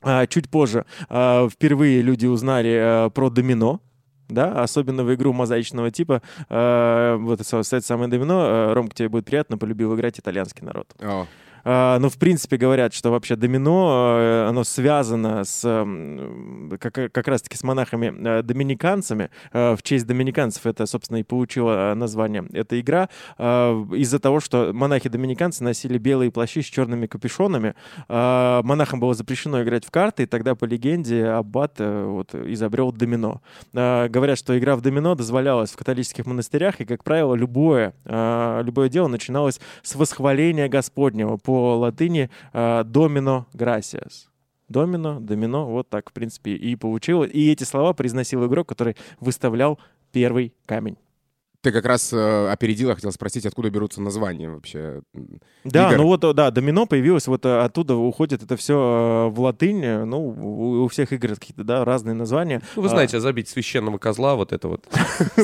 А, 0.03 0.27
чуть 0.27 0.51
позже 0.51 0.85
впервые 1.09 2.03
люди 2.03 2.27
узнали 2.27 3.11
про 3.11 3.31
домино. 3.31 3.81
Да, 4.29 4.63
особенно 4.63 5.05
в 5.05 5.15
игру 5.15 5.35
мозаичного 5.35 5.91
типа. 5.91 6.23
Вот 6.49 7.41
кстати, 7.41 7.85
самое 7.85 8.09
домино. 8.09 8.41
А, 8.41 8.75
Ромка, 8.75 8.95
тебе 8.95 9.09
будет 9.09 9.27
приятно, 9.27 9.59
полюбил 9.59 9.95
играть 9.95 10.19
итальянский 10.19 10.65
народ. 10.65 10.95
О, 11.01 11.27
А, 11.65 11.99
Ну, 11.99 12.09
в 12.09 12.19
принципе, 12.19 12.57
говорят, 12.57 12.93
что 12.93 13.11
вообще 13.11 13.37
домино, 13.37 14.17
э, 14.19 14.47
оно 14.49 14.65
связано 14.65 15.45
с 15.45 15.65
м, 15.65 16.73
как, 16.79 16.93
как 16.93 17.29
раз-таки 17.29 17.57
с 17.57 17.65
монахами-доминиканцами. 17.65 19.31
В 19.53 19.79
честь 19.83 20.07
доминиканцев 20.07 20.67
это, 20.67 20.87
собственно, 20.87 21.19
и 21.19 21.23
получила 21.23 21.93
э, 21.93 21.95
название 21.95 22.45
эта 22.53 22.79
игра. 22.79 23.09
Из-за 23.39 24.19
того, 24.19 24.41
что 24.41 24.73
монахи-доминиканцы 24.73 25.65
носили 25.65 25.99
белые 25.99 26.31
плащи 26.31 26.63
с 26.63 26.67
черными 26.67 27.07
капюшонами, 27.07 27.75
монахам 28.09 29.01
было 29.01 29.15
запрещено 29.15 29.63
играть 29.63 29.85
в 29.85 29.91
карты, 29.91 30.25
и 30.25 30.27
тогда, 30.27 30.55
по 30.55 30.65
легенде, 30.65 31.27
аббат 31.27 31.77
э, 31.79 32.05
вот, 32.05 32.35
изобрел 32.35 32.93
домино. 32.93 33.41
Говорят, 33.73 34.39
что 34.39 34.59
игра 34.59 34.77
в 34.77 34.81
домино 34.81 35.15
дозволялась 35.15 35.71
в 35.71 35.77
католических 35.77 36.27
монастырях, 36.27 36.81
и, 36.81 36.85
как 36.85 37.05
правило, 37.05 37.35
любое, 37.35 37.95
любое 38.05 38.89
дело 38.89 39.09
начиналось 39.09 39.61
с 39.83 39.95
восхваления 39.95 40.69
Господнего 40.69 41.37
по 41.37 41.54
латыни 41.55 42.31
а, 42.53 42.85
«домино 42.85 43.47
грасиас». 43.53 44.31
Домино, 44.69 45.21
домино, 45.21 45.67
вот 45.67 45.89
так, 45.91 46.11
в 46.11 46.13
принципе, 46.13 46.53
и 46.53 46.75
получилось. 46.75 47.31
И 47.33 47.53
эти 47.53 47.65
слова 47.65 47.93
произносил 47.93 48.47
игрок, 48.47 48.69
который 48.69 48.97
выставлял 49.21 49.79
первый 50.11 50.55
камень. 50.65 50.97
Ты 51.65 51.73
как 51.73 51.87
раз 51.87 52.13
э, 52.13 52.49
опередил, 52.53 52.91
я 52.91 52.95
хотел 52.95 53.11
спросить, 53.11 53.47
откуда 53.47 53.71
берутся 53.71 54.03
названия 54.03 54.51
вообще. 54.51 55.01
Да, 55.65 55.89
Игр. 55.89 55.97
ну 55.97 56.05
вот, 56.09 56.21
да, 56.37 56.51
домино 56.51 56.85
появилось, 56.85 57.27
вот 57.27 57.47
э, 57.47 57.59
оттуда 57.61 57.97
уходит 57.97 58.43
это 58.43 58.59
все 58.59 59.31
в 59.33 59.41
латынь. 59.41 59.83
э, 59.83 60.05
Ну, 60.05 60.19
у 60.29 60.85
у 60.85 60.89
всех 60.89 61.15
игр 61.15 61.31
какие-то, 61.31 61.65
да, 61.65 61.83
разные 61.87 62.13
названия. 62.13 62.61
Ну, 62.77 62.83
вы 62.83 62.89
А, 62.89 62.91
знаете, 62.91 63.19
забить 63.19 63.49
священного 63.49 63.97
козла, 63.97 64.35
вот 64.35 64.53
это 64.53 64.69
вот. 64.69 64.85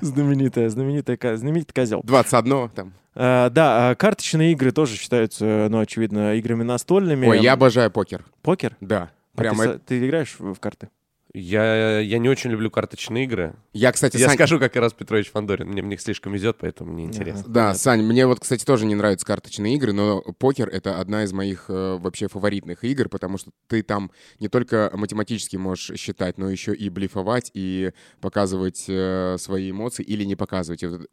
Знаменитая, 0.00 0.70
знаменитая, 0.70 1.36
знаменитый 1.36 1.74
козел. 1.74 2.00
21 2.04 2.70
там. 2.70 2.92
А, 3.14 3.50
Да, 3.50 3.90
а 3.90 3.94
карточные 3.96 4.52
игры 4.52 4.72
тоже 4.72 4.96
считаются, 4.96 5.66
ну, 5.68 5.80
очевидно, 5.80 6.36
играми 6.36 6.62
настольными. 6.62 7.26
Ой, 7.26 7.40
я 7.40 7.52
обожаю 7.52 7.90
покер. 7.90 8.24
Покер? 8.40 8.76
Да. 8.80 9.10
А 9.34 9.36
ты 9.36 9.36
Прямо. 9.36 9.78
ты 9.78 10.06
играешь 10.06 10.36
в 10.38 10.56
карты? 10.58 10.88
Я, 11.34 12.00
я 12.00 12.18
не 12.18 12.28
очень 12.28 12.50
люблю 12.50 12.70
карточные 12.70 13.24
игры. 13.24 13.54
Я, 13.72 13.92
кстати, 13.92 14.16
Я 14.16 14.28
Сань- 14.28 14.36
скажу, 14.36 14.58
как 14.58 14.74
и 14.76 14.78
раз 14.78 14.94
Петрович 14.94 15.30
Фандорин. 15.30 15.68
Мне 15.68 15.82
в 15.82 15.86
них 15.86 16.00
слишком 16.00 16.32
везет, 16.32 16.56
поэтому 16.58 16.92
мне 16.92 17.04
интересно. 17.04 17.44
Да, 17.46 17.74
Сань, 17.74 18.02
мне 18.02 18.26
вот, 18.26 18.40
кстати, 18.40 18.64
тоже 18.64 18.86
не 18.86 18.94
нравятся 18.94 19.26
карточные 19.26 19.74
игры, 19.76 19.92
но 19.92 20.22
покер— 20.38 20.68
это 20.72 20.98
одна 20.98 21.24
из 21.24 21.32
моих 21.32 21.66
э, 21.68 21.98
вообще 21.98 22.28
фаворитных 22.28 22.82
игр, 22.84 23.08
потому 23.08 23.36
что 23.36 23.50
ты 23.66 23.82
там 23.82 24.10
не 24.40 24.48
только 24.48 24.90
математически 24.94 25.56
можешь 25.56 25.98
считать, 25.98 26.38
но 26.38 26.48
еще 26.48 26.74
и 26.74 26.88
блефовать, 26.88 27.50
и 27.52 27.92
показывать 28.20 28.86
э, 28.88 29.36
свои 29.38 29.70
эмоции 29.70 30.02
или 30.02 30.24
не 30.24 30.34
показывать. 30.34 30.82
И 30.82 30.86
вот 30.86 31.06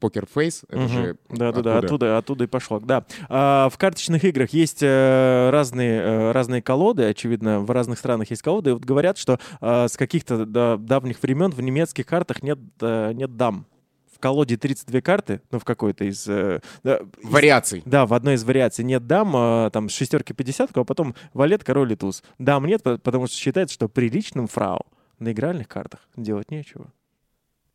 покер-фейс— 0.00 0.64
это 0.68 0.88
же 0.88 1.16
Да, 1.30 1.52
да, 1.52 1.62
да, 1.62 1.78
оттуда. 1.78 2.18
оттуда, 2.18 2.44
и 2.44 2.46
пошло. 2.46 2.80
Да. 2.80 3.04
А, 3.28 3.68
в 3.70 3.78
карточных 3.78 4.24
играх 4.24 4.50
есть 4.50 4.82
э, 4.82 5.50
разные, 5.50 6.00
э, 6.00 6.32
разные 6.32 6.62
колоды, 6.62 7.04
очевидно, 7.04 7.60
в 7.60 7.70
разных 7.70 7.98
странах 7.98 8.30
есть 8.30 8.42
колоды. 8.42 8.70
И 8.70 8.72
вот 8.74 8.84
говорят, 8.84 9.16
что 9.18 9.38
э, 9.60 9.88
с 9.88 9.96
каких-то 9.96 10.44
да, 10.46 10.76
давних 10.76 11.22
времен 11.22 11.50
в 11.50 11.60
немецких 11.60 12.06
картах 12.06 12.42
нет, 12.42 12.58
э, 12.80 13.12
нет 13.14 13.36
дам. 13.36 13.66
В 14.12 14.18
колоде 14.20 14.56
32 14.56 15.00
карты, 15.02 15.42
ну, 15.50 15.58
в 15.58 15.64
какой-то 15.64 16.04
из... 16.04 16.26
э, 16.28 16.60
да, 16.82 16.96
из- 16.96 17.30
Вариаций. 17.30 17.82
Да, 17.84 18.06
в 18.06 18.14
одной 18.14 18.34
из 18.34 18.44
вариаций 18.44 18.84
нет 18.84 19.06
дам, 19.06 19.32
а, 19.34 19.70
там, 19.70 19.88
шестерки 19.90 20.32
50, 20.32 20.70
а 20.76 20.84
потом 20.84 21.14
валет, 21.34 21.62
король 21.64 21.92
и 21.92 21.96
туз. 21.96 22.22
Дам 22.38 22.64
нет, 22.66 22.82
по- 22.82 22.96
потому 22.96 23.26
что 23.26 23.36
считается, 23.36 23.74
что 23.74 23.88
приличным 23.88 24.46
фрау 24.46 24.86
на 25.18 25.32
игральных 25.32 25.68
картах 25.68 26.00
делать 26.16 26.50
нечего. 26.50 26.90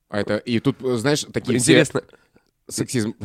А 0.10 0.19
это, 0.19 0.38
и 0.38 0.60
тут, 0.60 0.78
знаешь, 0.82 1.26
такие 1.32 1.58
Интересно. 1.58 2.02
сексизм. 2.67 3.15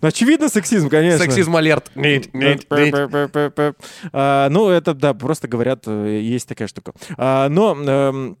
Ну, 0.00 0.06
очевидно, 0.06 0.48
сексизм, 0.48 0.88
конечно. 0.88 1.18
Сексизм 1.24 1.56
алерт. 1.56 1.90
Нет, 1.96 2.32
нет, 2.32 2.70
нет. 2.70 3.74
Ну, 4.12 4.68
это, 4.68 4.94
да, 4.94 5.12
просто 5.12 5.48
говорят, 5.48 5.84
э, 5.86 6.20
есть 6.22 6.46
такая 6.48 6.68
штука. 6.68 6.92
А, 7.16 7.48
Но 7.48 7.74
эм, 7.74 8.38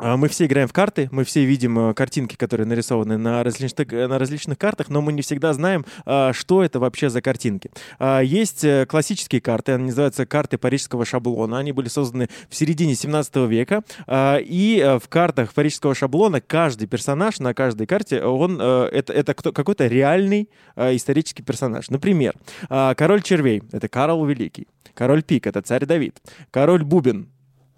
мы 0.00 0.28
все 0.28 0.46
играем 0.46 0.68
в 0.68 0.72
карты, 0.72 1.08
мы 1.12 1.24
все 1.24 1.44
видим 1.44 1.78
э, 1.78 1.94
картинки, 1.94 2.36
которые 2.36 2.66
нарисованы 2.66 3.16
на 3.18 3.42
различных, 3.42 3.90
на 3.90 4.18
различных 4.18 4.58
картах, 4.58 4.88
но 4.88 5.00
мы 5.00 5.12
не 5.12 5.22
всегда 5.22 5.52
знаем, 5.52 5.84
а, 6.06 6.32
что 6.32 6.62
это 6.62 6.78
вообще 6.78 7.10
за 7.10 7.20
картинки. 7.20 7.70
А, 7.98 8.20
Есть 8.20 8.64
э, 8.64 8.86
классические 8.86 9.40
карты, 9.40 9.72
они 9.72 9.86
называются 9.86 10.26
карты 10.26 10.58
парижского 10.58 11.04
шаблона. 11.04 11.58
Они 11.58 11.72
были 11.72 11.88
созданы 11.88 12.28
в 12.48 12.56
середине 12.56 12.94
17 12.94 13.36
века. 13.48 13.82
А, 14.06 14.38
И 14.38 14.78
э, 14.78 14.98
в 14.98 15.08
картах 15.08 15.54
парижского 15.54 15.94
шаблона 15.94 16.40
каждый 16.40 16.86
персонаж 16.86 17.38
на 17.38 17.54
каждой 17.54 17.86
карте, 17.86 18.22
он, 18.22 18.58
э, 18.60 18.88
это, 18.92 19.12
это 19.12 19.34
какой-то 19.34 19.86
реальный 19.86 20.48
э, 20.76 20.96
исторический 20.96 21.42
персонаж. 21.42 21.90
Например, 21.90 22.34
а, 22.68 22.94
король 22.94 23.22
червей— 23.22 23.62
это 23.72 23.88
Карл 23.88 24.24
Великий. 24.24 24.66
Король 24.94 25.22
пик— 25.22 25.46
это 25.48 25.62
царь 25.62 25.86
Давид. 25.86 26.20
Король 26.50 26.84
бубен 26.84 27.28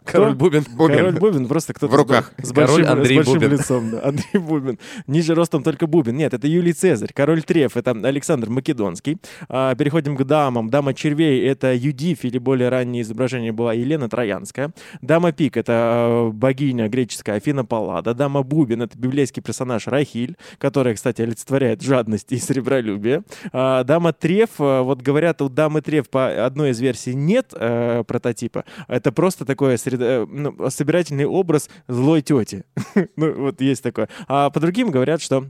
Король 0.04 0.34
Бубен. 0.34 0.64
Бубен. 0.76 0.96
Король 0.96 1.18
Бубен, 1.18 1.46
просто 1.46 1.72
кто-то 1.74 1.92
В 1.92 1.96
руках. 1.96 2.32
с 2.42 2.52
большим, 2.52 2.76
Король 2.76 2.86
Андрей 2.86 3.14
с 3.14 3.16
большим 3.26 3.34
Бубен. 3.34 3.52
лицом. 3.52 3.90
да. 3.90 4.00
Андрей 4.08 4.38
Бубен. 4.40 4.78
Ниже 5.06 5.34
ростом 5.34 5.62
только 5.62 5.86
Бубен. 5.86 6.16
Нет, 6.16 6.34
это 6.34 6.46
Юлий 6.48 6.72
Цезарь. 6.72 7.12
Король 7.14 7.42
Треф— 7.42 7.76
это 7.78 7.92
Александр 7.92 8.50
Македонский. 8.50 9.18
А, 9.48 9.74
переходим 9.74 10.16
к 10.16 10.24
дамам. 10.24 10.70
Дама 10.70 10.92
червей— 10.94 11.46
это 11.46 11.72
Юдиф, 11.74 12.24
или 12.24 12.38
более 12.38 12.68
раннее 12.68 13.02
изображение 13.02 13.52
была 13.52 13.72
Елена 13.74 14.08
Троянская. 14.08 14.72
Дама 15.02 15.32
пик— 15.32 15.56
это 15.58 15.72
э, 15.72 16.30
богиня 16.32 16.88
греческая 16.88 17.36
Афина 17.36 17.64
Паллада. 17.64 18.12
Дама 18.14 18.42
Бубен— 18.42 18.82
это 18.82 18.98
библейский 18.98 19.42
персонаж 19.42 19.86
Рахиль, 19.86 20.36
которая, 20.58 20.94
кстати, 20.94 21.22
олицетворяет 21.22 21.80
жадность 21.82 22.32
и 22.32 22.38
сребролюбие. 22.38 23.22
А, 23.52 23.84
дама 23.84 24.12
Треф, 24.12 24.50
э, 24.58 24.80
вот 24.82 25.00
говорят, 25.02 25.40
у 25.42 25.48
дамы 25.48 25.80
Треф 25.80 26.10
по 26.10 26.44
одной 26.44 26.70
из 26.70 26.80
версий 26.80 27.14
нет 27.14 27.52
э, 27.54 28.02
прототипа. 28.06 28.64
Это 28.88 29.12
просто 29.12 29.44
такое 29.44 29.76
среда- 29.76 29.91
э, 30.00 30.26
ну, 30.28 30.70
собирательный 30.70 31.26
образ 31.26 31.68
злой 31.88 32.22
тети. 32.22 32.64
ну, 33.16 33.34
вот 33.34 33.60
есть 33.60 33.82
такое. 33.82 34.08
А 34.28 34.50
по 34.50 34.60
другим 34.60 34.90
говорят, 34.90 35.22
что 35.22 35.46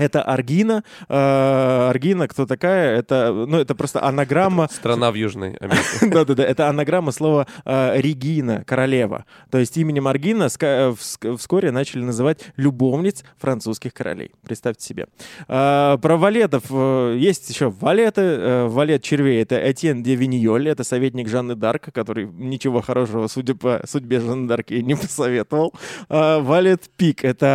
это 0.00 0.22
Аргина. 0.22 0.82
Э, 1.08 1.88
Аргина, 1.90 2.26
кто 2.26 2.46
такая? 2.46 2.98
Это, 2.98 3.32
ну, 3.32 3.58
это 3.58 3.74
просто 3.74 4.02
анаграмма 4.02 4.68
Страна 4.70 5.10
в 5.10 5.14
Южной 5.14 5.54
Америке. 5.56 5.84
да-да-да, 6.10 6.42
это 6.42 6.68
анаграмма 6.68 7.12
слова 7.12 7.46
э, 7.64 8.00
Регина, 8.00 8.64
королева. 8.64 9.26
То 9.50 9.58
есть 9.58 9.76
именем 9.76 10.08
Аргина 10.08 10.44
э, 10.44 10.46
вс- 10.90 11.36
вскоре 11.36 11.70
начали 11.70 12.02
называть 12.02 12.40
любовниц 12.56 13.24
французских 13.38 13.92
королей. 13.92 14.32
Представьте 14.42 14.86
себе. 14.86 15.06
А, 15.48 15.98
про 15.98 16.16
валетов 16.16 16.64
э, 16.70 17.16
есть 17.18 17.50
еще 17.50 17.70
валеты. 17.70 18.22
Э, 18.22 18.66
валет 18.66 19.02
червей— 19.02 19.42
это 19.42 19.70
Этьен 19.70 20.02
де 20.02 20.14
Виньоль, 20.14 20.68
это 20.68 20.84
советник 20.84 21.28
Жанны 21.28 21.54
Дарк, 21.54 21.92
который 21.92 22.26
ничего 22.26 22.80
хорошего, 22.80 23.26
судя 23.26 23.54
по 23.54 23.82
судьбе 23.86 24.20
Жанны 24.20 24.48
Дарк, 24.48 24.70
ей 24.70 24.82
не 24.82 24.94
посоветовал. 24.96 25.74
А, 26.08 26.40
валет 26.40 26.88
Пик— 26.96 27.24
это 27.24 27.46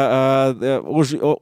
а, 0.62 0.82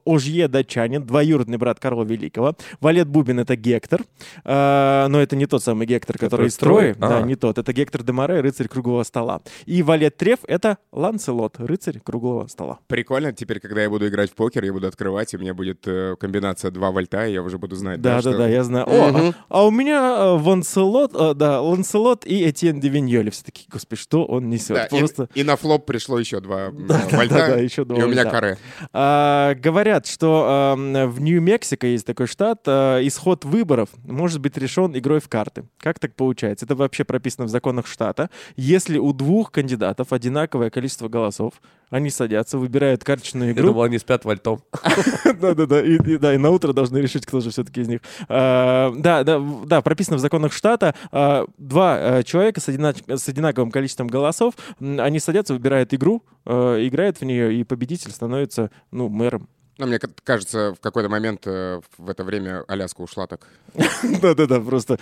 Ожье 0.04 0.48
датчанин, 0.48 0.93
двоюродный 0.98 1.58
брат 1.58 1.80
Карла 1.80 2.04
Великого. 2.04 2.56
Валет 2.80 3.08
Бубин— 3.08 3.40
это 3.40 3.56
Гектор, 3.56 4.02
А, 4.44 5.08
но 5.08 5.20
это 5.20 5.36
не 5.36 5.46
тот 5.46 5.62
самый 5.62 5.86
Гектор, 5.86 6.16
который 6.16 6.24
Который 6.30 6.48
из 6.48 6.56
Трои. 6.56 6.94
Да, 6.98 7.18
А. 7.18 7.22
не 7.22 7.36
тот. 7.36 7.58
Это 7.58 7.72
Гектор 7.72 8.02
де 8.02 8.12
Море, 8.12 8.40
рыцарь 8.40 8.68
круглого 8.68 9.02
стола. 9.04 9.40
И 9.66 9.82
Валет 9.82 10.16
Треф— 10.16 10.40
это 10.46 10.78
Ланселот, 10.92 11.56
рыцарь 11.58 12.00
круглого 12.00 12.46
стола. 12.46 12.78
Прикольно, 12.86 13.32
теперь, 13.32 13.60
когда 13.60 13.82
я 13.82 13.90
буду 13.90 14.08
играть 14.08 14.30
в 14.30 14.34
покер, 14.34 14.64
я 14.64 14.72
буду 14.72 14.86
открывать, 14.86 15.32
и 15.34 15.36
у 15.36 15.40
меня 15.40 15.54
будет 15.54 15.86
э, 15.86 16.16
комбинация 16.18 16.70
2 16.70 16.90
вольта, 16.90 17.26
и 17.26 17.32
я 17.32 17.42
уже 17.42 17.58
буду 17.58 17.76
знать, 17.76 18.00
да, 18.00 18.10
Да, 18.10 18.14
да, 18.16 18.20
что- 18.30 18.38
да, 18.38 18.48
я 18.48 18.64
знаю. 18.64 18.86
О, 18.88 19.08
а, 19.08 19.32
а 19.48 19.66
у 19.66 19.70
меня 19.70 20.16
э, 20.18 20.36
Ванселот, 20.38 21.12
э, 21.14 21.34
да, 21.34 21.60
Ланселот 21.60 22.26
и 22.26 22.48
Этьен 22.48 22.80
де 22.80 22.88
Виньоли. 22.88 23.30
Все 23.30 23.44
такие, 23.44 23.66
господи, 23.70 24.00
что 24.00 24.24
он 24.24 24.48
несет? 24.50 24.76
Да, 24.76 24.84
и- 24.86 24.98
Просто... 24.98 25.28
и, 25.34 25.42
на 25.44 25.56
флоп 25.56 25.86
пришло 25.86 26.18
еще 26.18 26.40
2 26.40 26.70
Да, 26.72 27.02
да, 27.10 27.16
вольта, 27.16 27.34
да, 27.34 27.46
да, 27.48 27.56
еще 27.60 27.84
два 27.84 27.98
и 27.98 28.02
у 28.02 28.06
меня 28.08 28.22
вольта. 28.22 28.30
каре. 28.30 28.58
А, 28.92 29.54
говорят, 29.54 30.06
что 30.06 30.73
эм, 30.73 30.73
в 30.76 31.20
Нью-Мексико 31.20 31.86
есть 31.86 32.06
такой 32.06 32.26
штат, 32.26 32.62
э, 32.66 33.00
исход 33.04 33.44
выборов 33.44 33.88
может 34.04 34.40
быть 34.40 34.56
решен 34.56 34.96
игрой 34.96 35.20
в 35.20 35.28
карты. 35.28 35.64
Как 35.78 35.98
так 35.98 36.14
получается? 36.14 36.64
Это 36.66 36.74
вообще 36.74 37.04
прописано 37.04 37.46
в 37.46 37.48
законах 37.48 37.86
штата. 37.86 38.30
Если 38.56 38.98
у 38.98 39.12
двух 39.12 39.50
кандидатов 39.50 40.12
одинаковое 40.12 40.70
количество 40.70 41.08
голосов, 41.08 41.54
они 41.90 42.10
садятся, 42.10 42.58
выбирают 42.58 43.04
карточную 43.04 43.48
Я 43.48 43.54
игру. 43.54 43.68
думал, 43.68 43.82
они 43.82 43.98
спят 43.98 44.24
вальтом. 44.24 44.62
Да-да-да, 45.40 45.82
и, 45.82 45.98
да, 46.18 46.34
и 46.34 46.38
на 46.38 46.50
утро 46.50 46.72
должны 46.72 46.98
решить, 46.98 47.24
кто 47.26 47.40
же 47.40 47.50
все-таки 47.50 47.82
из 47.82 47.88
них. 47.88 48.00
А, 48.28 48.92
да, 48.96 49.22
да, 49.22 49.40
да, 49.66 49.80
прописано 49.82 50.16
в 50.16 50.20
законах 50.20 50.52
штата. 50.52 50.94
а, 51.12 51.46
два 51.58 51.98
э, 51.98 52.22
человека 52.24 52.60
с, 52.60 52.68
одинаковым 52.68 53.70
количеством 53.70 54.08
голосов, 54.08 54.54
они 54.80 55.20
садятся, 55.20 55.54
выбирают 55.54 55.94
игру, 55.94 56.24
э, 56.46 56.86
играют 56.86 57.18
в 57.20 57.24
нее, 57.24 57.54
и 57.54 57.64
победитель 57.64 58.10
становится, 58.10 58.70
ну, 58.90 59.08
мэром. 59.08 59.48
Ну, 59.76 59.86
мне 59.86 59.98
ка- 59.98 60.08
кажется, 60.22 60.72
в 60.78 60.80
какой-то 60.80 61.08
момент 61.08 61.42
э, 61.46 61.80
в 61.98 62.08
это 62.08 62.22
время 62.22 62.62
Аляска 62.68 63.00
ушла 63.00 63.26
так. 63.26 63.40
Да-да-да, 64.22 64.60
просто 64.60 64.98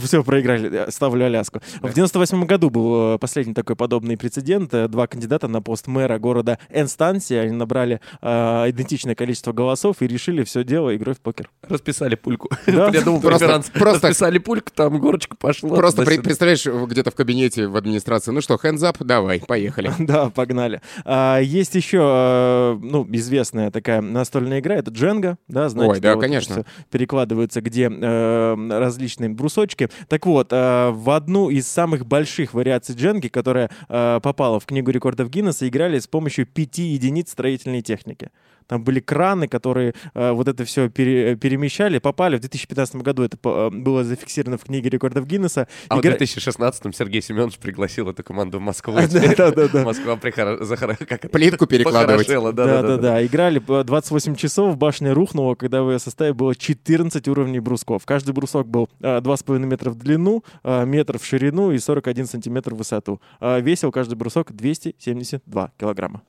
все 0.00 0.22
проиграли, 0.22 0.70
э, 0.86 0.90
ставлю 0.90 1.24
Аляску. 1.24 1.60
В 1.80 1.94
98 1.94 2.44
году 2.44 2.68
был 2.68 3.14
э, 3.14 3.18
последний 3.18 3.54
такой 3.54 3.74
подобный 3.74 4.18
прецедент. 4.18 4.74
Э, 4.74 4.86
Два 4.88 5.06
кандидата 5.06 5.48
на 5.48 5.62
пост 5.62 5.86
мэра 5.86 6.18
города 6.18 6.58
Энстанси, 6.68 7.32
они 7.32 7.52
набрали 7.52 8.00
э, 8.20 8.26
идентичное 8.68 9.14
количество 9.14 9.52
голосов 9.54 10.02
и 10.02 10.06
решили 10.06 10.44
все 10.44 10.62
дело 10.62 10.94
игрой 10.94 11.14
в 11.14 11.20
покер. 11.20 11.48
Расписали 11.62 12.14
пульку. 12.14 12.50
Да. 12.66 12.90
Я 12.92 13.00
думал, 13.00 13.22
Просто- 13.22 13.62
Расписали 13.74 14.36
пульку, 14.38 14.70
там 14.74 14.98
горочка 14.98 15.36
пошла. 15.36 15.70
Просто 15.74 16.04
представляешь, 16.04 16.66
где-то 16.66 17.10
в 17.10 17.14
кабинете 17.14 17.66
в 17.66 17.76
администрации, 17.76 18.30
ну 18.30 18.42
что, 18.42 18.56
hands 18.62 18.80
up, 18.80 18.96
давай, 19.02 19.40
поехали. 19.40 19.90
Да, 19.98 20.28
погнали. 20.28 20.82
А, 21.06 21.38
есть 21.38 21.74
еще, 21.76 21.98
э, 22.02 22.78
ну, 22.82 23.06
известная 23.10 23.70
такая 23.70 24.01
настольная 24.02 24.60
игра, 24.60 24.76
это 24.76 24.90
Дженга, 24.90 25.38
да, 25.48 25.68
знаете, 25.68 25.92
Ой, 25.92 26.00
да, 26.00 26.14
вот 26.14 26.20
конечно. 26.20 26.64
перекладываются, 26.90 27.60
где 27.60 27.88
э, 27.90 28.68
различные 28.70 29.30
брусочки. 29.30 29.88
Так 30.08 30.26
вот, 30.26 30.48
э, 30.52 30.90
в 30.90 31.10
одну 31.10 31.50
из 31.50 31.66
самых 31.66 32.06
больших 32.06 32.54
вариаций 32.54 32.94
Дженги, 32.94 33.28
которая 33.28 33.70
э, 33.88 34.20
попала 34.22 34.60
в 34.60 34.66
книгу 34.66 34.90
рекордов 34.90 35.30
Гиннесса, 35.30 35.68
играли 35.68 35.98
с 35.98 36.06
помощью 36.06 36.46
пяти 36.46 36.82
единиц 36.82 37.30
строительной 37.30 37.82
техники. 37.82 38.30
Там 38.66 38.84
были 38.84 39.00
краны, 39.00 39.48
которые 39.48 39.94
э, 40.14 40.30
вот 40.32 40.48
это 40.48 40.64
все 40.64 40.88
перемещали, 40.88 41.98
попали. 41.98 42.36
В 42.36 42.40
2015 42.40 42.96
году 42.96 43.22
это 43.22 43.36
по- 43.36 43.70
э, 43.72 43.76
было 43.76 44.04
зафиксировано 44.04 44.58
в 44.58 44.64
книге 44.64 44.88
рекордов 44.90 45.26
Гиннесса. 45.26 45.68
А 45.88 45.96
в 45.96 46.00
Игра- 46.00 46.16
2016-м 46.16 46.92
Сергей 46.92 47.22
Семенович 47.22 47.58
пригласил 47.58 48.08
эту 48.08 48.22
команду 48.22 48.58
в 48.58 48.60
Москву. 48.62 48.94
Да-да-да. 49.36 49.84
Москва? 49.84 50.16
Плитку 50.16 51.66
перекладывать. 51.66 52.26
Похорошела, 52.26 52.52
Да, 52.52 52.66
да, 52.66 52.82
да, 52.82 52.96
да. 52.96 53.26
Играли 53.26 53.58
по 53.58 53.84
28 53.84 54.34
часов, 54.36 54.76
башня 54.76 55.14
рухнула, 55.14 55.54
когда 55.54 55.82
в 55.82 55.90
ее 55.90 55.98
составе 55.98 56.32
было 56.32 56.54
14 56.54 57.26
уровней 57.28 57.60
брусков. 57.60 58.04
Каждый 58.04 58.32
брусок 58.32 58.68
был 58.68 58.88
а, 59.00 59.20
2,5 59.20 59.58
метра 59.60 59.90
в 59.90 59.96
длину, 59.96 60.42
метр 60.64 61.18
в 61.18 61.24
ширину 61.24 61.72
и 61.72 61.78
41 61.78 62.26
сантиметр 62.26 62.74
в 62.74 62.78
высоту. 62.78 63.20
Весил 63.40 63.92
каждый 63.92 64.14
брусок 64.14 64.52
272 64.52 65.72
килограмма. 65.78 66.22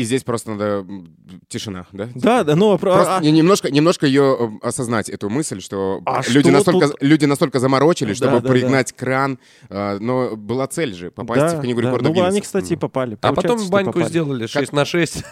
И 0.00 0.02
здесь 0.02 0.24
просто 0.24 0.52
надо 0.52 0.86
тишина, 1.48 1.84
да? 1.92 2.08
Да, 2.14 2.42
да, 2.42 2.56
ну... 2.56 2.78
про- 2.78 2.94
Просто 2.94 3.18
а- 3.18 3.20
не- 3.20 3.30
немножко, 3.32 3.70
немножко 3.70 4.06
ее 4.06 4.34
э, 4.62 4.66
осознать, 4.66 5.10
эту 5.10 5.28
мысль, 5.28 5.60
что 5.60 6.00
А 6.06 6.22
люди, 6.26 6.48
что 6.48 6.50
настолько, 6.52 6.88
тут? 6.88 7.02
люди 7.02 7.26
настолько 7.26 7.58
заморочились, 7.58 8.18
Да, 8.18 8.28
чтобы 8.28 8.40
да, 8.40 8.48
да. 8.48 8.54
пригнать 8.54 8.92
кран, 8.94 9.38
э, 9.68 9.98
но 9.98 10.36
была 10.36 10.66
цель 10.68 10.94
же 10.94 11.10
попасть 11.10 11.40
да, 11.40 11.58
в 11.58 11.60
книгу 11.60 11.82
да. 11.82 11.88
рекордов 11.88 12.16
Ну, 12.16 12.22
они, 12.24 12.40
кстати, 12.40 12.76
попали. 12.76 13.18
А 13.20 13.34
потом 13.34 13.68
баньку 13.68 13.92
попали. 13.92 14.08
сделали 14.08 14.46
6 14.46 14.72
на 14.72 14.86
6. 14.86 15.22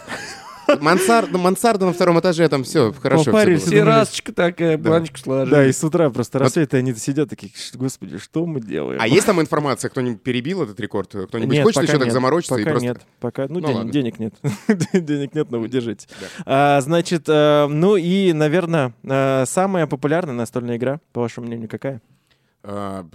Мансарда, 0.81 1.39
мансарда 1.39 1.87
на 1.87 1.93
втором 1.93 2.21
этаже, 2.21 2.49
там 2.49 2.63
все 2.65 2.93
хорошо. 2.93 3.27
Попарились. 3.27 3.65
думали- 3.65 3.79
Террасочка 3.81 4.33
такая, 4.33 4.77
Да. 4.77 4.91
баночку 4.91 5.19
сложили. 5.19 5.55
Да, 5.55 5.67
и 5.67 5.73
с 5.73 5.83
утра 5.83 6.11
просто 6.11 6.39
рассвет, 6.39 6.75
и 6.75 6.77
они 6.77 6.95
сидят 6.95 7.31
такие, 7.31 7.53
«Ш- 7.55 7.77
господи, 7.79 8.19
что 8.19 8.45
мы 8.47 8.61
делаем? 8.61 9.01
А 9.01 9.07
есть 9.09 9.27
там 9.27 9.41
информация, 9.41 9.89
кто-нибудь 9.89 10.23
перебил 10.23 10.63
этот 10.63 10.79
рекорд? 10.81 11.09
Кто-нибудь 11.09 11.55
Нет, 11.55 11.65
хочет 11.65 11.83
еще 11.85 11.93
так 11.93 12.05
нет. 12.05 12.13
заморочиться 12.13 12.55
Пока 12.55 12.63
и 12.63 12.71
просто... 12.71 12.87
нет, 12.87 13.01
пока, 13.21 13.47
ну, 13.49 13.61
Ну 13.61 13.67
ден- 13.67 13.77
ладно. 13.77 13.93
денег 13.93 14.19
нет, 14.19 14.35
денег 14.93 15.35
нет, 15.35 15.51
но 15.51 15.59
вы 15.61 15.69
держите. 15.69 16.07
Да. 16.21 16.27
А, 16.47 16.81
значит, 16.81 17.25
э, 17.29 17.67
ну 17.69 17.97
и, 17.97 18.33
наверное, 18.33 18.93
э, 19.05 19.45
самая 19.47 19.87
популярная 19.87 20.35
настольная 20.35 20.77
игра, 20.77 21.01
по 21.13 21.21
вашему 21.21 21.47
мнению, 21.47 21.69
какая? 21.69 22.01
А, 22.65 23.07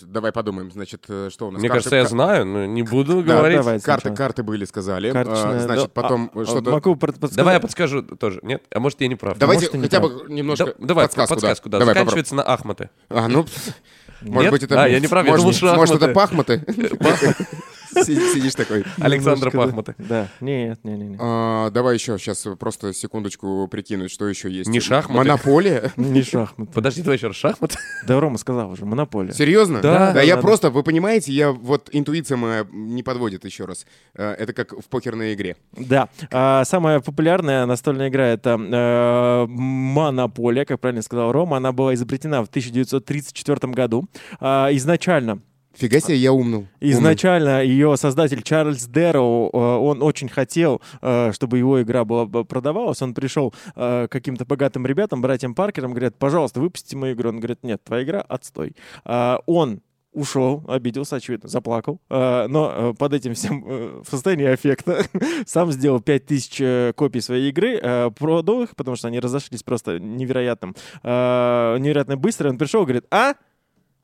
давай 0.00 0.32
подумаем, 0.32 0.70
значит, 0.72 1.04
э, 1.08 1.28
что 1.30 1.48
у 1.48 1.50
нас? 1.50 1.60
Мне 1.60 1.68
Карты- 1.68 1.80
кажется, 1.90 1.96
я 1.96 2.06
знаю, 2.06 2.46
но 2.46 2.64
не 2.64 2.82
буду 2.82 3.22
Да, 3.22 3.36
говорить. 3.36 3.58
давай. 3.58 3.80
Карты, 3.80 4.00
сначала. 4.08 4.16
карты 4.16 4.42
были, 4.42 4.64
сказали. 4.64 5.08
А, 5.08 5.12
Карточная, 5.12 5.60
Значит, 5.60 5.84
да. 5.94 6.02
потом 6.02 6.30
А, 6.34 6.40
а, 6.40 6.44
что-то... 6.46 6.70
Могу 6.70 6.96
подсказать? 6.96 7.36
Давай 7.36 7.54
я 7.54 7.60
подскажу 7.60 8.02
тоже. 8.02 8.40
Нет? 8.42 8.62
А 8.74 8.80
может, 8.80 9.00
я 9.02 9.08
не 9.08 9.14
прав. 9.16 9.36
Давайте 9.36 9.66
может, 9.66 9.82
хотя 9.82 10.00
прав. 10.00 10.24
бы 10.26 10.32
немножко 10.32 10.64
Да- 10.66 10.72
Давай, 10.86 11.04
подсказку, 11.04 11.34
подсказку, 11.34 11.68
да. 11.68 11.78
Давай, 11.80 11.94
Заканчивается 11.94 12.34
на 12.34 12.42
Ахматы. 12.44 12.88
попробуй. 13.08 13.26
А, 13.26 13.28
ну, 13.28 13.46
может 14.22 14.42
Нет? 14.42 14.50
быть, 14.52 14.62
это... 14.62 14.82
А, 14.82 14.88
я 14.88 15.00
не 15.00 15.06
прав, 15.06 15.24
я 15.26 15.30
может, 15.32 15.42
думал, 15.42 15.54
что 15.54 15.74
Может, 15.74 15.96
это 15.96 16.10
Ахматы. 16.10 16.60
пахматы? 16.60 16.96
Си- 18.04 18.32
Сидишь 18.34 18.54
такой. 18.54 18.84
Александра. 19.00 19.50
Пахмата. 19.50 19.94
Да, 19.98 20.28
нет, 20.40 20.78
нет, 20.84 20.98
нет. 20.98 21.18
А, 21.22 21.70
Давай 21.70 21.94
еще 21.94 22.18
сейчас 22.18 22.46
просто 22.58 22.92
секундочку 22.92 23.68
прикинуть, 23.68 24.10
что 24.10 24.28
еще 24.28 24.50
есть. 24.50 24.68
Не 24.70 24.80
шахматы. 24.80 25.18
Монополия? 25.28 25.92
Не 25.96 26.22
шахмат. 26.22 26.70
Подожди, 26.72 27.02
давай 27.02 27.16
еще 27.16 27.28
раз. 27.28 27.36
Шахматы? 27.36 27.76
Да, 28.06 28.18
Рома 28.20 28.38
сказал 28.38 28.70
уже, 28.70 28.84
монополия. 28.84 29.32
Серьезно? 29.32 29.80
Да, 29.80 30.12
да, 30.12 30.22
я 30.22 30.36
просто, 30.36 30.70
вы 30.70 30.82
понимаете, 30.82 31.32
я 31.32 31.52
вот 31.52 31.88
интуиция 31.92 32.36
моя 32.36 32.66
не 32.72 33.02
подводит 33.02 33.44
еще 33.44 33.64
раз. 33.64 33.86
Э, 34.14 34.32
Это 34.38 34.52
как 34.52 34.72
в 34.72 34.84
покерной 34.88 35.34
игре. 35.34 35.56
Да. 35.72 36.08
А, 36.30 36.64
самая 36.64 37.00
популярная 37.00 37.66
настольная 37.66 38.08
игра 38.08 38.26
это 38.28 38.58
э, 38.60 39.46
Монополия, 39.48 40.64
как 40.64 40.80
правильно 40.80 41.02
сказал 41.02 41.32
Рома. 41.32 41.56
Она 41.58 41.72
была 41.72 41.94
изобретена 41.94 42.42
в 42.44 42.48
1934 42.48 43.72
году. 43.72 44.06
А, 44.40 44.68
изначально 44.72 45.40
Фига 45.74 46.00
себе, 46.00 46.16
я 46.16 46.32
умнул. 46.32 46.66
Изначально 46.80 47.62
ее 47.64 47.96
создатель 47.96 48.42
Чарльз 48.42 48.86
Дэрроу, 48.86 49.50
э, 49.52 49.56
он 49.56 50.02
очень 50.02 50.28
хотел, 50.28 50.82
э, 51.00 51.32
чтобы 51.32 51.58
его 51.58 51.80
игра 51.82 52.04
была 52.04 52.26
бы- 52.26 52.44
продавалась. 52.44 53.00
Он 53.02 53.14
пришел 53.14 53.54
э, 53.74 54.06
к 54.08 54.12
каким-то 54.12 54.44
богатым 54.44 54.86
ребятам, 54.86 55.22
братьям 55.22 55.54
Паркерам, 55.54 55.92
говорят, 55.92 56.16
пожалуйста, 56.16 56.60
выпустите 56.60 56.96
мою 56.96 57.14
игру. 57.14 57.30
Он 57.30 57.38
говорит, 57.38 57.60
нет, 57.62 57.82
твоя 57.82 58.04
игра 58.04 58.20
отстой. 58.20 58.76
Он 59.04 59.80
ушел, 60.12 60.62
обиделся, 60.68 61.16
очевидно, 61.16 61.48
заплакал. 61.48 61.98
Но 62.10 62.94
под 62.98 63.14
этим 63.14 63.32
всем 63.32 64.02
в 64.02 64.10
состоянии 64.10 64.46
аффекта 64.46 65.04
сам 65.46 65.72
сделал 65.72 66.00
5000 66.00 66.60
э, 66.60 66.92
копий 66.94 67.20
своей 67.20 67.48
игры, 67.48 68.10
продал 68.18 68.64
их, 68.64 68.76
потому 68.76 68.96
что 68.96 69.08
они 69.08 69.20
разошлись 69.20 69.62
просто 69.62 69.98
невероятным, 69.98 70.76
невероятно 71.02 72.18
быстро. 72.18 72.50
Он 72.50 72.58
пришел 72.58 72.82
говорит, 72.82 73.06
а? 73.10 73.34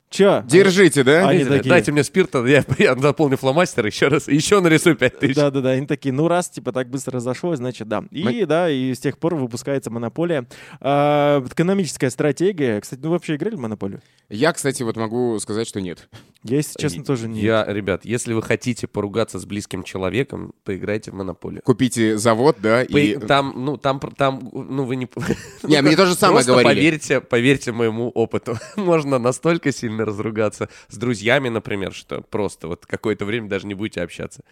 Чё? 0.09 0.43
Держите, 0.47 1.03
да? 1.03 1.27
Они 1.29 1.45
такие- 1.45 1.69
Дайте 1.69 1.91
мне 1.91 2.03
спирта, 2.03 2.43
я, 2.45 2.65
я 2.79 2.95
заполню 2.95 3.37
фломастер 3.37 3.85
еще 3.85 4.07
раз, 4.07 4.27
еще 4.27 4.59
нарисую 4.59 4.95
5000. 4.95 5.35
Да, 5.35 5.51
да, 5.51 5.61
да. 5.61 5.69
Они 5.69 5.85
такие, 5.85 6.11
ну 6.11 6.27
раз 6.27 6.49
типа 6.49 6.71
так 6.71 6.89
быстро 6.89 7.13
разошлось, 7.17 7.57
значит 7.59 7.87
да. 7.87 8.03
И 8.09 8.23
Мы- 8.23 8.45
да, 8.47 8.71
и 8.71 8.93
с 8.93 8.99
тех 8.99 9.19
пор 9.19 9.35
выпускается 9.35 9.91
монополия. 9.91 10.47
А, 10.81 11.45
экономическая 11.45 12.09
стратегия. 12.09 12.81
Кстати, 12.81 13.01
ну 13.03 13.11
вообще 13.11 13.35
играли 13.35 13.55
в 13.55 13.59
монополию? 13.59 14.01
Я, 14.29 14.51
кстати, 14.53 14.81
вот 14.81 14.95
могу 14.97 15.37
сказать, 15.39 15.67
что 15.67 15.79
нет. 15.79 16.07
Я, 16.43 16.57
если 16.57 16.79
честно, 16.79 17.03
тоже 17.03 17.27
не. 17.27 17.41
Я, 17.41 17.65
ребят, 17.67 18.05
если 18.05 18.33
вы 18.33 18.41
хотите 18.41 18.87
поругаться 18.87 19.39
с 19.39 19.45
близким 19.45 19.83
человеком, 19.83 20.53
поиграйте 20.63 21.11
в 21.11 21.13
монополию. 21.15 21.61
Купите 21.63 22.17
завод, 22.17 22.57
да, 22.61 22.81
и... 22.83 23.17
Там, 23.17 23.53
ну, 23.57 23.75
там, 23.75 23.99
там, 23.99 24.49
ну, 24.53 24.85
вы 24.85 24.95
не... 24.95 25.09
Не, 25.63 25.81
мне 25.81 25.97
то 25.97 26.05
же 26.05 26.15
самое 26.15 26.37
Просто 26.37 26.51
говорили. 26.53 26.75
поверьте, 26.75 27.19
поверьте 27.19 27.71
моему 27.73 28.09
опыту. 28.09 28.57
Можно 28.77 29.19
настолько 29.19 29.73
сильно 29.73 30.05
разругаться 30.05 30.69
с 30.87 30.97
друзьями, 30.97 31.49
например, 31.49 31.93
что 31.93 32.21
просто 32.21 32.69
вот 32.69 32.85
какое-то 32.85 33.25
время 33.25 33.49
даже 33.49 33.67
не 33.67 33.73
будете 33.73 34.01
общаться. 34.01 34.43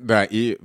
Да, 0.00 0.24
и... 0.24 0.58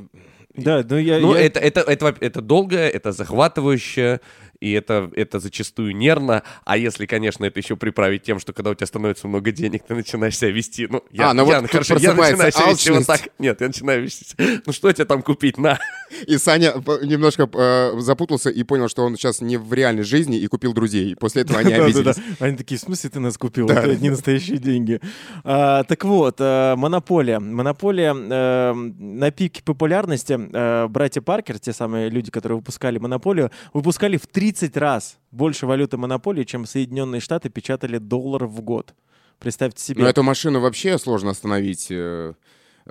Да, 0.55 0.85
ну 0.87 0.97
я... 0.97 1.19
Ну, 1.19 1.33
я- 1.35 1.41
это, 1.41 1.59
это, 1.59 1.81
это, 1.81 2.15
это 2.19 2.41
долго, 2.41 2.77
это 2.77 3.11
захватывающе, 3.11 4.19
и 4.59 4.73
это, 4.73 5.09
это 5.15 5.39
зачастую 5.39 5.95
нервно. 5.95 6.43
А 6.65 6.77
если, 6.77 7.05
конечно, 7.07 7.45
это 7.45 7.59
еще 7.59 7.75
приправить 7.75 8.23
тем, 8.23 8.39
что 8.39 8.53
когда 8.53 8.69
у 8.69 8.75
тебя 8.75 8.85
становится 8.87 9.27
много 9.27 9.51
денег, 9.51 9.83
ты 9.87 9.95
начинаешь 9.95 10.37
себя 10.37 10.51
вести. 10.51 10.87
Ну, 10.87 11.03
я, 11.11 11.29
А, 11.31 11.33
ну 11.33 11.45
вот 11.45 11.51
я, 11.51 11.61
тут 11.61 11.71
хорошо, 11.71 11.97
я 11.97 12.13
начинаю 12.13 12.51
себя 12.51 12.67
вести 12.67 12.91
вот 12.91 13.07
так. 13.07 13.21
Нет, 13.39 13.59
я 13.61 13.67
начинаю 13.67 14.03
вести. 14.03 14.35
Ну, 14.65 14.71
что 14.71 14.91
тебе 14.91 15.05
там 15.05 15.23
купить? 15.23 15.57
На. 15.57 15.79
И 16.27 16.37
Саня 16.37 16.73
немножко 17.03 17.49
э, 17.51 17.99
запутался 17.99 18.49
и 18.49 18.63
понял, 18.63 18.89
что 18.89 19.03
он 19.03 19.15
сейчас 19.15 19.41
не 19.41 19.57
в 19.57 19.73
реальной 19.73 20.03
жизни 20.03 20.37
и 20.37 20.47
купил 20.47 20.73
друзей. 20.73 21.15
После 21.15 21.43
этого 21.43 21.59
они 21.59 21.73
обиделись. 21.73 22.17
Они 22.39 22.57
такие, 22.57 22.77
в 22.77 22.81
смысле 22.81 23.09
ты 23.09 23.19
нас 23.19 23.37
купил? 23.37 23.69
Это 23.69 23.95
не 23.95 24.09
настоящие 24.09 24.57
деньги. 24.57 24.99
А, 25.43 25.83
так 25.83 26.03
вот, 26.03 26.35
э, 26.39 26.75
монополия. 26.75 27.39
Монополия 27.39 28.13
э, 28.13 28.73
на 28.73 29.31
пике 29.31 29.63
популярности 29.63 30.39
э, 30.39 30.87
братья 30.87 31.21
Паркер, 31.21 31.59
те 31.59 31.73
самые 31.73 32.09
люди, 32.09 32.31
которые 32.31 32.57
выпускали 32.57 32.97
монополию, 32.97 33.51
выпускали 33.73 34.17
в 34.17 34.27
30 34.27 34.75
раз 34.77 35.17
больше 35.31 35.65
валюты 35.65 35.97
монополии, 35.97 36.43
чем 36.43 36.65
Соединенные 36.65 37.21
Штаты 37.21 37.49
печатали 37.49 37.97
долларов 37.97 38.51
в 38.51 38.61
год. 38.61 38.93
Представьте 39.39 39.83
себе. 39.83 40.03
Но 40.03 40.09
эту 40.09 40.23
машину 40.23 40.59
вообще 40.59 40.97
сложно 40.99 41.31
остановить. 41.31 41.91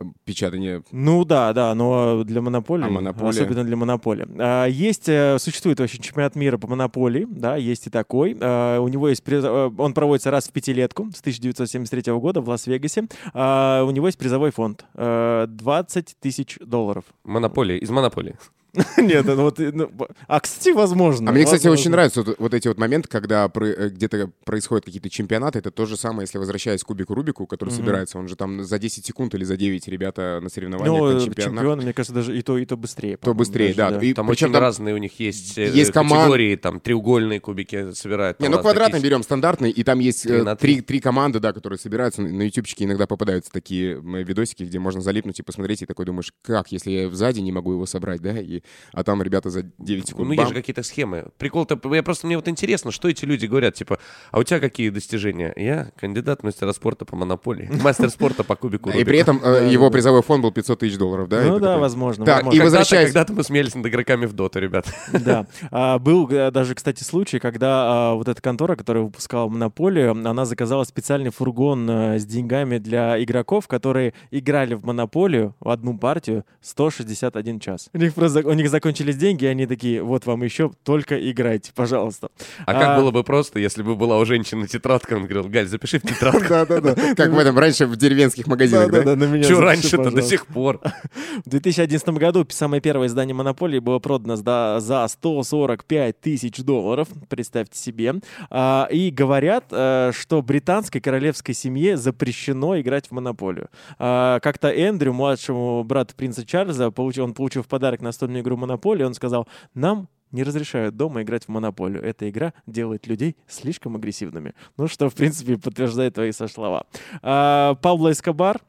Э, 0.01 0.05
э, 0.05 0.09
печатание. 0.24 0.82
Ну 0.92 1.24
да, 1.24 1.53
да, 1.53 1.74
но 1.74 2.24
для 2.24 2.40
монополии, 2.40 2.86
А 2.86 2.90
монополия? 2.90 3.30
особенно 3.30 3.64
для 3.64 3.76
монополии. 3.76 4.26
А, 4.38 4.66
Есть, 4.66 5.09
э, 5.09 5.38
существует 5.38 5.80
вообще 5.80 5.98
чемпионат 5.98 6.36
мира 6.36 6.59
по 6.59 6.66
монополии, 6.68 7.26
да, 7.28 7.57
есть 7.57 7.86
и 7.86 7.90
такой. 7.90 8.36
А, 8.40 8.80
У 8.80 8.88
него 8.88 9.09
есть, 9.09 9.22
э, 9.26 9.70
он 9.78 9.92
проводится 9.94 10.30
раз 10.30 10.48
в 10.48 10.53
пятилетку 10.53 11.11
с 11.14 11.20
1973 11.20 12.12
года 12.18 12.40
в 12.40 12.48
Лас-Вегасе. 12.48 13.07
А, 13.34 13.84
У 13.84 13.90
него 13.90 14.07
есть 14.07 14.18
призовой 14.18 14.51
фонд 14.51 14.84
э, 14.94 15.46
20 15.48 16.16
тысяч 16.20 16.59
долларов. 16.61 17.05
Монополия, 17.24 17.78
из 17.78 17.90
монополии. 17.90 18.36
Нет, 18.97 19.27
ну 19.27 19.43
вот, 19.43 19.59
ну, 19.59 19.91
а 20.27 20.41
кстати, 20.41 20.71
возможно. 20.71 21.31
А 21.31 21.35
мне, 21.35 21.45
кстати, 21.45 21.66
очень 21.66 21.91
нравятся 21.91 22.25
вот, 22.39 22.55
эти 22.55 22.68
вот 22.68 22.79
моменты, 22.79 23.09
когда 23.09 23.51
э, 23.53 23.89
где-то 23.89 24.31
происходят 24.45 24.85
какие-то 24.85 25.11
чемпионаты. 25.11 25.59
Это 25.59 25.71
то 25.71 25.87
же 25.87 25.97
самое, 25.97 26.25
если 26.25 26.39
возвращаясь 26.39 26.83
к 26.83 26.87
кубику 26.87 27.14
Рубику, 27.14 27.47
который 27.47 27.71
собирается. 27.71 28.18
Он 28.18 28.29
же 28.29 28.37
там 28.37 28.62
за 28.62 28.79
10 28.79 29.05
секунд 29.05 29.35
или 29.35 29.45
за 29.45 29.57
9 29.57 29.89
ребята 29.89 30.41
на 30.43 30.49
соревнованиях 30.49 30.99
Ну, 30.99 31.12
на 31.12 31.16
э, 31.16 31.21
чемпионат. 31.25 31.55
чемпион, 31.55 31.79
мне 31.81 31.93
кажется, 31.93 32.14
даже 32.14 32.37
и 32.37 32.43
то, 32.43 32.59
и 32.59 32.64
то 32.64 32.77
быстрее. 32.77 33.16
То 33.16 33.35
быстрее, 33.35 33.75
да. 33.75 33.99
И 34.01 34.14
Там 34.14 34.29
причем 34.29 34.51
очень 34.51 34.59
разные 34.59 34.95
у 34.95 34.99
них 34.99 35.18
есть, 35.18 35.59
э, 35.59 35.71
категории, 35.93 36.57
там 36.57 36.81
треугольные 36.81 37.41
кубики 37.41 37.93
собирают. 37.93 38.41
Не, 38.41 38.49
ну 38.49 38.59
квадратный 38.59 39.01
берем 39.01 39.23
стандартный, 39.23 39.71
и 39.71 39.83
там 39.83 39.99
есть 39.99 40.27
Три 40.61 41.01
команды, 41.01 41.41
да, 41.41 41.53
которые 41.53 41.79
собираются. 41.79 42.23
На 42.23 42.43
ютубчике 42.43 42.85
иногда 42.85 43.07
попадаются 43.07 43.51
такие 43.51 44.01
видосики, 44.01 44.64
где 44.64 44.79
можно 44.79 45.01
залипнуть 45.01 45.39
и 45.39 45.43
посмотреть, 45.43 45.83
и 45.83 45.87
такой 45.87 46.07
думаешь, 46.07 46.33
как, 46.43 46.73
если 46.73 46.91
я 46.91 47.11
сзади 47.11 47.41
не 47.41 47.53
могу 47.53 47.73
его 47.73 47.87
собрать, 47.87 48.21
да, 48.21 48.39
и, 48.39 48.59
а 48.92 49.04
там 49.04 49.22
ребята 49.22 49.50
за 49.50 49.64
9 49.78 50.08
секунд 50.08 50.28
Ну, 50.28 50.34
бам. 50.34 50.44
есть 50.44 50.48
же 50.48 50.54
какие-то 50.54 50.82
схемы. 50.82 51.26
Прикол-то, 51.38 51.78
я 51.94 52.02
просто, 52.02 52.26
мне 52.26 52.36
вот 52.36 52.48
интересно, 52.48 52.90
что 52.90 53.08
эти 53.08 53.24
люди 53.24 53.46
говорят, 53.46 53.74
типа, 53.74 53.98
а 54.30 54.38
у 54.38 54.42
тебя 54.42 54.61
какие 54.61 54.90
достижения? 54.90 55.52
Я 55.56 55.90
кандидат 55.98 56.40
в 56.40 56.44
мастера 56.44 56.72
спорта 56.72 57.04
по 57.04 57.16
монополии, 57.16 57.70
мастер 57.82 58.11
спорта 58.11 58.44
по 58.44 58.56
кубику 58.56 58.90
И 58.90 59.04
при 59.04 59.18
этом 59.18 59.40
э, 59.42 59.68
его 59.70 59.90
призовой 59.90 60.22
фонд 60.22 60.42
был 60.42 60.52
500 60.52 60.78
тысяч 60.80 60.96
долларов, 60.98 61.28
да? 61.28 61.42
Ну 61.42 61.58
да, 61.58 61.78
возможно. 61.78 62.24
Так, 62.24 62.40
и 62.40 62.44
Когда-то- 62.44 62.64
возвращаясь- 62.64 63.06
Когда-то 63.06 63.32
мы 63.32 63.44
смеялись 63.44 63.74
над 63.74 63.86
игроками 63.86 64.26
в 64.26 64.32
доту, 64.32 64.58
ребят. 64.58 64.86
Да. 65.12 65.46
А, 65.70 65.98
был 65.98 66.28
э, 66.30 66.50
даже, 66.50 66.74
кстати, 66.74 67.02
случай, 67.02 67.38
когда 67.38 68.11
а, 68.11 68.14
вот 68.14 68.28
эта 68.28 68.40
контора, 68.40 68.76
которая 68.76 69.04
выпускала 69.04 69.48
монополию, 69.48 70.11
она 70.12 70.44
заказала 70.44 70.84
специальный 70.84 71.30
фургон 71.30 71.88
э, 71.90 72.18
с 72.18 72.24
деньгами 72.26 72.78
для 72.78 73.22
игроков, 73.22 73.68
которые 73.68 74.14
играли 74.30 74.74
в 74.74 74.84
монополию 74.84 75.54
в 75.61 75.68
одну 75.68 75.98
партию 75.98 76.44
161 76.62 77.61
час. 77.61 77.90
У 77.92 77.98
них 77.98 78.14
просто 78.14 78.42
у 78.51 78.55
них 78.55 78.68
закончились 78.68 79.16
деньги, 79.16 79.44
и 79.44 79.48
они 79.48 79.66
такие: 79.66 80.03
вот 80.03 80.26
вам 80.26 80.42
еще 80.42 80.72
только 80.82 81.30
играйте, 81.30 81.72
пожалуйста. 81.74 82.28
А 82.66 82.74
как 82.74 82.98
было 82.98 83.11
бы 83.11 83.22
просто, 83.22 83.61
если 83.61 83.82
бы 83.82 83.94
была 83.94 84.18
у 84.18 84.24
женщины 84.24 84.66
тетрадка, 84.66 85.14
он 85.14 85.26
говорил, 85.26 85.48
Галь, 85.48 85.66
запиши 85.68 85.98
в 85.98 86.03
тетрадку. 86.03 86.44
Да-да-да. 86.48 87.14
Как 87.14 87.30
в 87.30 87.38
этом 87.38 87.59
раньше 87.59 87.86
в 87.86 87.96
деревенских 87.96 88.46
магазинах, 88.46 88.90
да? 88.90 89.14
Меня 89.14 89.44
Че 89.44 89.61
раньше-то 89.61 90.11
до 90.11 90.22
сих 90.22 90.46
пор? 90.46 90.80
В 91.44 91.48
2011 91.48 92.09
году 92.11 92.46
самое 92.51 92.82
первое 92.82 93.07
издание 93.07 93.34
«Монополии» 93.34 93.78
было 93.78 93.98
продано 93.98 94.36
за, 94.36 94.78
за 94.80 95.07
145 95.07 96.20
тысяч 96.20 96.59
долларов, 96.59 97.09
представьте 97.28 97.78
себе. 97.78 98.16
А, 98.51 98.88
и 98.90 99.11
говорят, 99.11 99.66
э, 99.70 100.12
что 100.14 100.42
британской 100.42 101.01
королевской 101.01 101.55
семье 101.55 101.96
запрещено 101.96 102.78
играть 102.80 103.07
в 103.09 103.12
«Монополию». 103.12 103.68
А, 103.98 104.40
как-то 104.40 104.68
Эндрю, 104.68 105.12
младшему 105.12 105.84
брату 105.84 106.14
принца 106.14 106.44
Чарльза, 106.44 106.88
он 106.88 107.34
получил 107.34 107.62
в 107.62 107.68
подарок 107.68 108.01
настольную 108.01 108.39
игру 108.41 108.57
«Монополия», 108.57 109.07
он 109.07 109.14
сказал, 109.14 109.49
нам 109.74 110.09
не 110.30 110.43
разрешают 110.43 110.97
дома 110.97 111.22
играть 111.22 111.45
в 111.45 111.49
монополию. 111.49 112.03
Эта 112.03 112.28
игра 112.30 112.53
делает 112.66 113.07
людей 113.07 113.36
слишком 113.49 113.97
агрессивными. 113.97 114.55
Ну, 114.76 114.86
что, 114.86 115.11
в 115.11 115.14
принципе, 115.14 115.59
подтверждает 115.59 116.14
твои 116.14 116.32
слова. 116.32 116.86
А, 117.22 117.74
Пабло 117.76 118.12
Эскобар 118.12 118.61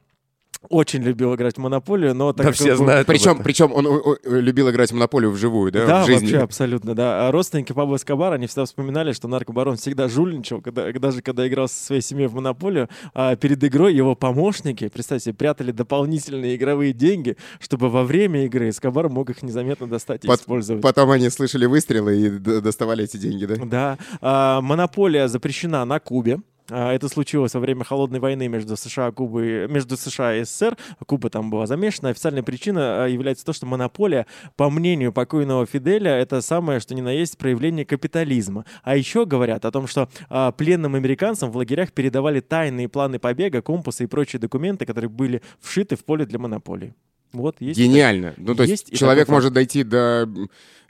очень 0.68 1.02
любил 1.02 1.34
играть 1.34 1.56
в 1.56 1.58
монополию, 1.60 2.14
но 2.14 2.32
так 2.32 2.38
Да 2.38 2.44
как 2.44 2.54
все 2.54 2.72
он 2.72 2.78
был- 2.78 2.84
знают. 2.86 3.08
об 3.08 3.12
Причем, 3.14 3.42
причем 3.42 3.72
он 3.72 3.86
о, 3.86 3.90
о, 3.90 4.16
любил 4.24 4.70
играть 4.70 4.90
в 4.90 4.94
монополию 4.94 5.30
вживую, 5.30 5.72
да, 5.72 5.86
Да, 5.86 6.02
в 6.02 6.06
жизни. 6.06 6.26
вообще 6.26 6.38
абсолютно, 6.38 6.94
да. 6.94 7.28
А 7.28 7.32
родственники 7.32 7.72
Пабло 7.72 7.96
Эскобара, 7.96 8.34
они 8.34 8.46
всегда 8.46 8.64
вспоминали, 8.64 9.12
что 9.12 9.28
наркобарон 9.28 9.76
всегда 9.76 10.08
жульничал, 10.08 10.60
когда, 10.60 10.90
даже 10.92 11.22
когда 11.22 11.46
играл 11.46 11.68
со 11.68 11.84
своей 11.84 12.02
семьей 12.02 12.28
в 12.28 12.34
монополию, 12.34 12.88
а 13.14 13.36
перед 13.36 13.62
игрой 13.64 13.94
его 13.94 14.14
помощники, 14.14 14.88
представьте, 14.88 15.32
прятали 15.32 15.72
дополнительные 15.72 16.56
игровые 16.56 16.92
деньги, 16.92 17.36
чтобы 17.60 17.88
во 17.90 18.04
время 18.04 18.44
игры 18.46 18.68
Эскобар 18.70 19.08
мог 19.08 19.30
их 19.30 19.42
незаметно 19.42 19.86
достать 19.86 20.24
и 20.24 20.28
Под- 20.28 20.40
использовать. 20.40 20.82
Потом 20.82 21.10
они 21.10 21.28
слышали 21.30 21.66
выстрелы 21.66 22.16
и 22.18 22.28
доставали 22.30 23.04
эти 23.04 23.16
деньги, 23.16 23.44
да? 23.46 23.56
Да. 23.64 23.98
А, 24.20 24.60
монополия 24.60 25.28
запрещена 25.28 25.84
на 25.84 25.98
Кубе. 26.00 26.38
А, 26.74 26.92
Это 26.92 27.08
случилось 27.08 27.52
во 27.54 27.60
время 27.60 27.84
холодной 27.84 28.18
войны 28.18 28.48
между 28.48 28.76
США, 28.76 29.12
Кубой, 29.12 29.68
между 29.68 29.96
США 29.96 30.36
и 30.36 30.44
СССР. 30.44 30.76
Куба 31.06 31.28
там 31.28 31.50
была 31.50 31.66
замешана. 31.66 32.08
Официальная 32.08 32.42
причина 32.42 33.04
а, 33.04 33.06
является 33.06 33.44
то, 33.44 33.52
что 33.52 33.66
монополия, 33.66 34.26
по 34.56 34.70
мнению 34.70 35.12
покойного 35.12 35.66
Фиделя, 35.66 36.12
это 36.12 36.40
самое, 36.40 36.80
что 36.80 36.94
ни 36.94 37.02
на 37.02 37.10
есть 37.10 37.36
проявление 37.36 37.84
капитализма. 37.84 38.64
А 38.82 38.96
еще 38.96 39.26
говорят 39.26 39.66
о 39.66 39.70
том, 39.70 39.86
что 39.86 40.08
а, 40.30 40.52
пленным 40.52 40.94
американцам 40.94 41.50
в 41.50 41.56
лагерях 41.56 41.92
передавали 41.92 42.40
тайные 42.40 42.88
планы 42.88 43.18
побега, 43.18 43.60
компасы 43.60 44.04
и 44.04 44.06
прочие 44.06 44.40
документы, 44.40 44.86
которые 44.86 45.10
были 45.10 45.42
вшиты 45.60 45.96
в 45.96 46.04
поле 46.04 46.24
для 46.24 46.38
монополии. 46.38 46.94
Вот 47.32 47.56
есть. 47.60 47.78
Гениально. 47.78 48.34
Ну, 48.36 48.54
то 48.54 48.62
есть, 48.64 48.88
Есть 48.90 48.98
человек 48.98 49.28
может 49.28 49.52
дойти 49.52 49.84
до 49.84 50.28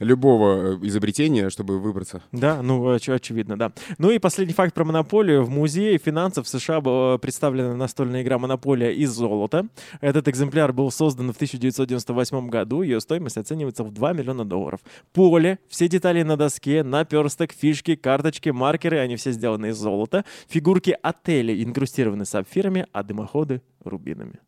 любого 0.02 0.74
э, 0.74 0.78
изобретения, 0.86 1.48
чтобы 1.50 1.78
выбраться. 1.78 2.22
Да, 2.32 2.62
ну, 2.62 2.94
оч- 2.94 3.12
очевидно, 3.14 3.56
да. 3.56 3.72
Ну 3.98 4.10
и 4.10 4.18
последний 4.18 4.54
факт 4.54 4.74
про 4.74 4.84
монополию. 4.84 5.44
В 5.44 5.50
музее 5.50 5.98
финансов 5.98 6.48
США 6.48 6.80
была 6.80 7.18
представлена 7.18 7.74
настольная 7.76 8.22
игра 8.22 8.38
«Монополия» 8.38 8.92
из 8.92 9.10
золота. 9.10 9.68
Этот 10.00 10.28
экземпляр 10.28 10.72
был 10.72 10.90
создан 10.90 11.32
в 11.32 11.36
1998 11.36 12.48
году. 12.48 12.82
Ее 12.82 13.00
стоимость 13.00 13.36
оценивается 13.36 13.84
в 13.84 13.92
2 13.92 14.12
миллиона 14.12 14.44
долларов. 14.44 14.80
Поле, 15.12 15.58
все 15.68 15.88
детали 15.88 16.22
на 16.22 16.36
доске, 16.36 16.82
наперсток, 16.82 17.52
фишки, 17.52 17.94
карточки, 17.94 18.48
маркеры, 18.48 18.98
они 18.98 19.16
все 19.16 19.30
сделаны 19.30 19.68
из 19.68 19.76
золота. 19.76 20.24
Фигурки 20.48 20.96
отелей 21.02 21.62
инкрустированы 21.62 22.24
сапфирами, 22.24 22.86
а 22.92 23.02
дымоходы— 23.02 23.62
рубинами. 23.84 24.40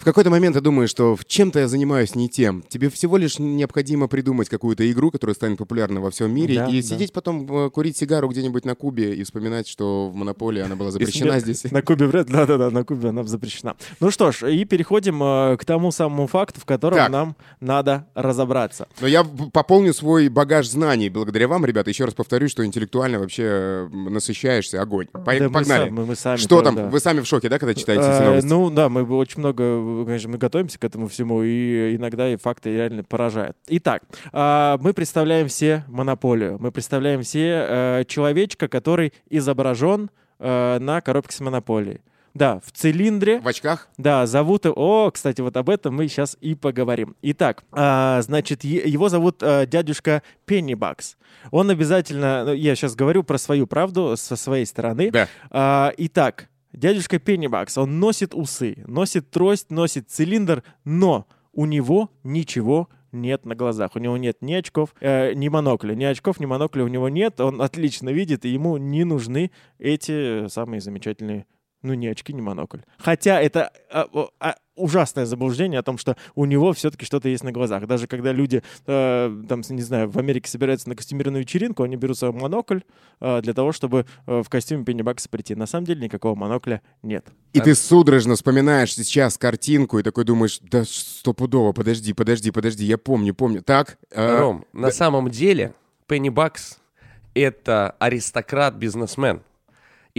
В 0.00 0.04
какой-то 0.04 0.30
момент 0.30 0.56
ты 0.56 0.62
думаешь, 0.62 0.88
что 0.88 1.14
чем-то 1.26 1.58
я 1.60 1.68
занимаюсь 1.68 2.14
не 2.14 2.30
тем. 2.30 2.64
Тебе 2.66 2.88
всего 2.88 3.18
лишь 3.18 3.38
необходимо 3.38 4.08
придумать 4.08 4.48
какую-то 4.48 4.90
игру, 4.90 5.10
которая 5.10 5.34
станет 5.34 5.58
популярной 5.58 6.00
во 6.00 6.10
всем 6.10 6.34
мире, 6.34 6.54
Да, 6.54 6.68
и 6.68 6.80
да. 6.80 6.88
сидеть 6.88 7.12
потом 7.12 7.66
э, 7.66 7.68
курить 7.68 7.98
сигару 7.98 8.26
где-нибудь 8.28 8.64
на 8.64 8.74
Кубе 8.74 9.14
и 9.14 9.22
вспоминать, 9.24 9.68
что 9.68 10.08
в 10.08 10.14
Монополии 10.14 10.62
она 10.62 10.74
была 10.74 10.90
запрещена 10.90 11.34
Если 11.34 11.52
здесь. 11.52 11.70
На 11.72 11.82
Кубе 11.82 12.06
вряд 12.06 12.28
да-да-да, 12.28 12.70
на 12.70 12.82
Кубе 12.82 13.10
она 13.10 13.24
запрещена. 13.24 13.76
Ну 14.00 14.10
что 14.10 14.32
ж, 14.32 14.50
и 14.50 14.64
переходим 14.64 15.22
э, 15.22 15.58
к 15.58 15.66
тому 15.66 15.92
самому 15.92 16.26
факту, 16.28 16.60
в 16.62 16.64
котором 16.64 16.96
Так. 16.96 17.10
нам 17.10 17.36
надо 17.60 18.06
разобраться. 18.14 18.88
Но 19.02 19.06
я 19.06 19.22
пополню 19.22 19.92
свой 19.92 20.30
багаж 20.30 20.66
знаний 20.66 21.10
благодаря 21.10 21.46
вам, 21.46 21.66
ребята. 21.66 21.90
Еще 21.90 22.06
раз 22.06 22.14
повторюсь, 22.14 22.52
что 22.52 22.64
интеллектуально 22.64 23.18
вообще 23.18 23.42
э, 23.44 23.88
насыщаешься. 23.92 24.80
Огонь. 24.80 25.08
По- 25.08 25.20
Да 25.24 25.32
мы 25.48 25.50
Погнали. 25.50 25.84
сам- 25.88 25.94
мы- 25.94 26.06
мы 26.06 26.16
сами 26.16 26.36
что 26.38 26.62
тоже, 26.62 26.74
там? 26.74 26.88
Вы 26.88 27.00
сами 27.00 27.20
в 27.20 27.26
шоке, 27.26 27.50
да, 27.50 27.58
когда 27.58 27.74
читаете 27.74 28.02
эти 28.04 28.22
Э, 28.22 28.24
новости? 28.24 28.48
Ну 28.48 28.70
да, 28.70 28.88
мы 28.88 29.02
очень 29.16 29.40
много, 29.40 29.62
конечно, 30.04 30.30
мы 30.30 30.38
готовимся 30.38 30.78
к 30.78 30.84
этому 30.84 31.08
всему, 31.08 31.42
и 31.42 31.96
иногда 31.96 32.28
и 32.28 32.36
факты 32.36 32.72
реально 32.72 33.04
поражают. 33.04 33.56
Итак, 33.68 34.02
а, 34.32 34.78
мы 34.80 34.92
представляем 34.92 35.48
все 35.48 35.84
монополию. 35.88 36.58
Мы 36.60 36.72
представляем 36.72 37.22
все 37.22 37.66
э, 37.68 38.04
человечка, 38.06 38.68
который 38.68 39.12
изображен 39.28 40.10
э, 40.38 40.78
на 40.78 41.00
коробке 41.00 41.34
с 41.34 41.40
монополией. 41.40 42.00
Да, 42.34 42.60
в 42.64 42.70
цилиндре. 42.72 43.40
В 43.40 43.48
очках? 43.48 43.88
Да, 43.98 44.26
зовут 44.26 44.64
его... 44.64 44.74
О, 44.76 45.10
кстати, 45.10 45.40
вот 45.40 45.56
об 45.56 45.68
этом 45.68 45.96
мы 45.96 46.06
сейчас 46.08 46.36
и 46.40 46.54
поговорим. 46.54 47.16
Итак, 47.22 47.64
а, 47.72 48.22
значит, 48.22 48.62
его 48.64 49.08
зовут 49.08 49.42
а, 49.42 49.66
дядюшка 49.66 50.22
Пеннибакс. 50.46 51.16
Он 51.50 51.70
обязательно... 51.70 52.44
ну, 52.44 52.52
Я 52.52 52.76
сейчас 52.76 52.94
говорю 52.94 53.24
про 53.24 53.38
свою 53.38 53.66
правду 53.66 54.14
со 54.16 54.36
своей 54.36 54.66
стороны. 54.66 55.10
Да. 55.10 55.28
А, 55.50 55.92
итак, 55.96 56.48
дядюшка 56.72 57.18
Пеннибакс, 57.18 57.78
он 57.78 57.98
носит 58.00 58.34
усы, 58.34 58.82
носит 58.86 59.30
трость, 59.30 59.70
носит 59.70 60.10
цилиндр, 60.10 60.62
но 60.84 61.26
у 61.52 61.66
него 61.66 62.10
ничего 62.22 62.88
нет 63.12 63.44
на 63.44 63.54
глазах. 63.54 63.96
У 63.96 63.98
него 63.98 64.16
нет 64.16 64.38
ни 64.40 64.54
очков, 64.54 64.94
э, 65.00 65.34
ни 65.34 65.48
монокля. 65.48 65.94
Ни 65.94 66.04
очков, 66.04 66.40
ни 66.40 66.46
монокля 66.46 66.84
у 66.84 66.88
него 66.88 67.08
нет. 67.08 67.40
Он 67.40 67.60
отлично 67.60 68.10
видит, 68.10 68.44
и 68.44 68.50
ему 68.50 68.76
не 68.76 69.04
нужны 69.04 69.50
эти 69.78 70.48
самые 70.48 70.80
замечательные 70.80 71.46
ну, 71.82 71.94
ни 71.94 72.06
очки, 72.06 72.32
ни 72.32 72.40
монокль. 72.40 72.80
Хотя 72.98 73.40
это 73.40 73.72
а, 73.90 74.06
а, 74.38 74.54
ужасное 74.80 75.26
заблуждение 75.26 75.78
о 75.78 75.82
том, 75.82 75.98
что 75.98 76.16
у 76.34 76.44
него 76.44 76.72
все-таки 76.72 77.04
что-то 77.04 77.28
есть 77.28 77.44
на 77.44 77.52
глазах. 77.52 77.86
Даже 77.86 78.06
когда 78.06 78.32
люди, 78.32 78.62
э, 78.86 79.42
там, 79.48 79.62
не 79.68 79.82
знаю, 79.82 80.10
в 80.10 80.18
Америке 80.18 80.50
собираются 80.50 80.88
на 80.88 80.96
костюмированную 80.96 81.42
вечеринку, 81.42 81.82
они 81.82 81.96
берут 81.96 82.18
свой 82.18 82.32
монокль 82.32 82.80
э, 83.20 83.40
для 83.42 83.54
того, 83.54 83.72
чтобы 83.72 84.06
э, 84.26 84.42
в 84.42 84.48
костюме 84.48 84.84
Пеннибакса 84.84 85.28
прийти. 85.28 85.54
На 85.54 85.66
самом 85.66 85.86
деле 85.86 86.02
никакого 86.02 86.34
монокля 86.34 86.82
нет. 87.02 87.26
И 87.52 87.60
ты 87.60 87.74
судорожно 87.74 88.34
вспоминаешь 88.34 88.94
сейчас 88.94 89.36
картинку 89.38 89.98
и 89.98 90.02
такой 90.02 90.24
думаешь, 90.24 90.58
да 90.62 90.84
стопудово, 90.84 91.72
подожди, 91.72 92.12
подожди, 92.12 92.50
подожди, 92.50 92.84
я 92.84 92.98
помню, 92.98 93.34
помню. 93.34 93.62
Так, 93.62 93.98
э, 94.10 94.38
Ром, 94.38 94.64
на 94.72 94.90
самом 94.90 95.30
деле 95.30 95.74
Пенни 96.06 96.28
Бакс— 96.28 96.78
это 97.34 97.96
аристократ-бизнесмен. 97.98 99.42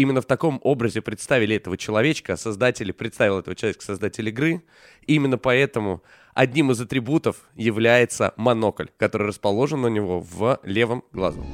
Именно 0.01 0.21
в 0.21 0.25
таком 0.25 0.59
образе 0.63 0.99
представили 0.99 1.57
этого 1.57 1.77
человечка, 1.77 2.35
создатели, 2.35 2.91
представил 2.91 3.37
этого 3.37 3.55
человечка 3.55 3.85
создатель 3.85 4.27
игры. 4.29 4.63
Именно 5.05 5.37
поэтому 5.37 6.01
одним 6.33 6.71
из 6.71 6.81
атрибутов 6.81 7.35
является 7.55 8.33
монокль, 8.35 8.87
который 8.97 9.27
расположен 9.27 9.85
у 9.85 9.89
него 9.89 10.19
в 10.19 10.59
левом 10.63 11.03
глазу. 11.11 11.45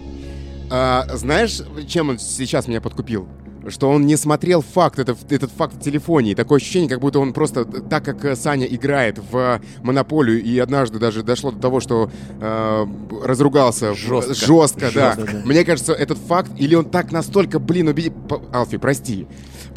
А, 0.72 1.04
знаешь, 1.18 1.62
чем 1.90 2.08
он 2.08 2.20
сейчас 2.20 2.70
меня 2.70 2.80
подкупил? 2.80 3.28
Что 3.68 3.90
он 3.90 4.06
не 4.06 4.16
смотрел 4.16 4.62
факт, 4.62 5.00
это, 5.00 5.16
этот 5.30 5.52
факт 5.52 5.76
в 5.76 5.80
телефоне. 5.82 6.32
И 6.32 6.36
такое 6.36 6.58
ощущение, 6.58 6.90
как 6.90 7.00
будто 7.00 7.20
он 7.20 7.34
просто, 7.34 7.66
так 7.66 8.04
как 8.06 8.24
э, 8.26 8.36
Саня 8.36 8.66
играет 8.66 9.20
в 9.32 9.60
монополию, 9.84 10.42
и 10.42 10.58
однажды 10.60 11.00
даже 11.00 11.24
дошло 11.24 11.52
до 11.52 11.60
того, 11.60 11.80
что 11.80 12.10
э, 12.40 12.86
разругался 13.24 13.94
в- 13.94 13.98
Жестко. 13.98 14.34
жестко, 14.34 14.92
да. 14.94 15.16
Жестко, 15.16 15.34
да. 15.34 15.42
Мне 15.46 15.66
кажется, 15.66 15.94
этот 15.94 16.18
факт, 16.18 16.52
или 16.58 16.76
он 16.76 16.86
так 16.86 17.12
настолько, 17.12 17.60
блин, 17.60 17.88
убедил... 17.88 18.14
Алфи, 18.54 18.78
прости. 18.78 19.28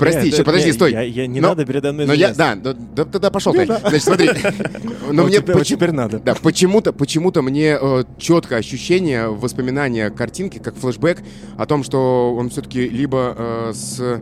Прости, 0.01 0.25
Нет, 0.25 0.35
это- 0.35 0.45
подожди, 0.45 0.73
стой. 0.73 0.93
я- 0.93 1.03
я- 1.03 1.27
не 1.27 1.41
Но- 1.41 1.49
надо 1.51 1.65
передо 1.67 1.93
мной 1.93 2.07
Но 2.07 2.15
я, 2.15 2.33
да, 2.35 2.55
да, 2.57 2.73
да, 2.75 3.05
да 3.05 3.31
пошел 3.31 3.53
ты. 3.53 3.67
Значит, 3.67 4.03
смотри. 4.03 4.31
Но 5.13 5.25
мне 5.27 5.41
теперь- 5.63 5.93
надо. 5.93 6.19
да, 6.19 6.35
почему-то, 6.35 6.93
почему-то 6.93 7.43
мне 7.43 7.79
э, 7.81 8.05
четко 8.19 8.57
ощущение, 8.57 9.29
воспоминания 9.29 10.09
картинки, 10.11 10.59
как 10.59 10.75
флешбэк 10.77 11.19
о 11.59 11.67
том, 11.67 11.85
что 11.85 12.35
он 12.35 12.49
все-таки 12.49 12.89
либо 12.89 13.35
э, 13.37 13.73
с 13.75 14.01
э, 14.01 14.21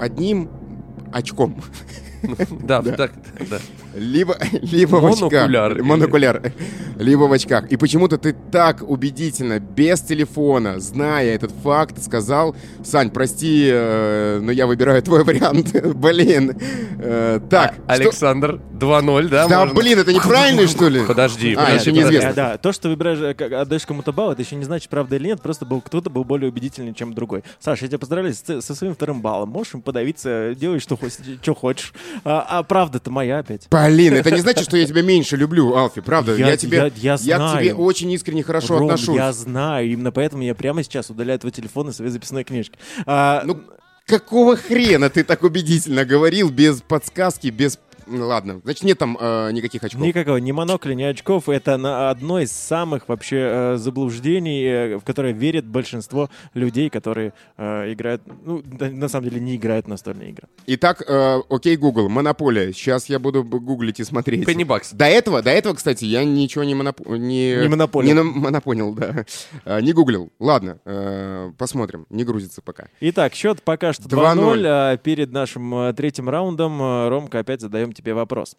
одним 0.00 0.48
очком, 1.12 1.60
Да, 2.62 2.82
так, 2.82 3.12
да. 3.48 3.58
либо, 3.94 4.36
либо 4.62 4.96
в 4.96 5.06
очках. 5.06 5.48
Монокуляр. 5.82 6.52
Либо 6.96 7.22
в 7.24 7.32
очках. 7.32 7.66
И 7.72 7.76
почему-то 7.76 8.18
ты 8.18 8.34
так 8.52 8.82
убедительно, 8.88 9.58
без 9.58 10.00
телефона, 10.00 10.80
зная 10.80 11.34
этот 11.34 11.52
факт, 11.62 12.02
сказал, 12.02 12.54
Сань, 12.84 13.10
прости, 13.10 13.68
э, 13.72 14.40
но 14.42 14.52
я 14.52 14.66
выбираю 14.66 15.02
твой 15.02 15.24
вариант. 15.24 15.74
Блин. 15.96 16.56
Э, 16.98 17.40
так. 17.48 17.74
А- 17.86 17.92
Александр 17.92 18.60
2-0, 18.80 19.28
да? 19.28 19.46
Да, 19.46 19.60
можно? 19.60 19.74
блин, 19.74 19.98
это 19.98 20.12
неправильный, 20.12 20.66
что 20.66 20.88
ли? 20.88 21.04
Подожди, 21.06 21.54
А, 21.54 21.64
подожди, 21.66 21.78
еще 21.90 21.92
неизвестно. 21.92 22.32
Да, 22.32 22.58
то, 22.58 22.72
что 22.72 22.88
выбираешь, 22.88 23.18
э, 23.20 23.34
как- 23.34 23.52
отдаешь 23.52 23.84
кому-то 23.86 24.12
балл, 24.12 24.32
это 24.32 24.42
еще 24.42 24.56
не 24.56 24.64
значит, 24.64 24.88
правда 24.88 25.16
или 25.16 25.26
нет, 25.28 25.42
просто 25.42 25.64
был 25.66 25.80
кто-то 25.80 26.10
был 26.10 26.24
более 26.24 26.48
убедительный, 26.50 26.94
чем 26.94 27.12
другой. 27.14 27.44
Саша, 27.60 27.84
я 27.84 27.88
тебя 27.88 27.98
поздравляю 27.98 28.34
с- 28.34 28.60
со 28.62 28.74
своим 28.74 28.94
вторым 28.94 29.20
баллом. 29.22 29.50
Можешь 29.50 29.74
им 29.74 29.82
подавиться, 29.82 30.54
делай, 30.56 30.80
что, 30.80 30.96
хочешь- 30.96 31.18
что 31.42 31.54
хочешь. 31.54 31.92
А, 32.24 32.44
а 32.48 32.62
правда-то 32.62 33.10
моя 33.10 33.38
опять. 33.38 33.68
Блин, 33.70 34.14
это 34.14 34.30
не 34.30 34.40
значит, 34.40 34.64
что 34.68 34.76
я 34.76 34.86
тебя 34.86 35.02
меньше 35.02 35.36
люблю, 35.36 35.74
Алфи, 35.76 36.00
правда. 36.00 36.34
Я- 36.34 36.48
Я, 36.48 36.56
тебе, 36.56 36.78
я- 36.78 36.84
я 36.84 37.16
к 37.16 37.20
тебе 37.20 37.36
знаю. 37.36 37.76
очень 37.78 38.10
искренне 38.12 38.42
хорошо 38.42 38.78
Ром, 38.78 38.90
отношусь. 38.90 39.16
я 39.16 39.32
знаю, 39.32 39.90
именно 39.90 40.10
поэтому 40.12 40.42
я 40.42 40.54
прямо 40.54 40.82
сейчас 40.82 41.10
удаляю 41.10 41.38
твой 41.38 41.52
телефон 41.52 41.88
из 41.90 41.96
своей 41.96 42.10
записной 42.10 42.44
книжки. 42.44 42.78
А, 43.06 43.42
Ну, 43.44 43.60
какого 44.06 44.56
хрена 44.56 45.08
ты 45.10 45.22
так 45.24 45.42
убедительно 45.44 46.04
говорил, 46.04 46.50
без 46.50 46.80
подсказки, 46.82 47.48
без... 47.48 47.78
Ладно, 48.10 48.60
значит, 48.64 48.82
нет 48.82 48.98
там 48.98 49.16
э, 49.20 49.52
никаких 49.52 49.84
очков. 49.84 50.02
Никакого, 50.02 50.36
ни 50.38 50.52
монокля, 50.52 50.94
ни 50.94 51.02
очков. 51.04 51.48
Это 51.48 51.76
на 51.76 52.10
одно 52.10 52.40
из 52.40 52.50
самых 52.50 53.08
вообще 53.08 53.36
э, 53.38 53.76
заблуждений, 53.76 54.64
э, 54.64 54.96
в 54.98 55.04
которое 55.04 55.32
верит 55.32 55.64
большинство 55.66 56.28
людей, 56.54 56.90
которые 56.90 57.32
э, 57.56 57.92
играют, 57.92 58.22
ну, 58.44 58.62
да, 58.64 58.90
на 58.90 59.08
самом 59.08 59.28
деле 59.28 59.40
не 59.40 59.56
играют 59.56 59.86
в 59.86 59.88
настольные 59.88 60.30
игры. 60.30 60.48
Итак, 60.66 61.02
э, 61.06 61.40
окей, 61.48 61.76
Google, 61.76 62.08
монополия. 62.08 62.72
Сейчас 62.72 63.06
я 63.08 63.18
буду 63.18 63.44
гуглить 63.44 64.00
и 64.00 64.04
смотреть. 64.04 64.44
Пенни 64.46 64.64
Бакс. 64.64 64.92
До 64.92 65.04
этого, 65.04 65.42
до 65.42 65.50
этого, 65.50 65.74
кстати, 65.74 66.04
я 66.04 66.24
ничего 66.24 66.64
не 66.64 66.74
моноп... 66.74 67.00
не... 67.06 67.54
Не 67.54 67.68
монополил. 67.68 68.14
Не 68.14 68.22
монопонил, 68.22 68.94
да. 68.94 69.24
Э, 69.64 69.80
не 69.80 69.92
гуглил. 69.92 70.32
Ладно, 70.40 70.80
э, 70.84 71.52
посмотрим. 71.58 72.06
Не 72.10 72.24
грузится 72.24 72.60
пока. 72.62 72.88
Итак, 73.00 73.34
счет 73.34 73.62
пока 73.62 73.92
что 73.92 74.08
2:0. 74.08 74.34
2-0. 74.34 74.64
а 74.66 74.96
перед 74.96 75.30
нашим 75.32 75.74
э, 75.74 75.92
третьим 75.92 76.28
раундом, 76.28 76.80
э, 76.82 77.08
Ромка, 77.08 77.38
опять 77.38 77.60
задаем 77.60 77.92
тебе 77.92 77.99
вопрос. 78.08 78.56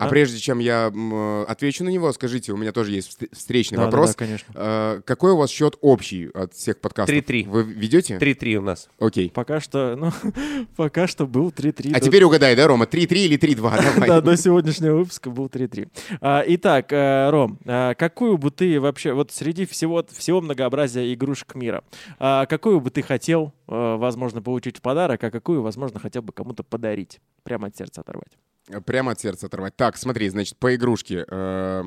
А, 0.00 0.06
А? 0.06 0.08
прежде 0.08 0.38
чем 0.38 0.60
я 0.60 0.92
э, 0.94 1.44
отвечу 1.48 1.82
на 1.82 1.88
него, 1.88 2.12
скажите, 2.12 2.52
у 2.52 2.56
меня 2.56 2.70
тоже 2.70 2.92
есть 2.92 3.20
вст- 3.20 3.28
встречный 3.34 3.78
Да, 3.78 3.86
да, 3.86 3.90
вопрос. 3.90 4.10
да, 4.10 4.14
конечно. 4.14 4.52
Э, 4.54 5.00
какой 5.04 5.32
у 5.32 5.36
вас 5.36 5.50
счет 5.50 5.76
общий 5.80 6.30
от 6.32 6.54
всех 6.54 6.80
подкастов? 6.80 7.16
3-3. 7.16 7.48
Вы 7.48 7.64
ведете? 7.64 8.16
3-3 8.16 8.54
у 8.58 8.62
нас. 8.62 8.88
Окей. 9.00 9.32
Пока 9.34 9.58
что, 9.58 9.96
ну, 9.96 10.12
пока 10.76 11.08
что 11.08 11.26
был 11.26 11.48
3-3. 11.50 11.90
А 11.90 11.98
до- 11.98 12.06
теперь 12.06 12.22
угадай, 12.22 12.54
да, 12.54 12.68
Рома? 12.68 12.84
3-3 12.84 13.24
или 13.24 13.36
3-2? 13.36 13.56
Давай. 13.94 14.08
Да, 14.08 14.20
до 14.20 14.36
сегодняшнего 14.36 14.98
выпуска 14.98 15.30
был 15.30 15.46
3-3. 15.46 15.88
А, 16.20 16.44
итак, 16.46 16.92
э, 16.92 17.30
Ром, 17.30 17.58
а, 17.66 17.94
какую 17.94 18.38
бы 18.38 18.52
ты 18.52 18.80
вообще, 18.80 19.12
вот 19.14 19.32
среди 19.32 19.66
всего, 19.66 20.06
всего 20.12 20.40
многообразия 20.40 21.12
игрушек 21.12 21.56
мира, 21.56 21.82
а, 22.20 22.46
какую 22.46 22.80
бы 22.80 22.90
ты 22.90 23.02
хотел, 23.02 23.52
возможно, 23.66 24.42
получить 24.42 24.76
в 24.78 24.80
подарок, 24.80 25.24
а 25.24 25.32
какую, 25.32 25.60
возможно, 25.62 25.98
хотел 25.98 26.22
бы 26.22 26.32
кому-то 26.32 26.62
подарить? 26.62 27.18
Прямо 27.42 27.66
от 27.66 27.76
сердца 27.76 28.02
оторвать. 28.02 28.38
Прямо 28.84 29.12
от 29.12 29.20
сердца 29.20 29.46
оторвать. 29.46 29.76
Так, 29.76 29.96
смотри, 29.96 30.28
значит, 30.28 30.56
по 30.58 30.74
игрушке. 30.74 31.24
Э, 31.28 31.84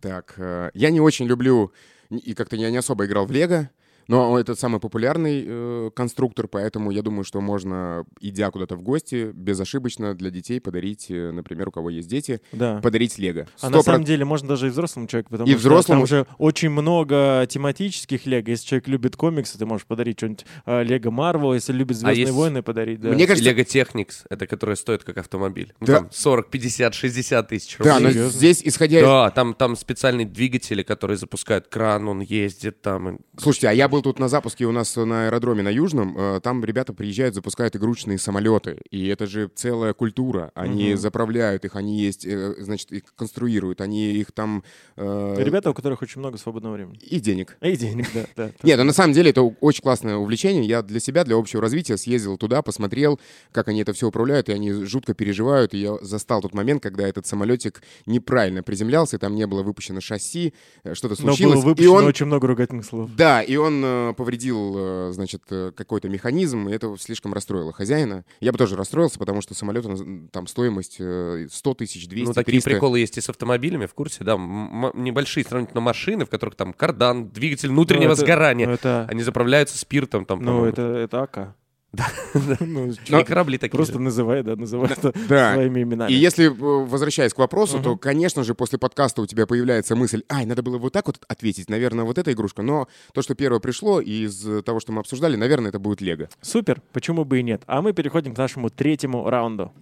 Так, 0.00 0.34
э, 0.36 0.70
я 0.74 0.90
не 0.90 1.00
очень 1.00 1.26
люблю 1.26 1.72
и 2.10 2.34
как-то 2.34 2.56
я 2.56 2.70
не 2.70 2.76
особо 2.76 3.06
играл 3.06 3.26
в 3.26 3.32
Лего. 3.32 3.70
Но 4.08 4.38
это 4.38 4.54
самый 4.54 4.80
популярный 4.80 5.44
э, 5.46 5.90
конструктор, 5.94 6.48
поэтому 6.48 6.90
я 6.90 7.02
думаю, 7.02 7.24
что 7.24 7.40
можно, 7.40 8.04
идя 8.20 8.50
куда-то 8.50 8.76
в 8.76 8.82
гости, 8.82 9.30
безошибочно 9.34 10.14
для 10.14 10.30
детей 10.30 10.60
подарить, 10.60 11.06
э, 11.10 11.30
например, 11.32 11.68
у 11.68 11.72
кого 11.72 11.90
есть 11.90 12.08
дети, 12.08 12.40
Да. 12.52 12.80
подарить 12.80 13.18
Лего. 13.18 13.46
А 13.60 13.70
на 13.70 13.82
самом 13.82 14.04
деле 14.04 14.24
можно 14.24 14.48
даже 14.48 14.66
и 14.66 14.70
взрослому 14.70 15.06
человеку, 15.06 15.30
потому 15.30 15.48
И 15.48 15.52
что 15.52 15.60
взрослому. 15.60 16.00
там 16.02 16.06
же 16.06 16.26
очень 16.38 16.70
много 16.70 17.46
тематических 17.48 18.26
лего. 18.26 18.42
Если 18.48 18.66
человек 18.66 18.88
любит 18.88 19.16
комиксы, 19.16 19.58
ты 19.58 19.66
можешь 19.66 19.86
подарить 19.86 20.18
что-нибудь 20.18 20.44
э, 20.66 20.82
Лего 20.84 21.10
Марвел, 21.10 21.54
если 21.54 21.72
любит 21.72 21.96
Звездные 21.96 22.20
есть- 22.20 22.32
войны, 22.32 22.62
подарить. 22.62 23.00
Да. 23.00 23.10
Мне 23.10 23.26
кажется, 23.26 23.48
Лего 23.50 23.64
Техникс, 23.64 24.24
это 24.30 24.46
которое 24.46 24.76
стоит 24.76 25.04
как 25.04 25.18
автомобиль. 25.18 25.72
Ну, 25.80 25.86
Да. 25.86 25.98
Там 25.98 26.08
40, 26.12 26.50
50, 26.50 26.94
60 26.94 27.48
тысяч 27.48 27.76
да, 27.78 27.94
рублей. 27.94 28.06
но 28.06 28.10
Серьезно? 28.12 28.38
здесь, 28.38 28.62
исходя. 28.64 29.00
Да, 29.00 29.30
там, 29.30 29.54
там 29.54 29.76
специальные 29.76 30.26
двигатели, 30.26 30.82
которые 30.82 31.16
запускают 31.16 31.68
кран, 31.68 32.08
он 32.08 32.20
ездит 32.20 32.80
там. 32.82 33.16
и- 33.16 33.18
Слушайте, 33.38 33.68
а 33.68 33.72
я, 33.72 33.88
был 33.92 34.02
тут 34.02 34.18
на 34.18 34.28
запуске 34.28 34.64
у 34.64 34.72
нас 34.72 34.96
на 34.96 35.26
аэродроме 35.26 35.62
на 35.62 35.68
Южном, 35.68 36.16
э, 36.18 36.40
там 36.42 36.64
ребята 36.64 36.92
приезжают, 36.92 37.34
запускают 37.34 37.76
игрушечные 37.76 38.18
самолеты, 38.18 38.78
и 38.90 39.06
это 39.06 39.26
же 39.26 39.48
целая 39.54 39.92
культура. 39.92 40.50
Они 40.54 40.90
Мгм. 40.90 40.98
заправляют 40.98 41.64
их, 41.64 41.76
они 41.76 41.98
есть, 42.00 42.24
э, 42.26 42.54
значит, 42.58 42.90
их 42.90 43.02
конструируют, 43.14 43.80
они 43.80 44.12
их 44.12 44.32
там... 44.32 44.64
э, 44.96 45.34
Ребята, 45.38 45.70
у 45.70 45.74
которых 45.74 46.02
очень 46.02 46.20
много 46.20 46.38
свободного 46.38 46.74
времени. 46.74 46.98
И 46.98 47.20
денег. 47.20 47.56
И 47.60 47.76
денег, 47.76 48.06
да. 48.36 48.50
Нет, 48.62 48.78
ну 48.78 48.84
на 48.84 48.92
самом 48.92 49.12
деле 49.12 49.30
это 49.30 49.42
очень 49.42 49.82
классное 49.82 50.16
увлечение. 50.16 50.64
Я 50.64 50.82
для 50.82 50.98
себя, 51.00 51.24
для 51.24 51.36
общего 51.36 51.60
развития 51.62 51.96
съездил 51.98 52.36
туда, 52.38 52.62
посмотрел, 52.62 53.20
как 53.52 53.68
они 53.68 53.82
это 53.82 53.92
все 53.92 54.08
управляют, 54.08 54.48
и 54.48 54.52
они 54.52 54.72
жутко 54.72 55.14
переживают. 55.14 55.74
И 55.74 55.78
я 55.78 55.96
застал 56.00 56.40
тот 56.40 56.54
момент, 56.54 56.82
когда 56.82 57.06
этот 57.06 57.26
самолетик 57.26 57.82
неправильно 58.06 58.62
приземлялся, 58.62 59.18
там 59.18 59.34
не 59.34 59.46
было 59.46 59.62
выпущено 59.62 60.00
шасси, 60.00 60.54
э, 60.84 60.94
что-то 60.94 61.14
Но 61.20 61.28
случилось. 61.32 61.54
было 61.56 61.62
и 61.62 61.66
выпущено 61.66 61.94
он 61.94 62.04
очень 62.06 62.26
много 62.26 62.46
ругательных 62.46 62.84
слов. 62.86 63.10
Да, 63.16 63.42
и 63.42 63.56
он 63.56 63.81
э, 63.84 64.14
повредил, 64.16 64.74
э, 64.76 65.10
значит, 65.12 65.42
э, 65.50 65.72
какой-то 65.76 66.08
механизм, 66.08 66.68
и 66.68 66.72
это 66.72 66.96
слишком 66.98 67.32
расстроило 67.32 67.72
хозяина. 67.72 68.24
Я 68.40 68.52
бы 68.52 68.58
тоже 68.58 68.76
расстроился, 68.76 69.18
потому 69.18 69.40
что 69.42 69.54
самолет, 69.54 69.84
там 70.32 70.46
стоимость 70.46 70.96
э, 70.98 71.46
100 71.50 71.74
тысяч, 71.74 72.08
200, 72.08 72.28
Ну, 72.28 72.34
такие 72.34 72.52
300. 72.52 72.70
приколы 72.70 72.98
есть 73.00 73.18
и 73.18 73.20
с 73.20 73.28
автомобилями, 73.28 73.86
в 73.86 73.94
курсе, 73.94 74.24
да, 74.24 74.32
м- 74.34 74.86
м- 74.86 75.04
небольшие 75.04 75.44
сравнительно 75.44 75.80
машины, 75.80 76.24
в 76.24 76.30
которых 76.30 76.54
там 76.54 76.72
кардан, 76.72 77.30
двигатель 77.30 77.68
внутреннего 77.68 78.08
Ну, 78.08 78.12
это- 78.14 78.20
сгорания. 78.22 78.66
ну, 78.66 78.72
это, 78.74 79.06
Они 79.10 79.22
заправляются 79.22 79.78
спиртом 79.78 80.24
там, 80.24 80.40
ну, 80.40 80.46
по-моему. 80.46 80.66
это, 80.66 80.82
это 80.82 81.22
АК. 81.22 81.54
Ну, 82.60 82.90
И 82.90 83.24
корабли 83.24 83.58
такие 83.58 83.76
Просто 83.76 83.98
называй, 83.98 84.42
да, 84.42 84.56
называй 84.56 84.90
это 84.90 85.12
Да. 85.28 85.54
своими 85.54 85.82
именами. 85.82 86.10
И 86.10 86.14
если, 86.14 86.46
э, 86.46 86.50
возвращаясь 86.50 87.34
к 87.34 87.38
вопросу, 87.38 87.80
то, 87.80 87.96
конечно 87.96 88.44
же, 88.44 88.54
после 88.54 88.78
подкаста 88.78 89.22
у 89.22 89.26
тебя 89.26 89.46
появляется 89.46 89.94
мысль, 89.96 90.22
ай, 90.30 90.46
надо 90.46 90.62
было 90.62 90.78
вот 90.78 90.92
так 90.92 91.06
вот 91.06 91.20
ответить, 91.28 91.68
наверное, 91.68 92.04
вот 92.04 92.18
эта 92.18 92.32
игрушка. 92.32 92.62
Но 92.62 92.88
то, 93.12 93.22
что 93.22 93.34
первое 93.34 93.60
пришло 93.60 94.00
из 94.00 94.46
э, 94.46 94.62
того, 94.62 94.80
что 94.80 94.92
мы 94.92 95.00
обсуждали, 95.00 95.36
наверное, 95.36 95.68
это 95.68 95.78
будет 95.78 96.00
Лего. 96.00 96.28
Супер, 96.40 96.80
почему 96.92 97.24
бы 97.24 97.40
и 97.40 97.42
нет. 97.42 97.62
А 97.66 97.82
мы 97.82 97.92
переходим 97.92 98.34
к 98.34 98.38
нашему 98.38 98.70
третьему 98.70 99.28
раунду. 99.28 99.72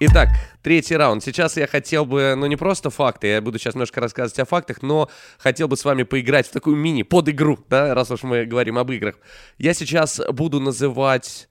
Итак, 0.00 0.30
третий 0.62 0.96
раунд. 0.96 1.22
Сейчас 1.22 1.56
я 1.56 1.68
хотел 1.68 2.04
бы, 2.04 2.34
ну 2.36 2.46
не 2.46 2.56
просто 2.56 2.90
факты, 2.90 3.28
я 3.28 3.40
буду 3.40 3.58
сейчас 3.58 3.74
немножко 3.74 4.00
рассказывать 4.00 4.40
о 4.40 4.44
фактах, 4.44 4.82
но 4.82 5.08
хотел 5.38 5.68
бы 5.68 5.76
с 5.76 5.84
вами 5.84 6.02
поиграть 6.02 6.48
в 6.48 6.50
такую 6.50 6.76
мини-под-игру, 6.76 7.60
да, 7.70 7.94
раз 7.94 8.10
уж 8.10 8.24
мы 8.24 8.44
говорим 8.44 8.76
об 8.76 8.90
играх. 8.90 9.14
Я 9.56 9.72
сейчас 9.72 10.20
буду 10.32 10.58
называть 10.58 11.48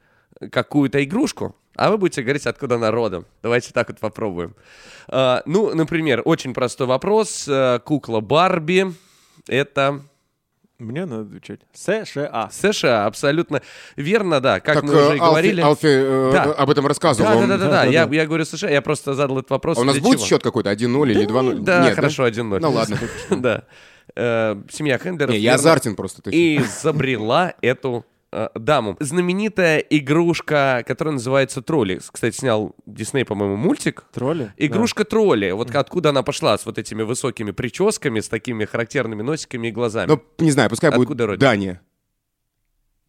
какую-то 0.51 1.01
игрушку, 1.05 1.55
а 1.77 1.89
вы 1.89 1.97
будете 1.97 2.21
говорить, 2.21 2.45
откуда 2.45 2.75
она 2.75 2.91
родом. 2.91 3.25
Давайте 3.41 3.71
так 3.71 3.87
вот 3.87 3.99
попробуем. 3.99 4.55
А, 5.07 5.41
ну, 5.45 5.73
например, 5.73 6.21
очень 6.25 6.53
простой 6.53 6.85
вопрос. 6.85 7.45
А, 7.49 7.79
Кукла 7.79 8.19
Барби— 8.19 8.93
это 9.47 10.01
Мне 10.79 11.05
надо 11.05 11.21
отвечать. 11.23 11.61
США. 11.73 12.49
США, 12.51 13.05
абсолютно 13.05 13.61
верно, 13.95 14.41
да, 14.41 14.59
как 14.59 14.75
так 14.75 14.83
мы 14.83 14.89
уже 14.93 14.99
э, 15.13 15.15
и 15.15 15.19
Алфи, 15.19 15.19
говорили. 15.19 15.61
Алфи, 15.61 15.87
э, 15.87 16.31
Да. 16.33 16.43
об 16.53 16.69
этом 16.69 16.87
рассказывал. 16.87 17.29
Да, 17.29 17.35
да, 17.35 17.41
да, 17.41 17.47
да, 17.47 17.57
Да, 17.57 17.65
да. 17.65 17.83
да, 17.83 17.83
Я, 17.85 18.09
я 18.11 18.25
говорю 18.25 18.43
США, 18.43 18.69
я 18.69 18.81
просто 18.81 19.13
задал 19.13 19.37
этот 19.39 19.51
вопрос. 19.51 19.77
А 19.77 19.81
у 19.81 19.83
нас 19.83 19.99
будет 19.99 20.17
чего? 20.19 20.27
счет 20.27 20.43
какой-то? 20.43 20.71
1-0 20.71 21.11
или 21.11 21.25
2-0? 21.27 21.59
Да, 21.59 21.83
Нет, 21.85 21.95
хорошо, 21.95 22.27
1-0. 22.27 22.59
Ну 22.59 22.71
ладно. 22.71 22.97
Да. 23.29 23.63
Э, 24.15 24.55
Семья 24.69 24.97
Хендеров 24.97 25.31
Не, 25.31 25.39
я 25.39 25.55
азартен 25.55 25.95
просто. 25.95 26.21
точно. 26.21 26.35
изобрела 26.37 27.53
эту 27.61 28.05
э, 28.33 28.59
даму. 28.59 28.97
Знаменитая 28.99 29.77
игрушка, 29.79 30.83
которая 30.87 31.13
называется 31.13 31.61
Тролли. 31.61 31.99
Кстати, 32.11 32.35
снял 32.35 32.75
Дисней, 32.85 33.25
по-моему, 33.25 33.55
мультик. 33.55 34.03
Тролли? 34.11 34.51
Игрушка 34.57 35.03
тролли. 35.05 35.51
Вот 35.51 35.73
откуда 35.75 36.09
она 36.09 36.23
пошла 36.23 36.57
с 36.57 36.65
вот 36.65 36.77
этими 36.77 37.03
высокими 37.03 37.51
прическами, 37.51 38.19
с 38.19 38.27
такими 38.29 38.65
характерными 38.65 39.21
носиками 39.21 39.67
и 39.67 39.71
глазами. 39.71 40.09
Ну, 40.09 40.21
не 40.39 40.51
знаю, 40.51 40.69
пускай 40.69 40.89
будет 40.91 41.03
Откуда 41.03 41.27
родина? 41.27 41.39
Дания. 41.49 41.81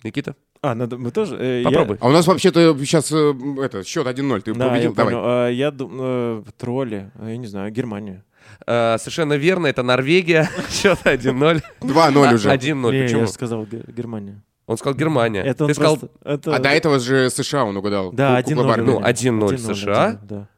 Никита? 0.02 0.32
Да. 0.62 0.70
А, 0.70 0.74
надо, 0.74 0.96
мы 0.96 1.10
тоже... 1.10 1.36
э, 1.38 1.60
я- 1.62 1.64
Попробуй. 1.68 1.98
А 2.00 2.08
у 2.08 2.10
нас 2.10 2.26
вообще-то 2.26 2.76
сейчас 2.78 3.12
это, 3.12 3.84
счет 3.84 4.06
1-0. 4.06 4.40
Ты 4.40 4.54
Да, 4.54 4.64
я 4.66 4.70
победил? 4.70 4.94
Давай. 4.94 5.12
понял. 5.14 5.24
А, 5.26 5.48
я 5.50 5.70
думаю, 5.70 6.44
тролли, 6.58 7.10
а, 7.18 7.28
я 7.28 7.36
не 7.36 7.46
знаю, 7.46 7.70
Германия. 7.70 8.24
Э, 8.66 8.96
совершенно 8.98 9.34
верно, 9.34 9.66
это 9.66 9.82
Норвегия. 9.82 10.48
Счет 10.70 11.00
1-0. 11.04 11.62
2-0 11.80 12.34
уже. 12.34 12.50
1-0. 12.50 12.92
Не, 12.92 13.02
Почему? 13.02 13.20
я 13.20 13.26
же 13.26 13.32
сказал 13.32 13.64
Ге- 13.66 13.84
Германия. 13.88 14.42
Он 14.66 14.76
сказал 14.78 14.94
Германия. 14.96 15.42
Это 15.42 15.64
он 15.64 15.68
Ты 15.68 15.74
сказал, 15.74 15.96
просто- 15.98 16.18
это- 16.24 16.56
А 16.56 16.58
до 16.58 16.68
этого 16.70 16.98
же 16.98 17.28
США 17.30 17.64
он 17.64 17.76
угадал. 17.76 18.12
Да, 18.12 18.42
Ку- 18.42 18.50
кукла 18.50 18.62
1-0. 18.62 18.66
Барби. 18.68 18.84
Ну, 18.90 19.00
1-0 19.00 19.48
1-0, 19.54 19.74
США. 19.74 20.08
1-0, 20.12 20.18
Да, 20.26 20.48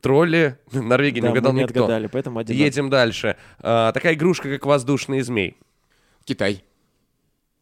тролли. 0.00 0.58
Норвегия 0.72 1.20
не 1.20 1.26
Да, 1.26 1.30
угадал 1.32 1.52
мы 1.52 1.58
не 1.58 1.62
никто. 1.64 1.80
отгадали, 1.84 2.06
поэтому 2.06 2.38
1 2.38 2.56
Едем 2.56 2.88
дальше. 2.90 3.36
А, 3.60 3.92
такая 3.92 4.14
игрушка, 4.14 4.48
как 4.48 4.64
воздушный 4.66 5.20
змей. 5.20 5.56
Китай. 6.24 6.64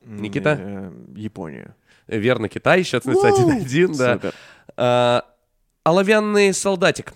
Никита? 0.04 0.56
э, 0.60 0.92
Япония. 1.16 1.74
Верно, 2.06 2.48
Китай, 2.48 2.82
счет 2.82 3.02
становится 3.02 3.28
1-1, 3.42 3.96
да. 3.96 4.14
Супер. 4.14 4.34
А, 4.76 5.24
оловянный 5.82 6.52
солдатик. 6.54 7.14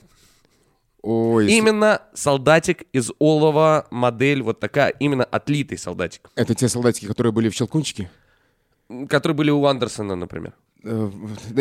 Ой, 1.02 1.46
Именно 1.50 2.02
солдатик 2.12 2.82
из 2.92 3.10
олова, 3.20 3.86
модель 3.90 4.42
вот 4.42 4.58
такая, 4.58 4.88
именно 4.98 5.24
отлитый 5.24 5.78
солдатик. 5.78 6.28
это 6.34 6.54
те 6.54 6.68
солдатики, 6.68 7.06
которые 7.06 7.32
были 7.32 7.48
в 7.48 7.54
Щелкунчике? 7.54 8.10
Которые 9.08 9.36
были 9.36 9.50
у 9.50 9.64
Андерсона, 9.66 10.14
например. 10.16 10.52
Э, 10.84 11.10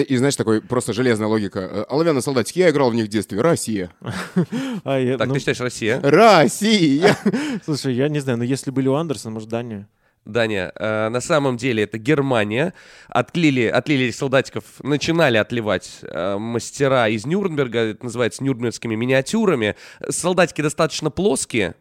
И 0.07 0.15
знаешь, 0.17 0.36
такой 0.36 0.61
просто 0.61 0.93
железная 0.93 1.28
логика. 1.28 1.59
Э, 1.59 1.86
Оловянные 1.89 2.21
солдатики, 2.21 2.59
я 2.59 2.69
играл 2.69 2.89
в 2.91 2.95
них 2.95 3.05
в 3.05 3.09
детстве. 3.09 3.41
Россия. 3.41 3.91
А, 4.84 4.97
я- 4.99 5.17
Так, 5.17 5.28
ну, 5.28 5.34
ты 5.34 5.39
считаешь, 5.39 5.59
Россия? 5.59 5.99
Россия! 6.01 7.17
Слушай, 7.65 7.95
я 7.95 8.07
не 8.09 8.19
знаю, 8.19 8.38
но 8.38 8.43
если 8.45 8.71
были 8.71 8.88
у 8.88 8.93
Андерсона, 8.95 9.34
может, 9.34 9.49
Дания? 9.49 9.88
Даня, 10.25 10.71
э, 10.75 11.07
на 11.09 11.21
самом 11.21 11.55
деле 11.57 11.84
это 11.84 11.97
Германия. 11.97 12.73
Отлили 13.07 13.63
этих 13.73 14.15
солдатиков, 14.15 14.63
начинали 14.84 15.38
отливать 15.38 15.99
э, 16.03 16.38
мастера 16.38 17.07
из 17.07 17.25
Нюрнберга, 17.25 17.80
это 17.80 18.03
называется 18.05 18.43
нюрнбергскими 18.43 18.95
миниатюрами. 18.95 19.75
Солдатики 20.09 20.61
достаточно 20.61 21.09
плоские, 21.09 21.75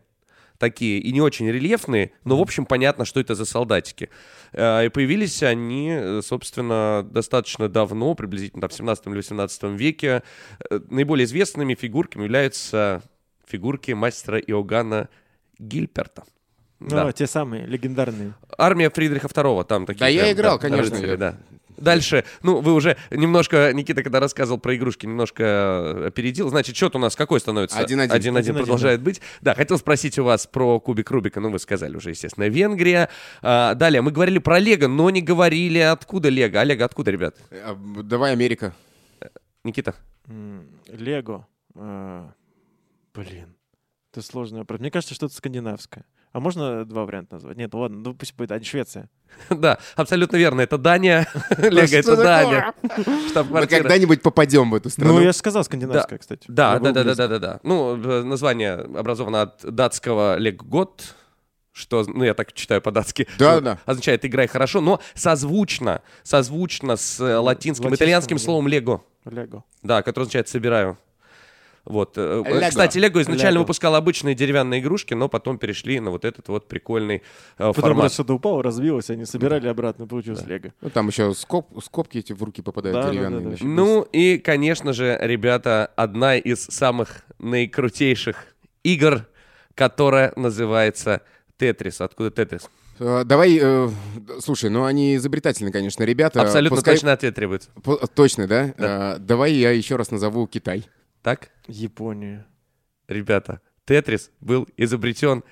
такие 0.58 0.98
и 0.98 1.12
не 1.12 1.20
очень 1.20 1.48
рельефные, 1.50 2.12
но 2.24 2.36
в 2.36 2.40
общем 2.40 2.66
понятно, 2.66 3.04
что 3.04 3.20
это 3.20 3.34
за 3.34 3.44
солдатики. 3.44 4.08
Э, 4.52 4.86
И 4.86 4.88
появились 4.88 5.42
они, 5.42 5.90
э, 5.90 6.20
собственно, 6.22 7.06
достаточно 7.10 7.68
давно, 7.68 8.14
приблизительно 8.14 8.60
там, 8.62 8.70
в 8.70 8.74
17 8.74 9.06
или 9.08 9.16
18 9.16 9.76
веке. 9.76 10.22
Э, 10.70 10.80
Наиболее 10.90 11.24
известными 11.24 11.74
фигурками 11.74 12.24
являются 12.24 13.02
фигурки 13.46 13.92
мастера 13.92 14.38
Иоганна 14.38 15.08
Гильперта. 15.58 16.24
Ну, 16.78 16.90
Да. 16.90 17.12
те 17.12 17.26
самые, 17.26 17.64
легендарные. 17.66 18.34
Армия 18.58 18.90
Фридриха 18.90 19.28
II, 19.28 19.64
там 19.64 19.86
такие. 19.86 20.00
Да, 20.00 20.08
я 20.08 20.22
прям, 20.24 20.32
играл, 20.34 20.58
конечно, 20.58 20.82
рыцари, 20.96 21.10
я- 21.10 21.16
да. 21.16 21.36
Дальше, 21.76 22.24
ну, 22.42 22.60
вы 22.60 22.72
уже 22.72 22.96
немножко, 23.10 23.72
Никита, 23.72 24.02
когда 24.02 24.20
рассказывал 24.20 24.58
про 24.58 24.74
игрушки, 24.76 25.06
немножко 25.06 25.42
э, 25.44 26.06
опередил. 26.08 26.48
Значит, 26.48 26.76
счет 26.76 26.94
у 26.96 26.98
нас 26.98 27.16
какой 27.16 27.40
становится? 27.40 27.80
1-1. 27.80 28.08
1-1 28.08 28.40
1-1, 28.42 28.52
продолжает 28.54 29.02
быть. 29.02 29.20
Да, 29.40 29.54
хотел 29.54 29.78
спросить 29.78 30.18
у 30.18 30.24
вас 30.24 30.46
про 30.46 30.80
кубик 30.80 31.10
Рубика. 31.10 31.40
Ну, 31.40 31.50
вы 31.50 31.58
сказали 31.58 31.96
уже, 31.96 32.10
естественно, 32.10 32.48
Венгрия. 32.48 33.08
А, 33.42 33.74
далее, 33.74 34.02
мы 34.02 34.10
говорили 34.10 34.38
про 34.38 34.58
Лего, 34.58 34.88
но 34.88 35.10
не 35.10 35.22
говорили, 35.22 35.78
откуда 35.78 36.28
Лего. 36.28 36.60
А 36.60 36.64
Лего 36.64 36.84
откуда, 36.84 37.10
ребят? 37.10 37.36
А, 37.50 37.76
Давай 38.02 38.32
Америка. 38.32 38.74
Никита? 39.64 39.94
Лего. 40.88 41.46
А, 41.74 42.32
Блин. 43.14 43.54
Это 44.12 44.24
сложно. 44.24 44.60
вопрос. 44.60 44.80
Мне 44.80 44.90
кажется, 44.90 45.14
что-то 45.14 45.34
скандинавское. 45.34 46.04
А 46.36 46.40
можно 46.40 46.84
два 46.84 47.06
варианта 47.06 47.36
назвать? 47.36 47.56
Нет, 47.56 47.72
ладно, 47.72 47.96
ну 48.04 48.12
пусть 48.14 48.36
будет. 48.36 48.52
А 48.52 48.62
Швеция. 48.62 49.08
Да, 49.48 49.78
абсолютно 49.94 50.36
верно. 50.36 50.60
Это 50.60 50.76
Дания. 50.76 51.26
Лего— 51.56 51.86
это? 51.96 52.14
Дания. 52.14 52.74
Мы 53.48 53.66
когда-нибудь 53.66 54.20
попадем 54.20 54.70
в 54.70 54.74
эту 54.74 54.90
страну. 54.90 55.14
Ну, 55.14 55.20
я 55.20 55.32
же 55.32 55.38
сказал 55.38 55.64
скандинавская, 55.64 56.18
кстати. 56.18 56.44
Да, 56.46 56.78
да, 56.78 56.92
да, 56.92 57.14
да, 57.14 57.28
да, 57.28 57.38
да. 57.38 57.60
Ну, 57.62 57.96
э, 57.96 58.22
название 58.22 58.74
образовано 58.74 59.42
от 59.42 59.64
датского 59.64 60.36
леггот, 60.36 61.14
что, 61.72 62.04
ну, 62.06 62.22
я 62.22 62.34
так 62.34 62.52
читаю 62.52 62.82
по-датски, 62.82 63.26
Да, 63.38 63.62
да. 63.62 63.78
означает 63.86 64.26
«играй 64.26 64.46
хорошо», 64.46 64.82
но 64.82 65.00
созвучно, 65.14 66.02
созвучно 66.22 66.96
с 66.96 67.18
э, 67.18 67.38
латинским, 67.38 67.94
итальянским 67.94 68.38
словом 68.38 68.68
«лего», 68.68 69.02
Лего. 69.24 69.64
да, 69.82 70.02
которое 70.02 70.24
означает 70.24 70.48
«собираю». 70.50 70.98
Вот. 71.86 72.18
э, 72.18 72.42
э, 72.44 72.52
Лего. 72.52 72.68
Кстати, 72.68 72.98
Лего 72.98 73.22
изначально 73.22 73.54
Лего. 73.54 73.62
выпускал 73.62 73.94
обычные 73.94 74.34
деревянные 74.34 74.80
игрушки, 74.80 75.14
но 75.14 75.28
потом 75.28 75.56
перешли 75.56 75.98
на 76.00 76.10
вот 76.10 76.24
этот 76.24 76.48
вот 76.48 76.68
прикольный 76.68 77.16
э, 77.16 77.20
Потом 77.58 77.74
формат. 77.74 78.12
что-то 78.12 78.34
упало, 78.34 78.62
разбилось, 78.62 79.08
они 79.08 79.24
собирали 79.24 79.68
обратно, 79.68 80.06
получилось 80.06 80.44
Лего. 80.46 80.72
Ну, 80.80 80.90
там 80.90 81.08
еще 81.08 81.30
скоб- 81.30 81.80
скобки 81.82 82.18
эти 82.18 82.32
в 82.32 82.42
руки 82.42 82.60
попадают 82.60 82.96
Да, 82.96 83.02
да, 83.04 83.10
деревянные. 83.10 83.40
да, 83.40 83.50
да. 83.50 83.56
да. 83.58 83.64
Ну 83.64 84.02
и, 84.12 84.38
конечно 84.38 84.92
же, 84.92 85.16
ребята, 85.22 85.90
одна 85.96 86.36
из 86.36 86.64
самых 86.64 87.22
наикрутейших 87.38 88.46
игр, 88.82 89.26
которая 89.74 90.32
называется 90.36 91.22
Тетрис. 91.58 92.00
Откуда 92.00 92.30
Тетрис? 92.30 92.68
Э, 92.98 93.24
Давай, 93.24 93.58
э, 93.60 93.88
слушай, 94.40 94.70
ну 94.70 94.84
они 94.84 95.16
изобретательны, 95.16 95.70
конечно, 95.70 96.02
ребята. 96.02 96.40
Абсолютно 96.40 96.76
Пускай- 96.76 96.94
точный 96.94 97.12
ответ 97.12 97.34
требуется. 97.34 97.68
По- 97.82 97.96
Точно, 98.06 98.46
да? 98.46 98.72
Э, 98.78 99.18
Давай 99.18 99.52
я 99.52 99.70
еще 99.70 99.96
раз 99.96 100.10
назову 100.10 100.46
Китай. 100.46 100.84
Так, 101.26 101.50
Япония. 101.66 102.46
ребята, 103.08 103.60
Тетрис 103.84 104.30
был 104.40 104.68
изобретен, 104.76 105.42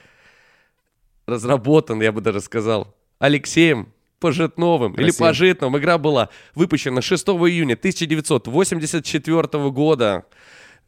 разработан, 1.27 2.01
я 2.01 2.12
бы 2.12 2.20
даже 2.20 2.41
сказал, 2.41 2.95
Алексеем 3.18 3.93
Пожитновым 4.20 4.93
или 4.93 5.07
Красиво. 5.07 5.27
Пожитновым. 5.27 5.77
Игра 5.81 5.99
была 5.99 6.29
выпущена 6.55 7.03
6 7.03 7.27
июня 7.27 7.75
1984 7.75 9.70
года. 9.70 10.27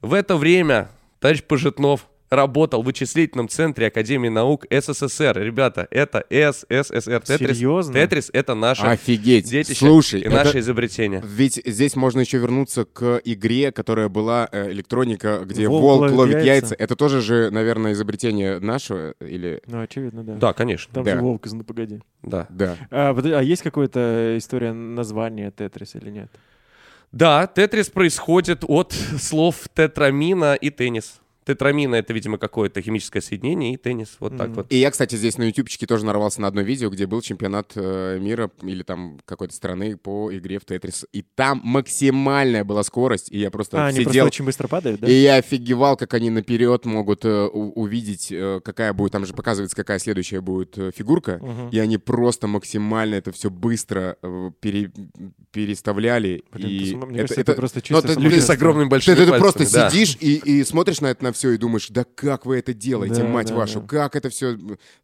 В 0.02 0.14
это 0.14 0.36
время 0.36 0.92
товарищ 1.18 1.42
Пожитнов 1.42 2.06
работал 2.30 2.82
в 2.82 2.86
вычислительном 2.86 3.48
центре 3.48 3.86
Академии 3.86 4.28
наук 4.28 4.66
СССР. 4.70 5.38
Ребята, 5.38 5.86
это 5.90 6.24
СССР. 6.30 7.20
Тетрис, 7.20 7.56
Серьезно? 7.58 7.94
Тетрис 7.94 8.30
это 8.32 8.54
наше 8.54 8.82
Офигеть. 8.86 9.48
детище 9.48 9.78
Слушай, 9.78 10.20
и 10.20 10.24
это- 10.24 10.34
наше 10.36 10.58
изобретение. 10.58 11.22
Ведь 11.24 11.60
здесь 11.64 11.94
можно 11.96 12.20
еще 12.20 12.38
вернуться 12.38 12.84
к 12.84 13.20
игре, 13.24 13.70
которая 13.72 14.08
была 14.08 14.48
э, 14.50 14.70
электроника, 14.72 15.40
где 15.44 15.68
Волк 15.68 15.82
волк, 15.82 16.00
ловит 16.00 16.14
ловит 16.16 16.34
яйца. 16.36 16.50
яйца. 16.52 16.74
Это 16.78 16.96
тоже 16.96 17.20
же, 17.20 17.50
наверное, 17.50 17.92
изобретение 17.92 18.58
нашего 18.58 19.12
или... 19.20 19.62
Ну, 19.66 19.80
очевидно, 19.82 20.24
да. 20.24 20.34
Да, 20.34 20.52
конечно. 20.52 20.92
Там 20.94 21.04
Да. 21.04 21.14
же 21.14 21.20
волк 21.20 21.46
из 21.46 21.52
«Ну, 21.52 21.64
погоди». 21.64 22.00
Да. 22.22 22.46
Да. 22.50 22.76
А, 22.90 23.14
а 23.16 23.42
есть 23.42 23.62
какая-то 23.62 24.34
история 24.36 24.72
названия 24.72 25.50
Тетрис 25.50 25.94
или 25.94 26.10
нет? 26.10 26.28
Да, 27.12 27.46
тетрис 27.46 27.88
происходит 27.88 28.64
от 28.66 28.92
слов 29.20 29.68
тетрамина 29.74 30.54
и 30.54 30.70
теннис. 30.70 31.20
Тетрамина 31.46 31.94
это, 31.94 32.12
видимо, 32.12 32.38
какое-то 32.38 32.82
химическое 32.82 33.20
соединение, 33.20 33.74
и 33.74 33.76
теннис. 33.76 34.16
Вот 34.18 34.36
так 34.36 34.48
Мгм. 34.48 34.56
вот. 34.56 34.66
И 34.70 34.76
я, 34.78 34.90
кстати, 34.90 35.14
здесь 35.14 35.38
на 35.38 35.44
ютубчике 35.44 35.86
тоже 35.86 36.04
нарвался 36.04 36.40
на 36.40 36.48
одно 36.48 36.62
видео, 36.62 36.90
где 36.90 37.06
был 37.06 37.20
чемпионат 37.22 37.72
э, 37.76 38.18
мира 38.20 38.50
или 38.62 38.82
там 38.82 39.20
какой-то 39.24 39.54
страны 39.54 39.96
по 39.96 40.34
игре 40.36 40.58
в 40.58 40.64
Тетрис. 40.64 41.06
И 41.12 41.22
там 41.22 41.60
максимальная 41.62 42.64
была 42.64 42.82
скорость, 42.82 43.30
и 43.30 43.38
я 43.38 43.50
просто 43.52 43.78
А, 43.84 43.86
они 43.86 43.98
просто 43.98 44.10
сидел... 44.10 44.26
очень 44.26 44.44
быстро 44.44 44.66
падают, 44.66 45.00
да? 45.00 45.06
И 45.08 45.12
я 45.14 45.36
офигевал, 45.36 45.96
как 45.96 46.14
они 46.14 46.30
наперед 46.30 46.84
могут 46.84 47.24
э, 47.24 47.46
у- 47.46 47.70
увидеть, 47.80 48.28
э, 48.32 48.60
какая 48.64 48.92
будет, 48.92 49.12
там 49.12 49.24
же 49.24 49.32
показывается, 49.32 49.76
какая 49.76 50.00
следующая 50.00 50.40
будет 50.40 50.76
э, 50.76 50.90
фигурка, 50.94 51.38
Мгм. 51.40 51.68
и 51.70 51.78
они 51.78 51.96
просто 51.98 52.48
максимально 52.48 53.14
это 53.14 53.30
все 53.30 53.50
быстро 53.50 54.16
э, 54.20 54.50
пере- 54.60 54.90
переставляли. 55.52 56.42
Блин, 56.52 56.68
и 56.68 56.78
ты 56.80 56.86
см- 56.90 57.06
мне 57.06 57.20
кажется, 57.20 57.40
это 57.40 57.52
просто 57.54 57.78
ну, 57.78 57.82
чисто 57.82 58.02
ты- 58.02 58.14
случайно. 58.14 58.34
Люди 58.34 58.40
с 58.44 58.50
огромными 58.50 58.84
ты, 58.86 58.90
большими 58.90 59.14
ты- 59.14 59.24
ты 59.24 59.30
пальцами, 59.30 59.40
просто 59.40 59.72
да. 59.72 59.90
сидишь 59.90 60.16
и, 60.20 60.36
и 60.36 60.64
смотришь 60.64 61.00
на 61.00 61.06
это 61.08 61.24
на 61.24 61.32
все 61.36 61.50
и 61.52 61.56
думаешь, 61.58 61.88
да 61.90 62.04
как 62.14 62.46
вы 62.46 62.58
это 62.58 62.74
делаете, 62.74 63.22
Да, 63.22 63.28
мать 63.28 63.48
да, 63.48 63.54
вашу, 63.54 63.80
да. 63.80 63.86
как 63.86 64.16
это 64.16 64.28
все 64.30 64.56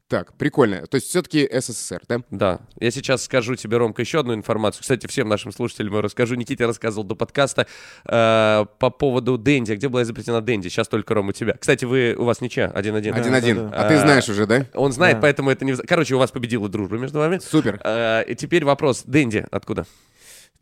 так 0.09 0.35
прикольно. 0.35 0.87
То 0.87 0.97
есть 0.97 1.07
все-таки 1.09 1.49
СССР, 1.51 2.03
да? 2.07 2.21
Да. 2.31 2.61
Я 2.79 2.91
сейчас 2.91 3.25
скажу 3.25 3.55
тебе, 3.57 3.79
Ромка, 3.79 4.03
еще 4.03 4.21
одну 4.21 4.35
информацию. 4.35 4.83
Кстати, 4.83 5.07
всем 5.07 5.27
нашим 5.29 5.53
слушателям 5.53 5.95
я 5.95 6.03
расскажу. 6.03 6.35
Никите 6.35 6.67
рассказывал 6.67 7.05
до 7.05 7.15
подкаста 7.15 7.67
э, 8.05 8.67
по 8.79 8.91
поводу 8.91 9.39
Дэнди. 9.39 9.73
А 9.73 9.77
Где 9.77 9.89
была 9.89 10.03
изобретена 10.03 10.43
Дэнди? 10.43 10.69
Сейчас 10.69 10.89
только, 10.89 11.15
Ром, 11.15 11.29
у 11.29 11.33
тебя. 11.33 11.55
Кстати, 11.59 11.87
вы, 11.87 12.15
у 12.19 12.25
вас 12.25 12.43
ничья, 12.43 12.67
один-один. 12.67 13.15
Один-один. 13.15 13.57
да, 13.57 13.69
да. 13.71 13.77
А 13.87 13.89
ты 13.89 13.95
А, 13.95 14.01
знаешь 14.01 14.29
уже, 14.29 14.47
да? 14.47 14.67
Он 14.75 14.93
знает, 14.93 15.17
Да. 15.17 15.23
поэтому 15.23 15.51
это 15.51 15.65
не... 15.65 15.75
Короче, 15.77 16.15
у 16.15 16.19
вас 16.19 16.31
победила 16.31 16.69
дружба 16.69 16.99
между 16.99 17.19
вами. 17.19 17.39
Супер. 17.39 17.81
Э, 17.83 18.23
и 18.27 18.35
теперь 18.35 18.67
вопрос. 18.67 19.05
Дэнди 19.07 19.47
откуда? 19.51 19.87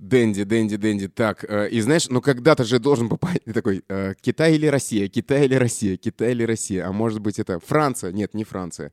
Дэнди, 0.00 0.44
Дэнди, 0.44 0.76
Дэнди. 0.76 1.08
Так, 1.08 1.44
э, 1.46 1.68
и 1.68 1.80
знаешь, 1.80 2.08
ну 2.08 2.22
когда-то 2.22 2.64
же 2.64 2.78
должен 2.78 3.08
попасть 3.08 3.44
ты 3.44 3.52
такой, 3.52 3.84
э, 3.88 4.14
Китай 4.20 4.54
или 4.54 4.66
Россия, 4.66 5.08
Китай 5.08 5.44
или 5.44 5.54
Россия, 5.54 5.96
Китай 5.98 6.32
или 6.32 6.42
Россия. 6.42 6.88
А 6.88 6.92
может 6.92 7.20
быть 7.20 7.38
это 7.38 7.60
Франция? 7.60 8.10
Нет, 8.10 8.32
не 8.32 8.44
Франция. 8.44 8.92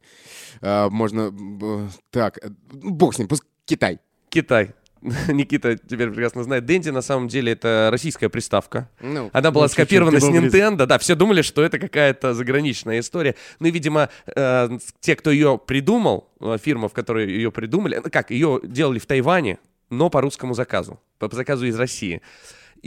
А, 0.61 0.89
можно, 0.89 1.33
так, 2.11 2.39
э, 2.43 2.49
бог 2.73 3.15
с 3.15 3.19
ним, 3.19 3.29
пусть 3.29 3.43
Китай. 3.65 3.99
Китай. 4.29 4.73
Никита 5.27 5.77
теперь 5.77 6.09
прекрасно 6.09 6.43
знает. 6.43 6.65
Дэнди 6.65 6.89
на 6.89 7.01
самом 7.01 7.27
деле 7.27 7.53
это 7.53 7.89
российская 7.91 8.29
приставка. 8.29 8.89
Ну, 8.99 9.29
Она 9.33 9.51
была 9.51 9.65
Ну, 9.65 9.69
скопирована 9.69 10.19
с. 10.19 10.23
Nintendo. 10.23 10.85
Да, 10.85 10.97
все 10.97 11.15
думали, 11.15 11.41
что 11.41 11.63
это 11.63 11.79
какая-то 11.79 12.33
заграничная 12.33 12.99
история. 12.99 13.35
Ну 13.59 13.67
и, 13.67 13.71
видимо, 13.71 14.09
э, 14.35 14.77
те, 14.99 15.15
кто 15.15 15.31
ее 15.31 15.59
придумал, 15.65 16.29
э, 16.41 16.57
фирма, 16.61 16.89
в 16.89 16.93
которой 16.93 17.29
ее 17.29 17.51
придумали, 17.51 18.01
ну 18.03 18.09
как, 18.11 18.31
ее 18.31 18.59
делали 18.63 18.99
в 18.99 19.05
Тайване, 19.05 19.59
но 19.89 20.09
по 20.09 20.21
русскому 20.21 20.53
заказу, 20.53 20.99
по, 21.19 21.29
заказу 21.33 21.65
из 21.65 21.77
России. 21.77 22.21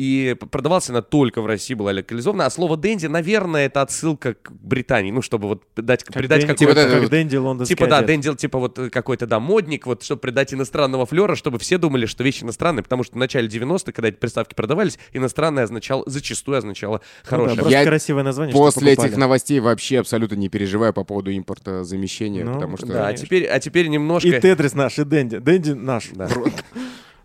И 0.00 0.34
п- 0.40 0.46
продавалась 0.46 0.88
она 0.88 1.02
только 1.02 1.42
в 1.42 1.46
России, 1.46 1.74
была 1.74 1.92
локализована. 1.92 2.46
А 2.46 2.50
слово 2.50 2.78
«дэнди», 2.78 3.04
наверное, 3.04 3.66
это 3.66 3.82
отсылка 3.82 4.32
к 4.32 4.50
Британии. 4.50 5.10
Ну, 5.10 5.20
чтобы 5.20 5.46
вот 5.46 5.64
дать, 5.76 6.06
придать 6.06 6.44
Дэнди- 6.44 6.46
какое-то... 6.46 6.74
Типа, 6.74 6.74
да, 6.74 7.00
как 7.00 7.10
Дэнди 7.10 7.36
лондонский 7.36 7.76
Типа, 7.76 7.86
да, 7.86 7.98
одет. 7.98 8.06
Дэнди, 8.06 8.34
типа 8.36 8.58
вот 8.58 8.78
э, 8.78 8.88
какой-то, 8.88 9.26
да, 9.26 9.40
модник, 9.40 9.84
вот, 9.84 10.02
чтобы 10.02 10.22
придать 10.22 10.54
иностранного 10.54 11.04
флера, 11.04 11.34
чтобы 11.34 11.58
все 11.58 11.76
думали, 11.76 12.06
что 12.06 12.24
вещи 12.24 12.44
иностранные, 12.44 12.82
потому 12.82 13.02
что 13.04 13.16
в 13.16 13.18
начале 13.18 13.46
90-х, 13.46 13.92
когда 13.92 14.08
эти 14.08 14.16
приставки 14.16 14.54
продавались, 14.54 14.98
иностранное 15.12 15.64
означало, 15.64 16.02
зачастую 16.06 16.56
означало 16.56 16.94
Ну 16.94 17.00
да, 17.24 17.28
хорошее. 17.28 17.56
просто 17.56 17.78
Я 17.78 17.84
красивое 17.84 18.22
название, 18.22 18.54
После 18.54 18.92
этих 18.92 19.18
новостей 19.18 19.60
вообще 19.60 19.98
абсолютно 19.98 20.36
не 20.36 20.48
переживаю 20.48 20.94
по 20.94 21.04
поводу 21.04 21.30
импорта 21.30 21.84
замещения, 21.84 22.42
Ну, 22.46 22.54
потому 22.54 22.78
что... 22.78 22.86
да, 22.86 23.08
а 23.08 23.12
теперь, 23.12 23.44
а 23.44 23.60
теперь 23.60 23.88
немножко... 23.88 24.28
И 24.28 24.40
Тетрис 24.40 24.72
наш, 24.72 24.98
и 24.98 25.04
Дэнди. 25.04 25.40
Дэнди 25.40 25.72
наш. 25.72 26.08
Да. 26.14 26.26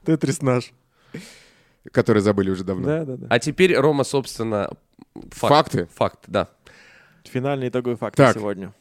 Тетрис 0.05 0.41
наш. 0.41 0.73
Которые 1.91 2.21
забыли 2.21 2.49
уже 2.49 2.63
давно. 2.63 2.85
Да, 2.85 3.05
да, 3.05 3.17
да. 3.17 3.27
А 3.29 3.39
теперь, 3.39 3.75
Рома, 3.75 4.03
собственно, 4.03 4.71
факт. 5.31 5.71
Факты? 5.71 5.87
Факт, 5.93 6.23
да. 6.27 6.49
Финальный 7.23 7.69
итоговый 7.69 7.95
факт 7.95 8.15
Так. 8.17 8.35
на 8.35 8.41
сегодня. 8.41 8.73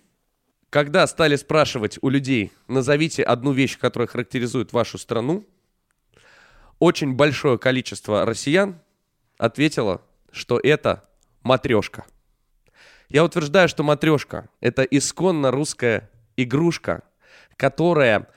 Когда 0.71 1.07
стали 1.07 1.37
спрашивать 1.37 1.99
у 2.03 2.09
людей, 2.09 2.53
назовите 2.67 3.23
одну 3.23 3.53
вещь, 3.53 3.79
которая 3.79 4.09
характеризует 4.09 4.73
вашу 4.73 4.99
страну, 4.99 5.47
очень 6.79 7.15
большое 7.15 7.59
количество 7.59 8.25
россиян 8.27 8.81
ответило, 9.39 10.03
что 10.33 10.59
это 10.63 11.05
матрешка. 11.43 12.05
Я 13.09 13.25
утверждаю, 13.25 13.69
что 13.69 13.83
матрешка— 13.83 14.49
это 14.61 14.83
исконно 14.83 15.51
русская 15.51 16.11
игрушка, 16.37 17.03
которая 17.57 18.29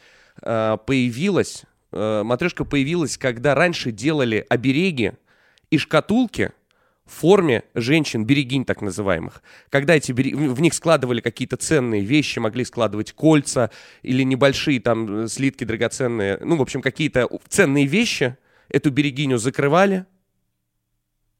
э, 0.41 0.77
появилась, 0.85 1.63
э, 1.91 2.23
матрешка 2.23 2.65
появилась, 2.65 3.17
когда 3.17 3.55
раньше 3.55 3.91
делали 3.91 4.45
обереги 4.49 5.13
и 5.69 5.77
шкатулки 5.77 6.51
в 7.05 7.13
форме 7.21 7.63
женщин, 7.73 8.25
берегинь 8.25 8.65
так 8.65 8.81
называемых. 8.81 9.41
Когда 9.69 9.95
эти 9.95 10.11
бере- 10.11 10.35
в 10.35 10.55
в 10.55 10.61
них 10.61 10.73
складывали 10.73 11.21
какие-то 11.21 11.55
ценные 11.55 12.01
вещи, 12.03 12.39
могли 12.39 12.65
складывать 12.65 13.13
кольца 13.13 13.71
или 14.01 14.23
небольшие 14.23 14.79
там 14.81 15.23
э, 15.23 15.27
слитки 15.27 15.63
драгоценные, 15.63 16.37
ну, 16.41 16.57
в 16.57 16.61
общем, 16.61 16.81
какие-то 16.81 17.29
ценные 17.47 17.85
вещи, 17.85 18.35
эту 18.69 18.91
берегиню 18.91 19.37
закрывали, 19.37 20.05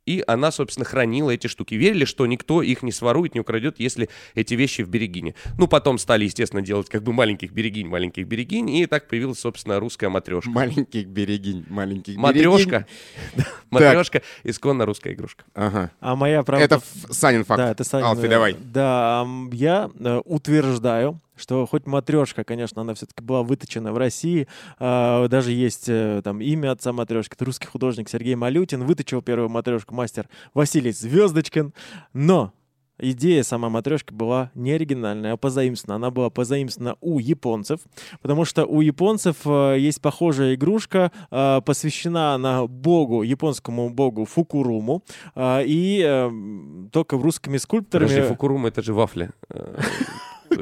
и 0.08 0.24
она, 0.26 0.52
собственно, 0.52 0.86
хранила 0.86 1.32
эти 1.32 1.48
штуки. 1.48 1.76
Верили, 1.76 2.06
что 2.06 2.26
никто 2.26 2.62
их 2.64 2.82
не 2.82 2.92
сворует, 2.92 3.36
не 3.36 3.42
украдет, 3.42 3.76
если 3.78 4.10
эти 4.34 4.54
вещи 4.54 4.82
в 4.82 4.90
берегине. 4.90 5.36
Ну, 5.58 5.68
потом 5.68 5.98
стали, 5.98 6.24
естественно, 6.24 6.62
делать 6.62 6.88
как 6.90 7.04
бы 7.04 7.12
маленьких 7.12 7.52
берегинь, 7.52 7.88
маленьких 7.88 8.26
берегинь, 8.26 8.70
и 8.70 8.86
так 8.86 9.08
появилась, 9.08 9.40
собственно, 9.40 9.80
русская 9.80 10.10
матрешка. 10.10 10.50
Маленьких 10.50 11.08
берегинь, 11.08 11.66
маленьких 11.70 12.16
берегинь. 12.16 12.22
Матрешка. 12.22 12.88
Матрешка, 13.70 14.22
исконно 14.44 14.86
русская 14.86 15.14
игрушка. 15.14 15.44
Ага. 15.54 15.92
А 16.00 16.16
моя 16.16 16.42
правда... 16.44 16.64
Это 16.64 16.82
Санин 17.12 17.44
факт. 17.44 17.58
Да, 17.58 17.72
это 17.72 17.84
Санин, 17.84 18.06
Алфи, 18.06 18.26
э, 18.26 18.30
давай. 18.30 18.56
Да, 18.58 19.24
м, 19.26 19.52
я 19.52 19.92
э, 20.00 20.22
утверждаю, 20.24 21.20
что 21.38 21.66
хоть 21.66 21.86
матрешка, 21.86 22.44
конечно, 22.44 22.82
она 22.82 22.94
все-таки 22.94 23.24
была 23.24 23.44
выточена 23.44 23.94
в 23.94 23.98
России, 23.98 24.48
а, 24.80 25.28
даже 25.28 25.52
есть 25.52 25.88
э, 25.88 26.22
там 26.24 26.42
имя 26.42 26.72
отца 26.72 26.94
матрешки, 26.94 27.36
это 27.36 27.46
русский 27.46 27.68
художник 27.68 28.10
Сергей 28.10 28.36
Малютин, 28.36 28.84
выточил 28.84 29.22
первую 29.22 29.50
матрешку 29.50 29.96
мастер 29.96 30.28
Василий 30.54 30.92
Звездочкин, 30.92 31.74
но 32.14 32.54
Идея 33.00 33.44
сама 33.44 33.70
матрешки 33.70 34.12
была 34.12 34.50
не 34.56 34.72
оригинальная, 34.72 35.34
а 35.34 35.38
позаимствована. 35.38 35.98
Она 35.98 36.10
была 36.10 36.32
позаимствована 36.32 36.96
у 37.00 37.20
японцев, 37.20 37.82
потому 38.24 38.44
что 38.44 38.66
у 38.66 38.82
японцев 38.82 39.36
э, 39.46 39.76
есть 39.78 40.02
похожая 40.02 40.56
игрушка, 40.56 41.12
э, 41.30 41.62
посвящена 41.64 42.34
она 42.34 42.66
богу, 42.66 43.22
японскому 43.22 43.92
богу 43.92 44.26
Фукуруму, 44.26 45.04
и 45.38 46.30
только 46.92 47.18
в 47.18 47.22
русскими 47.22 47.58
скульпторами... 47.58 48.08
Подожди, 48.10 48.28
фукурума 48.28 48.70
это 48.70 48.82
же 48.82 48.94
вафли. 48.94 49.30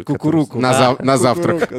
Кукуруку. 0.05 0.59
На, 0.59 0.95
на 0.99 1.17
завтрак. 1.17 1.71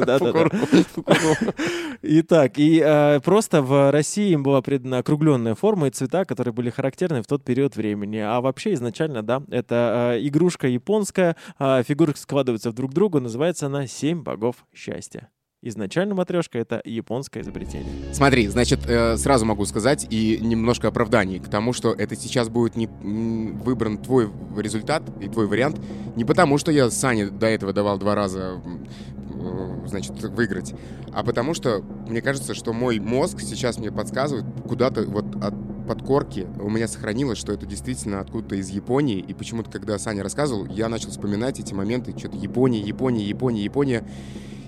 Итак, 2.01 2.53
и 2.57 2.81
э, 2.83 3.19
просто 3.21 3.61
в 3.61 3.91
России 3.91 4.31
им 4.31 4.43
была 4.43 4.61
придана 4.61 4.99
округленная 4.99 5.55
форма 5.55 5.87
и 5.87 5.91
цвета, 5.91 6.25
которые 6.25 6.53
были 6.53 6.69
характерны 6.69 7.21
в 7.21 7.27
тот 7.27 7.43
период 7.43 7.75
времени. 7.75 8.17
А 8.17 8.39
вообще 8.41 8.73
изначально, 8.73 9.23
да, 9.23 9.43
это 9.49 10.13
э, 10.15 10.27
игрушка 10.27 10.67
японская, 10.67 11.35
э, 11.59 11.83
фигурки 11.83 12.19
складываются 12.19 12.71
в 12.71 12.73
друг 12.73 12.93
друга, 12.93 13.19
называется 13.19 13.65
она 13.65 13.87
«Семь 13.87 14.21
богов 14.23 14.57
счастья». 14.73 15.29
Изначально 15.67 16.15
матрешка— 16.15 16.57
это 16.59 16.81
японское 16.85 17.41
изобретение. 17.41 17.91
Смотри, 18.13 18.47
значит, 18.47 18.79
э, 18.87 19.17
сразу 19.17 19.45
могу 19.45 19.65
сказать 19.65 20.07
и 20.09 20.39
немножко 20.41 20.87
оправданий 20.87 21.39
к 21.39 21.49
тому, 21.49 21.73
что 21.73 21.91
это 21.91 22.15
сейчас 22.15 22.47
будет 22.47 22.77
не 22.77 22.87
выбран 22.87 23.97
твой 23.97 24.31
результат 24.57 25.03
и 25.19 25.27
твой 25.27 25.45
вариант 25.47 25.77
не 26.15 26.23
потому, 26.23 26.57
что 26.57 26.71
я 26.71 26.89
Сане 26.89 27.27
до 27.27 27.47
этого 27.47 27.73
давал 27.73 27.97
два 27.97 28.15
раза, 28.15 28.61
э, 28.63 29.87
значит, 29.87 30.23
выиграть, 30.23 30.73
а 31.11 31.23
потому 31.23 31.53
что 31.53 31.83
мне 32.07 32.21
кажется, 32.21 32.53
что 32.53 32.71
мой 32.71 32.99
мозг 32.99 33.41
сейчас 33.41 33.77
мне 33.77 33.91
подсказывает 33.91 34.45
куда-то 34.69 35.03
вот 35.03 35.35
от 35.43 35.53
подкорки. 35.85 36.47
У 36.61 36.69
меня 36.69 36.87
сохранилось, 36.87 37.37
что 37.39 37.51
это 37.51 37.65
действительно 37.65 38.21
откуда-то 38.21 38.55
из 38.55 38.69
Японии, 38.69 39.19
и 39.19 39.33
почему-то, 39.33 39.69
когда 39.69 39.99
Саня 39.99 40.23
рассказывал, 40.23 40.65
я 40.67 40.87
начал 40.87 41.09
вспоминать 41.09 41.59
эти 41.59 41.73
моменты, 41.73 42.17
что-то 42.17 42.37
Япония, 42.37 42.79
Япония, 42.79 43.25
Япония, 43.25 43.63
Япония, 43.65 44.05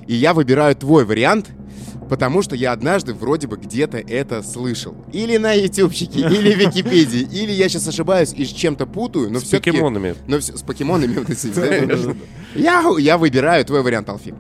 и 0.10 0.16
я 0.16 0.34
выбираю 0.34 0.76
твой 0.76 1.06
вариант, 1.06 1.52
потому 2.10 2.42
что 2.42 2.56
я 2.56 2.72
однажды 2.72 3.14
вроде 3.14 3.46
бы 3.46 3.58
где-то 3.58 4.00
это 4.00 4.42
слышал. 4.42 4.96
Или 5.14 5.38
на 5.38 5.54
ютубчике, 5.54 6.22
или 6.32 6.52
в 6.56 6.58
Википедии, 6.58 7.20
или 7.20 7.52
я 7.52 7.70
сейчас 7.70 7.88
ошибаюсь 7.88 8.34
и 8.34 8.44
с 8.44 8.50
чем-то 8.50 8.88
путаю, 8.88 9.30
но 9.30 9.38
все 9.38 9.58
С 9.58 9.60
покемонами. 9.60 10.16
Но 10.26 10.40
все, 10.40 10.58
с 10.58 10.64
покемонами 10.64 11.14
вот 11.14 11.30
эти. 11.30 11.54
Я 13.00 13.20
выбираю 13.20 13.64
твой 13.66 13.84
вариант, 13.84 14.10
Алфим. 14.10 14.36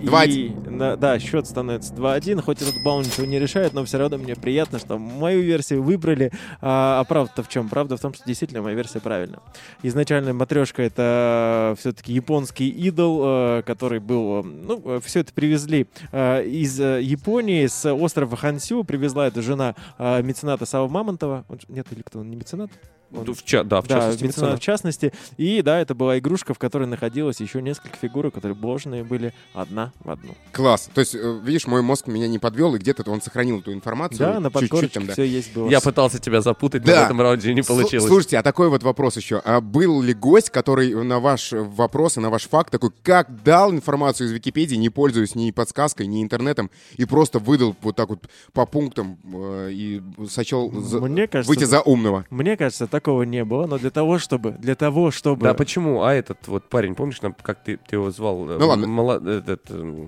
2 0.00 0.24
И, 0.24 0.50
да, 0.50 0.96
да, 0.96 1.18
счет 1.18 1.46
становится 1.46 1.92
2-1, 1.94 2.42
хоть 2.42 2.62
этот 2.62 2.74
баун 2.84 3.02
ничего 3.02 3.26
не 3.26 3.38
решает, 3.38 3.74
но 3.74 3.84
все 3.84 3.98
равно 3.98 4.18
мне 4.18 4.36
приятно, 4.36 4.78
что 4.78 4.98
мою 4.98 5.42
версию 5.42 5.82
выбрали. 5.82 6.30
А, 6.60 7.00
а 7.00 7.04
правда-то 7.04 7.42
в 7.42 7.48
чем? 7.48 7.68
Правда 7.68 7.96
в 7.96 8.00
том, 8.00 8.14
что 8.14 8.24
действительно 8.24 8.62
моя 8.62 8.76
версия 8.76 9.00
правильная. 9.00 9.40
Изначально 9.82 10.32
матрешка 10.32 10.82
это 10.82 11.74
все-таки 11.78 12.12
японский 12.12 12.68
идол, 12.68 13.22
э, 13.24 13.62
который 13.66 14.00
был... 14.00 14.42
Ну, 14.44 15.00
все 15.00 15.20
это 15.20 15.32
привезли 15.32 15.86
э, 16.12 16.44
из 16.44 16.78
э, 16.80 17.00
Японии, 17.02 17.66
с 17.66 17.92
острова 17.92 18.36
Хансю. 18.36 18.84
Привезла 18.84 19.26
эта 19.26 19.42
жена 19.42 19.74
мецената 19.98 20.66
Сава 20.66 20.88
Мамонтова. 20.88 21.44
Нет, 21.68 21.86
или 21.90 22.02
кто 22.02 22.20
он, 22.20 22.30
не 22.30 22.36
меценат? 22.36 22.70
В 23.10 23.42
ча- 23.44 23.64
Да, 23.64 23.80
в 23.80 23.86
да, 23.86 23.96
частности, 24.00 24.24
меценат. 24.24 24.58
в 24.58 24.62
частности. 24.62 25.12
И 25.38 25.62
да, 25.62 25.78
это 25.80 25.94
была 25.94 26.18
игрушка, 26.18 26.52
в 26.54 26.58
которой 26.58 26.86
находилось 26.86 27.40
еще 27.40 27.62
несколько 27.62 27.96
фигурок, 27.96 28.34
которые 28.34 28.54
бложные 28.56 29.02
были 29.04 29.32
одна 29.54 29.92
в 30.00 30.10
одну. 30.10 30.34
Класс. 30.52 30.90
То 30.92 31.00
есть, 31.00 31.14
э, 31.14 31.40
видишь, 31.42 31.66
мой 31.66 31.80
мозг 31.82 32.06
меня 32.06 32.28
не 32.28 32.38
подвел, 32.38 32.74
и 32.74 32.78
где-то 32.78 33.08
он 33.10 33.22
сохранил 33.22 33.60
эту 33.60 33.72
информацию. 33.72 34.18
Да, 34.18 34.40
на 34.40 34.50
подкорочке 34.50 35.00
да. 35.00 35.12
все 35.14 35.22
есть 35.24 35.54
было. 35.54 35.68
Я 35.70 35.80
пытался 35.80 36.18
тебя 36.18 36.40
запутать, 36.42 36.84
но 36.84 36.92
Да. 36.92 37.02
в 37.02 37.04
этом 37.06 37.20
раунде 37.20 37.54
не 37.54 37.62
получилось. 37.62 38.06
Слушайте, 38.06 38.38
а 38.38 38.42
такой 38.42 38.68
вот 38.68 38.82
вопрос 38.82 39.16
еще. 39.16 39.40
А 39.44 39.60
был 39.60 40.02
ли 40.02 40.12
гость, 40.12 40.50
который 40.50 40.94
на 41.04 41.18
ваш 41.20 41.52
вопрос 41.52 42.16
и 42.18 42.20
на 42.20 42.28
ваш 42.30 42.42
факт 42.48 42.70
такой, 42.70 42.90
как 43.02 43.42
дал 43.42 43.72
информацию 43.72 44.26
из 44.28 44.32
Википедии, 44.32 44.76
не 44.76 44.90
пользуясь 44.90 45.34
ни 45.34 45.50
подсказкой, 45.50 46.06
ни 46.06 46.22
интернетом, 46.22 46.70
и 46.96 47.04
просто 47.06 47.38
выдал 47.38 47.74
вот 47.80 47.96
так 47.96 48.10
вот 48.10 48.28
по 48.52 48.66
пунктам 48.66 49.18
э, 49.32 49.70
и 49.72 50.02
сочел 50.28 50.70
за- 50.82 51.00
Мне 51.00 51.26
кажется, 51.26 51.48
выйти 51.50 51.64
за 51.64 51.80
умного? 51.80 52.26
мне 52.30 52.56
кажется, 52.56 52.86
такого 53.00 53.22
не 53.22 53.44
было, 53.44 53.66
но 53.66 53.78
для 53.78 53.90
того, 53.90 54.18
чтобы, 54.18 54.50
для 54.52 54.74
того, 54.74 55.10
чтобы... 55.10 55.44
Да, 55.44 55.54
почему? 55.54 56.02
А 56.02 56.12
этот 56.12 56.48
вот 56.48 56.68
парень, 56.68 56.94
помнишь, 56.94 57.22
нам, 57.22 57.34
как 57.42 57.62
ты, 57.62 57.76
ты 57.76 57.96
его 57.96 58.10
звал? 58.10 58.44
Ну 58.44 58.66
ладно. 58.66 58.86
Мала- 58.86 59.20
этот, 59.24 59.70
м, 59.70 60.06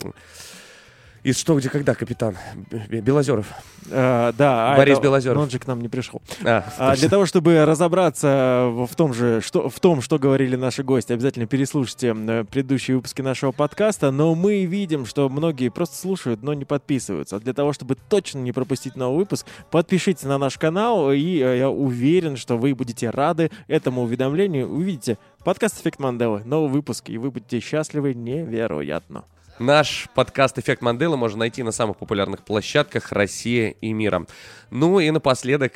из 1.22 1.38
что, 1.38 1.58
где, 1.58 1.68
когда, 1.68 1.94
капитан? 1.94 2.36
Белозеров. 2.88 3.46
э, 3.90 4.32
да, 4.36 4.72
а 4.72 4.76
Борис 4.76 4.94
это- 4.94 5.02
Белозеров. 5.02 5.42
он 5.42 5.50
же 5.50 5.58
к 5.58 5.66
нам 5.66 5.80
не 5.80 5.88
пришел. 5.88 6.22
А, 6.44 6.64
А 6.78 6.96
для 6.96 7.08
того, 7.08 7.26
чтобы 7.26 7.64
разобраться 7.64 8.68
в 8.70 8.86
в 8.86 8.94
том 8.96 9.14
же, 9.14 9.40
что, 9.40 9.68
в 9.68 9.78
том, 9.80 10.00
что 10.02 10.18
говорили 10.18 10.56
наши 10.56 10.82
гости, 10.82 11.12
обязательно 11.12 11.46
переслушайте 11.46 12.14
э, 12.16 12.44
предыдущие 12.44 12.96
выпуски 12.96 13.22
нашего 13.22 13.52
подкаста. 13.52 14.10
Но 14.10 14.34
мы 14.34 14.64
видим, 14.64 15.06
что 15.06 15.28
многие 15.28 15.68
просто 15.68 15.96
слушают, 15.96 16.42
но 16.42 16.54
не 16.54 16.64
подписываются. 16.64 17.36
А 17.36 17.40
для 17.40 17.52
того, 17.52 17.72
чтобы 17.72 17.96
точно 18.08 18.38
не 18.38 18.52
пропустить 18.52 18.96
новый 18.96 19.18
выпуск, 19.18 19.46
подпишитесь 19.70 20.24
на 20.24 20.38
наш 20.38 20.58
канал, 20.58 21.12
и 21.12 21.38
э, 21.40 21.58
я 21.58 21.70
уверен, 21.70 22.36
что 22.36 22.56
вы 22.58 22.74
будете 22.74 23.10
рады 23.10 23.50
этому 23.68 24.02
уведомлению. 24.02 24.68
Увидите 24.70 25.18
подкаст 25.44 25.80
«Эффект 25.80 25.98
Манделы», 26.00 26.42
новый 26.44 26.70
выпуск, 26.70 27.08
и 27.10 27.18
вы 27.18 27.30
будете 27.30 27.60
счастливы 27.60 28.14
невероятно. 28.14 29.24
Наш 29.60 30.08
подкаст 30.14 30.58
«Эффект 30.58 30.80
Манделы» 30.80 31.18
можно 31.18 31.40
найти 31.40 31.62
на 31.62 31.70
самых 31.70 31.98
популярных 31.98 32.40
площадках 32.40 33.12
России 33.12 33.76
и 33.82 33.92
мира. 33.92 34.24
Ну 34.70 35.00
и 35.00 35.10
напоследок... 35.10 35.74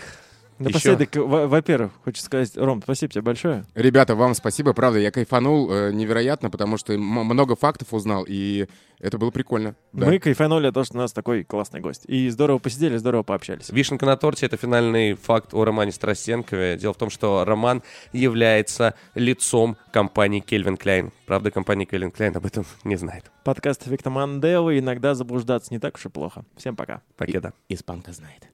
Напоследок, 0.59 1.15
во- 1.17 1.47
во-первых, 1.49 1.93
хочу 2.05 2.21
сказать, 2.23 2.57
Ром, 2.57 2.81
спасибо 2.83 3.13
тебе 3.13 3.23
большое. 3.23 3.65
Ребята, 3.75 4.15
вам 4.15 4.35
спасибо, 4.35 4.73
правда, 4.73 4.99
я 5.01 5.11
кайфанул 5.11 5.71
э, 5.73 5.93
невероятно, 5.93 6.51
потому 6.51 6.77
что 6.77 6.97
много 6.97 7.57
фактов 7.57 7.93
узнал, 7.93 8.25
и 8.29 8.67
это 9.01 9.19
было 9.19 9.31
прикольно. 9.31 9.75
Да. 9.93 10.07
Мы 10.07 10.19
кайфанули 10.19 10.69
от 10.69 10.75
того, 10.75 10.85
что 10.85 10.95
у 10.95 10.99
нас 10.99 11.13
такой 11.13 11.45
классный 11.45 11.81
гость. 11.81 12.05
И 12.07 12.29
здорово 12.31 12.59
посидели, 12.59 12.97
здорово 12.97 13.23
пообщались. 13.25 13.69
Вишенка 13.71 14.07
на 14.07 14.17
торте— 14.17 14.47
это 14.47 14.57
финальный 14.57 15.15
факт 15.15 15.53
о 15.53 15.65
романе 15.65 15.93
Страстенкове. 15.93 16.77
Дело 16.77 16.95
в 16.95 16.99
том, 16.99 17.11
что 17.11 17.45
роман 17.45 17.83
является 18.13 18.95
лицом 19.15 19.77
компании 19.93 20.41
Кельвин 20.41 20.77
Кляйн. 20.77 21.13
Правда, 21.27 21.51
компания 21.51 21.85
Кельвин 21.85 22.11
Кляйн 22.13 22.37
об 22.37 22.47
этом 22.47 22.65
не 22.85 22.97
знает. 22.97 23.31
Подкаст 23.45 23.87
«Эффекта 23.87 24.11
Манделы». 24.11 24.79
Иногда 24.79 25.15
заблуждаться 25.15 25.75
не 25.75 25.81
так 25.81 25.97
уж 25.97 26.07
и 26.07 26.09
плохо. 26.09 26.45
Всем 26.57 26.77
пока. 26.77 27.03
Покеда. 27.17 27.53
Испанка 27.69 28.13
знает. 28.13 28.49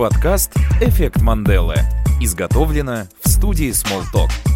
Подкаст 0.00 0.54
«Эффект 0.80 1.20
Манделы». 1.20 1.74
Изготовлено 2.22 3.06
в 3.22 3.28
студии 3.28 3.68
Smalltalk. 3.68 4.49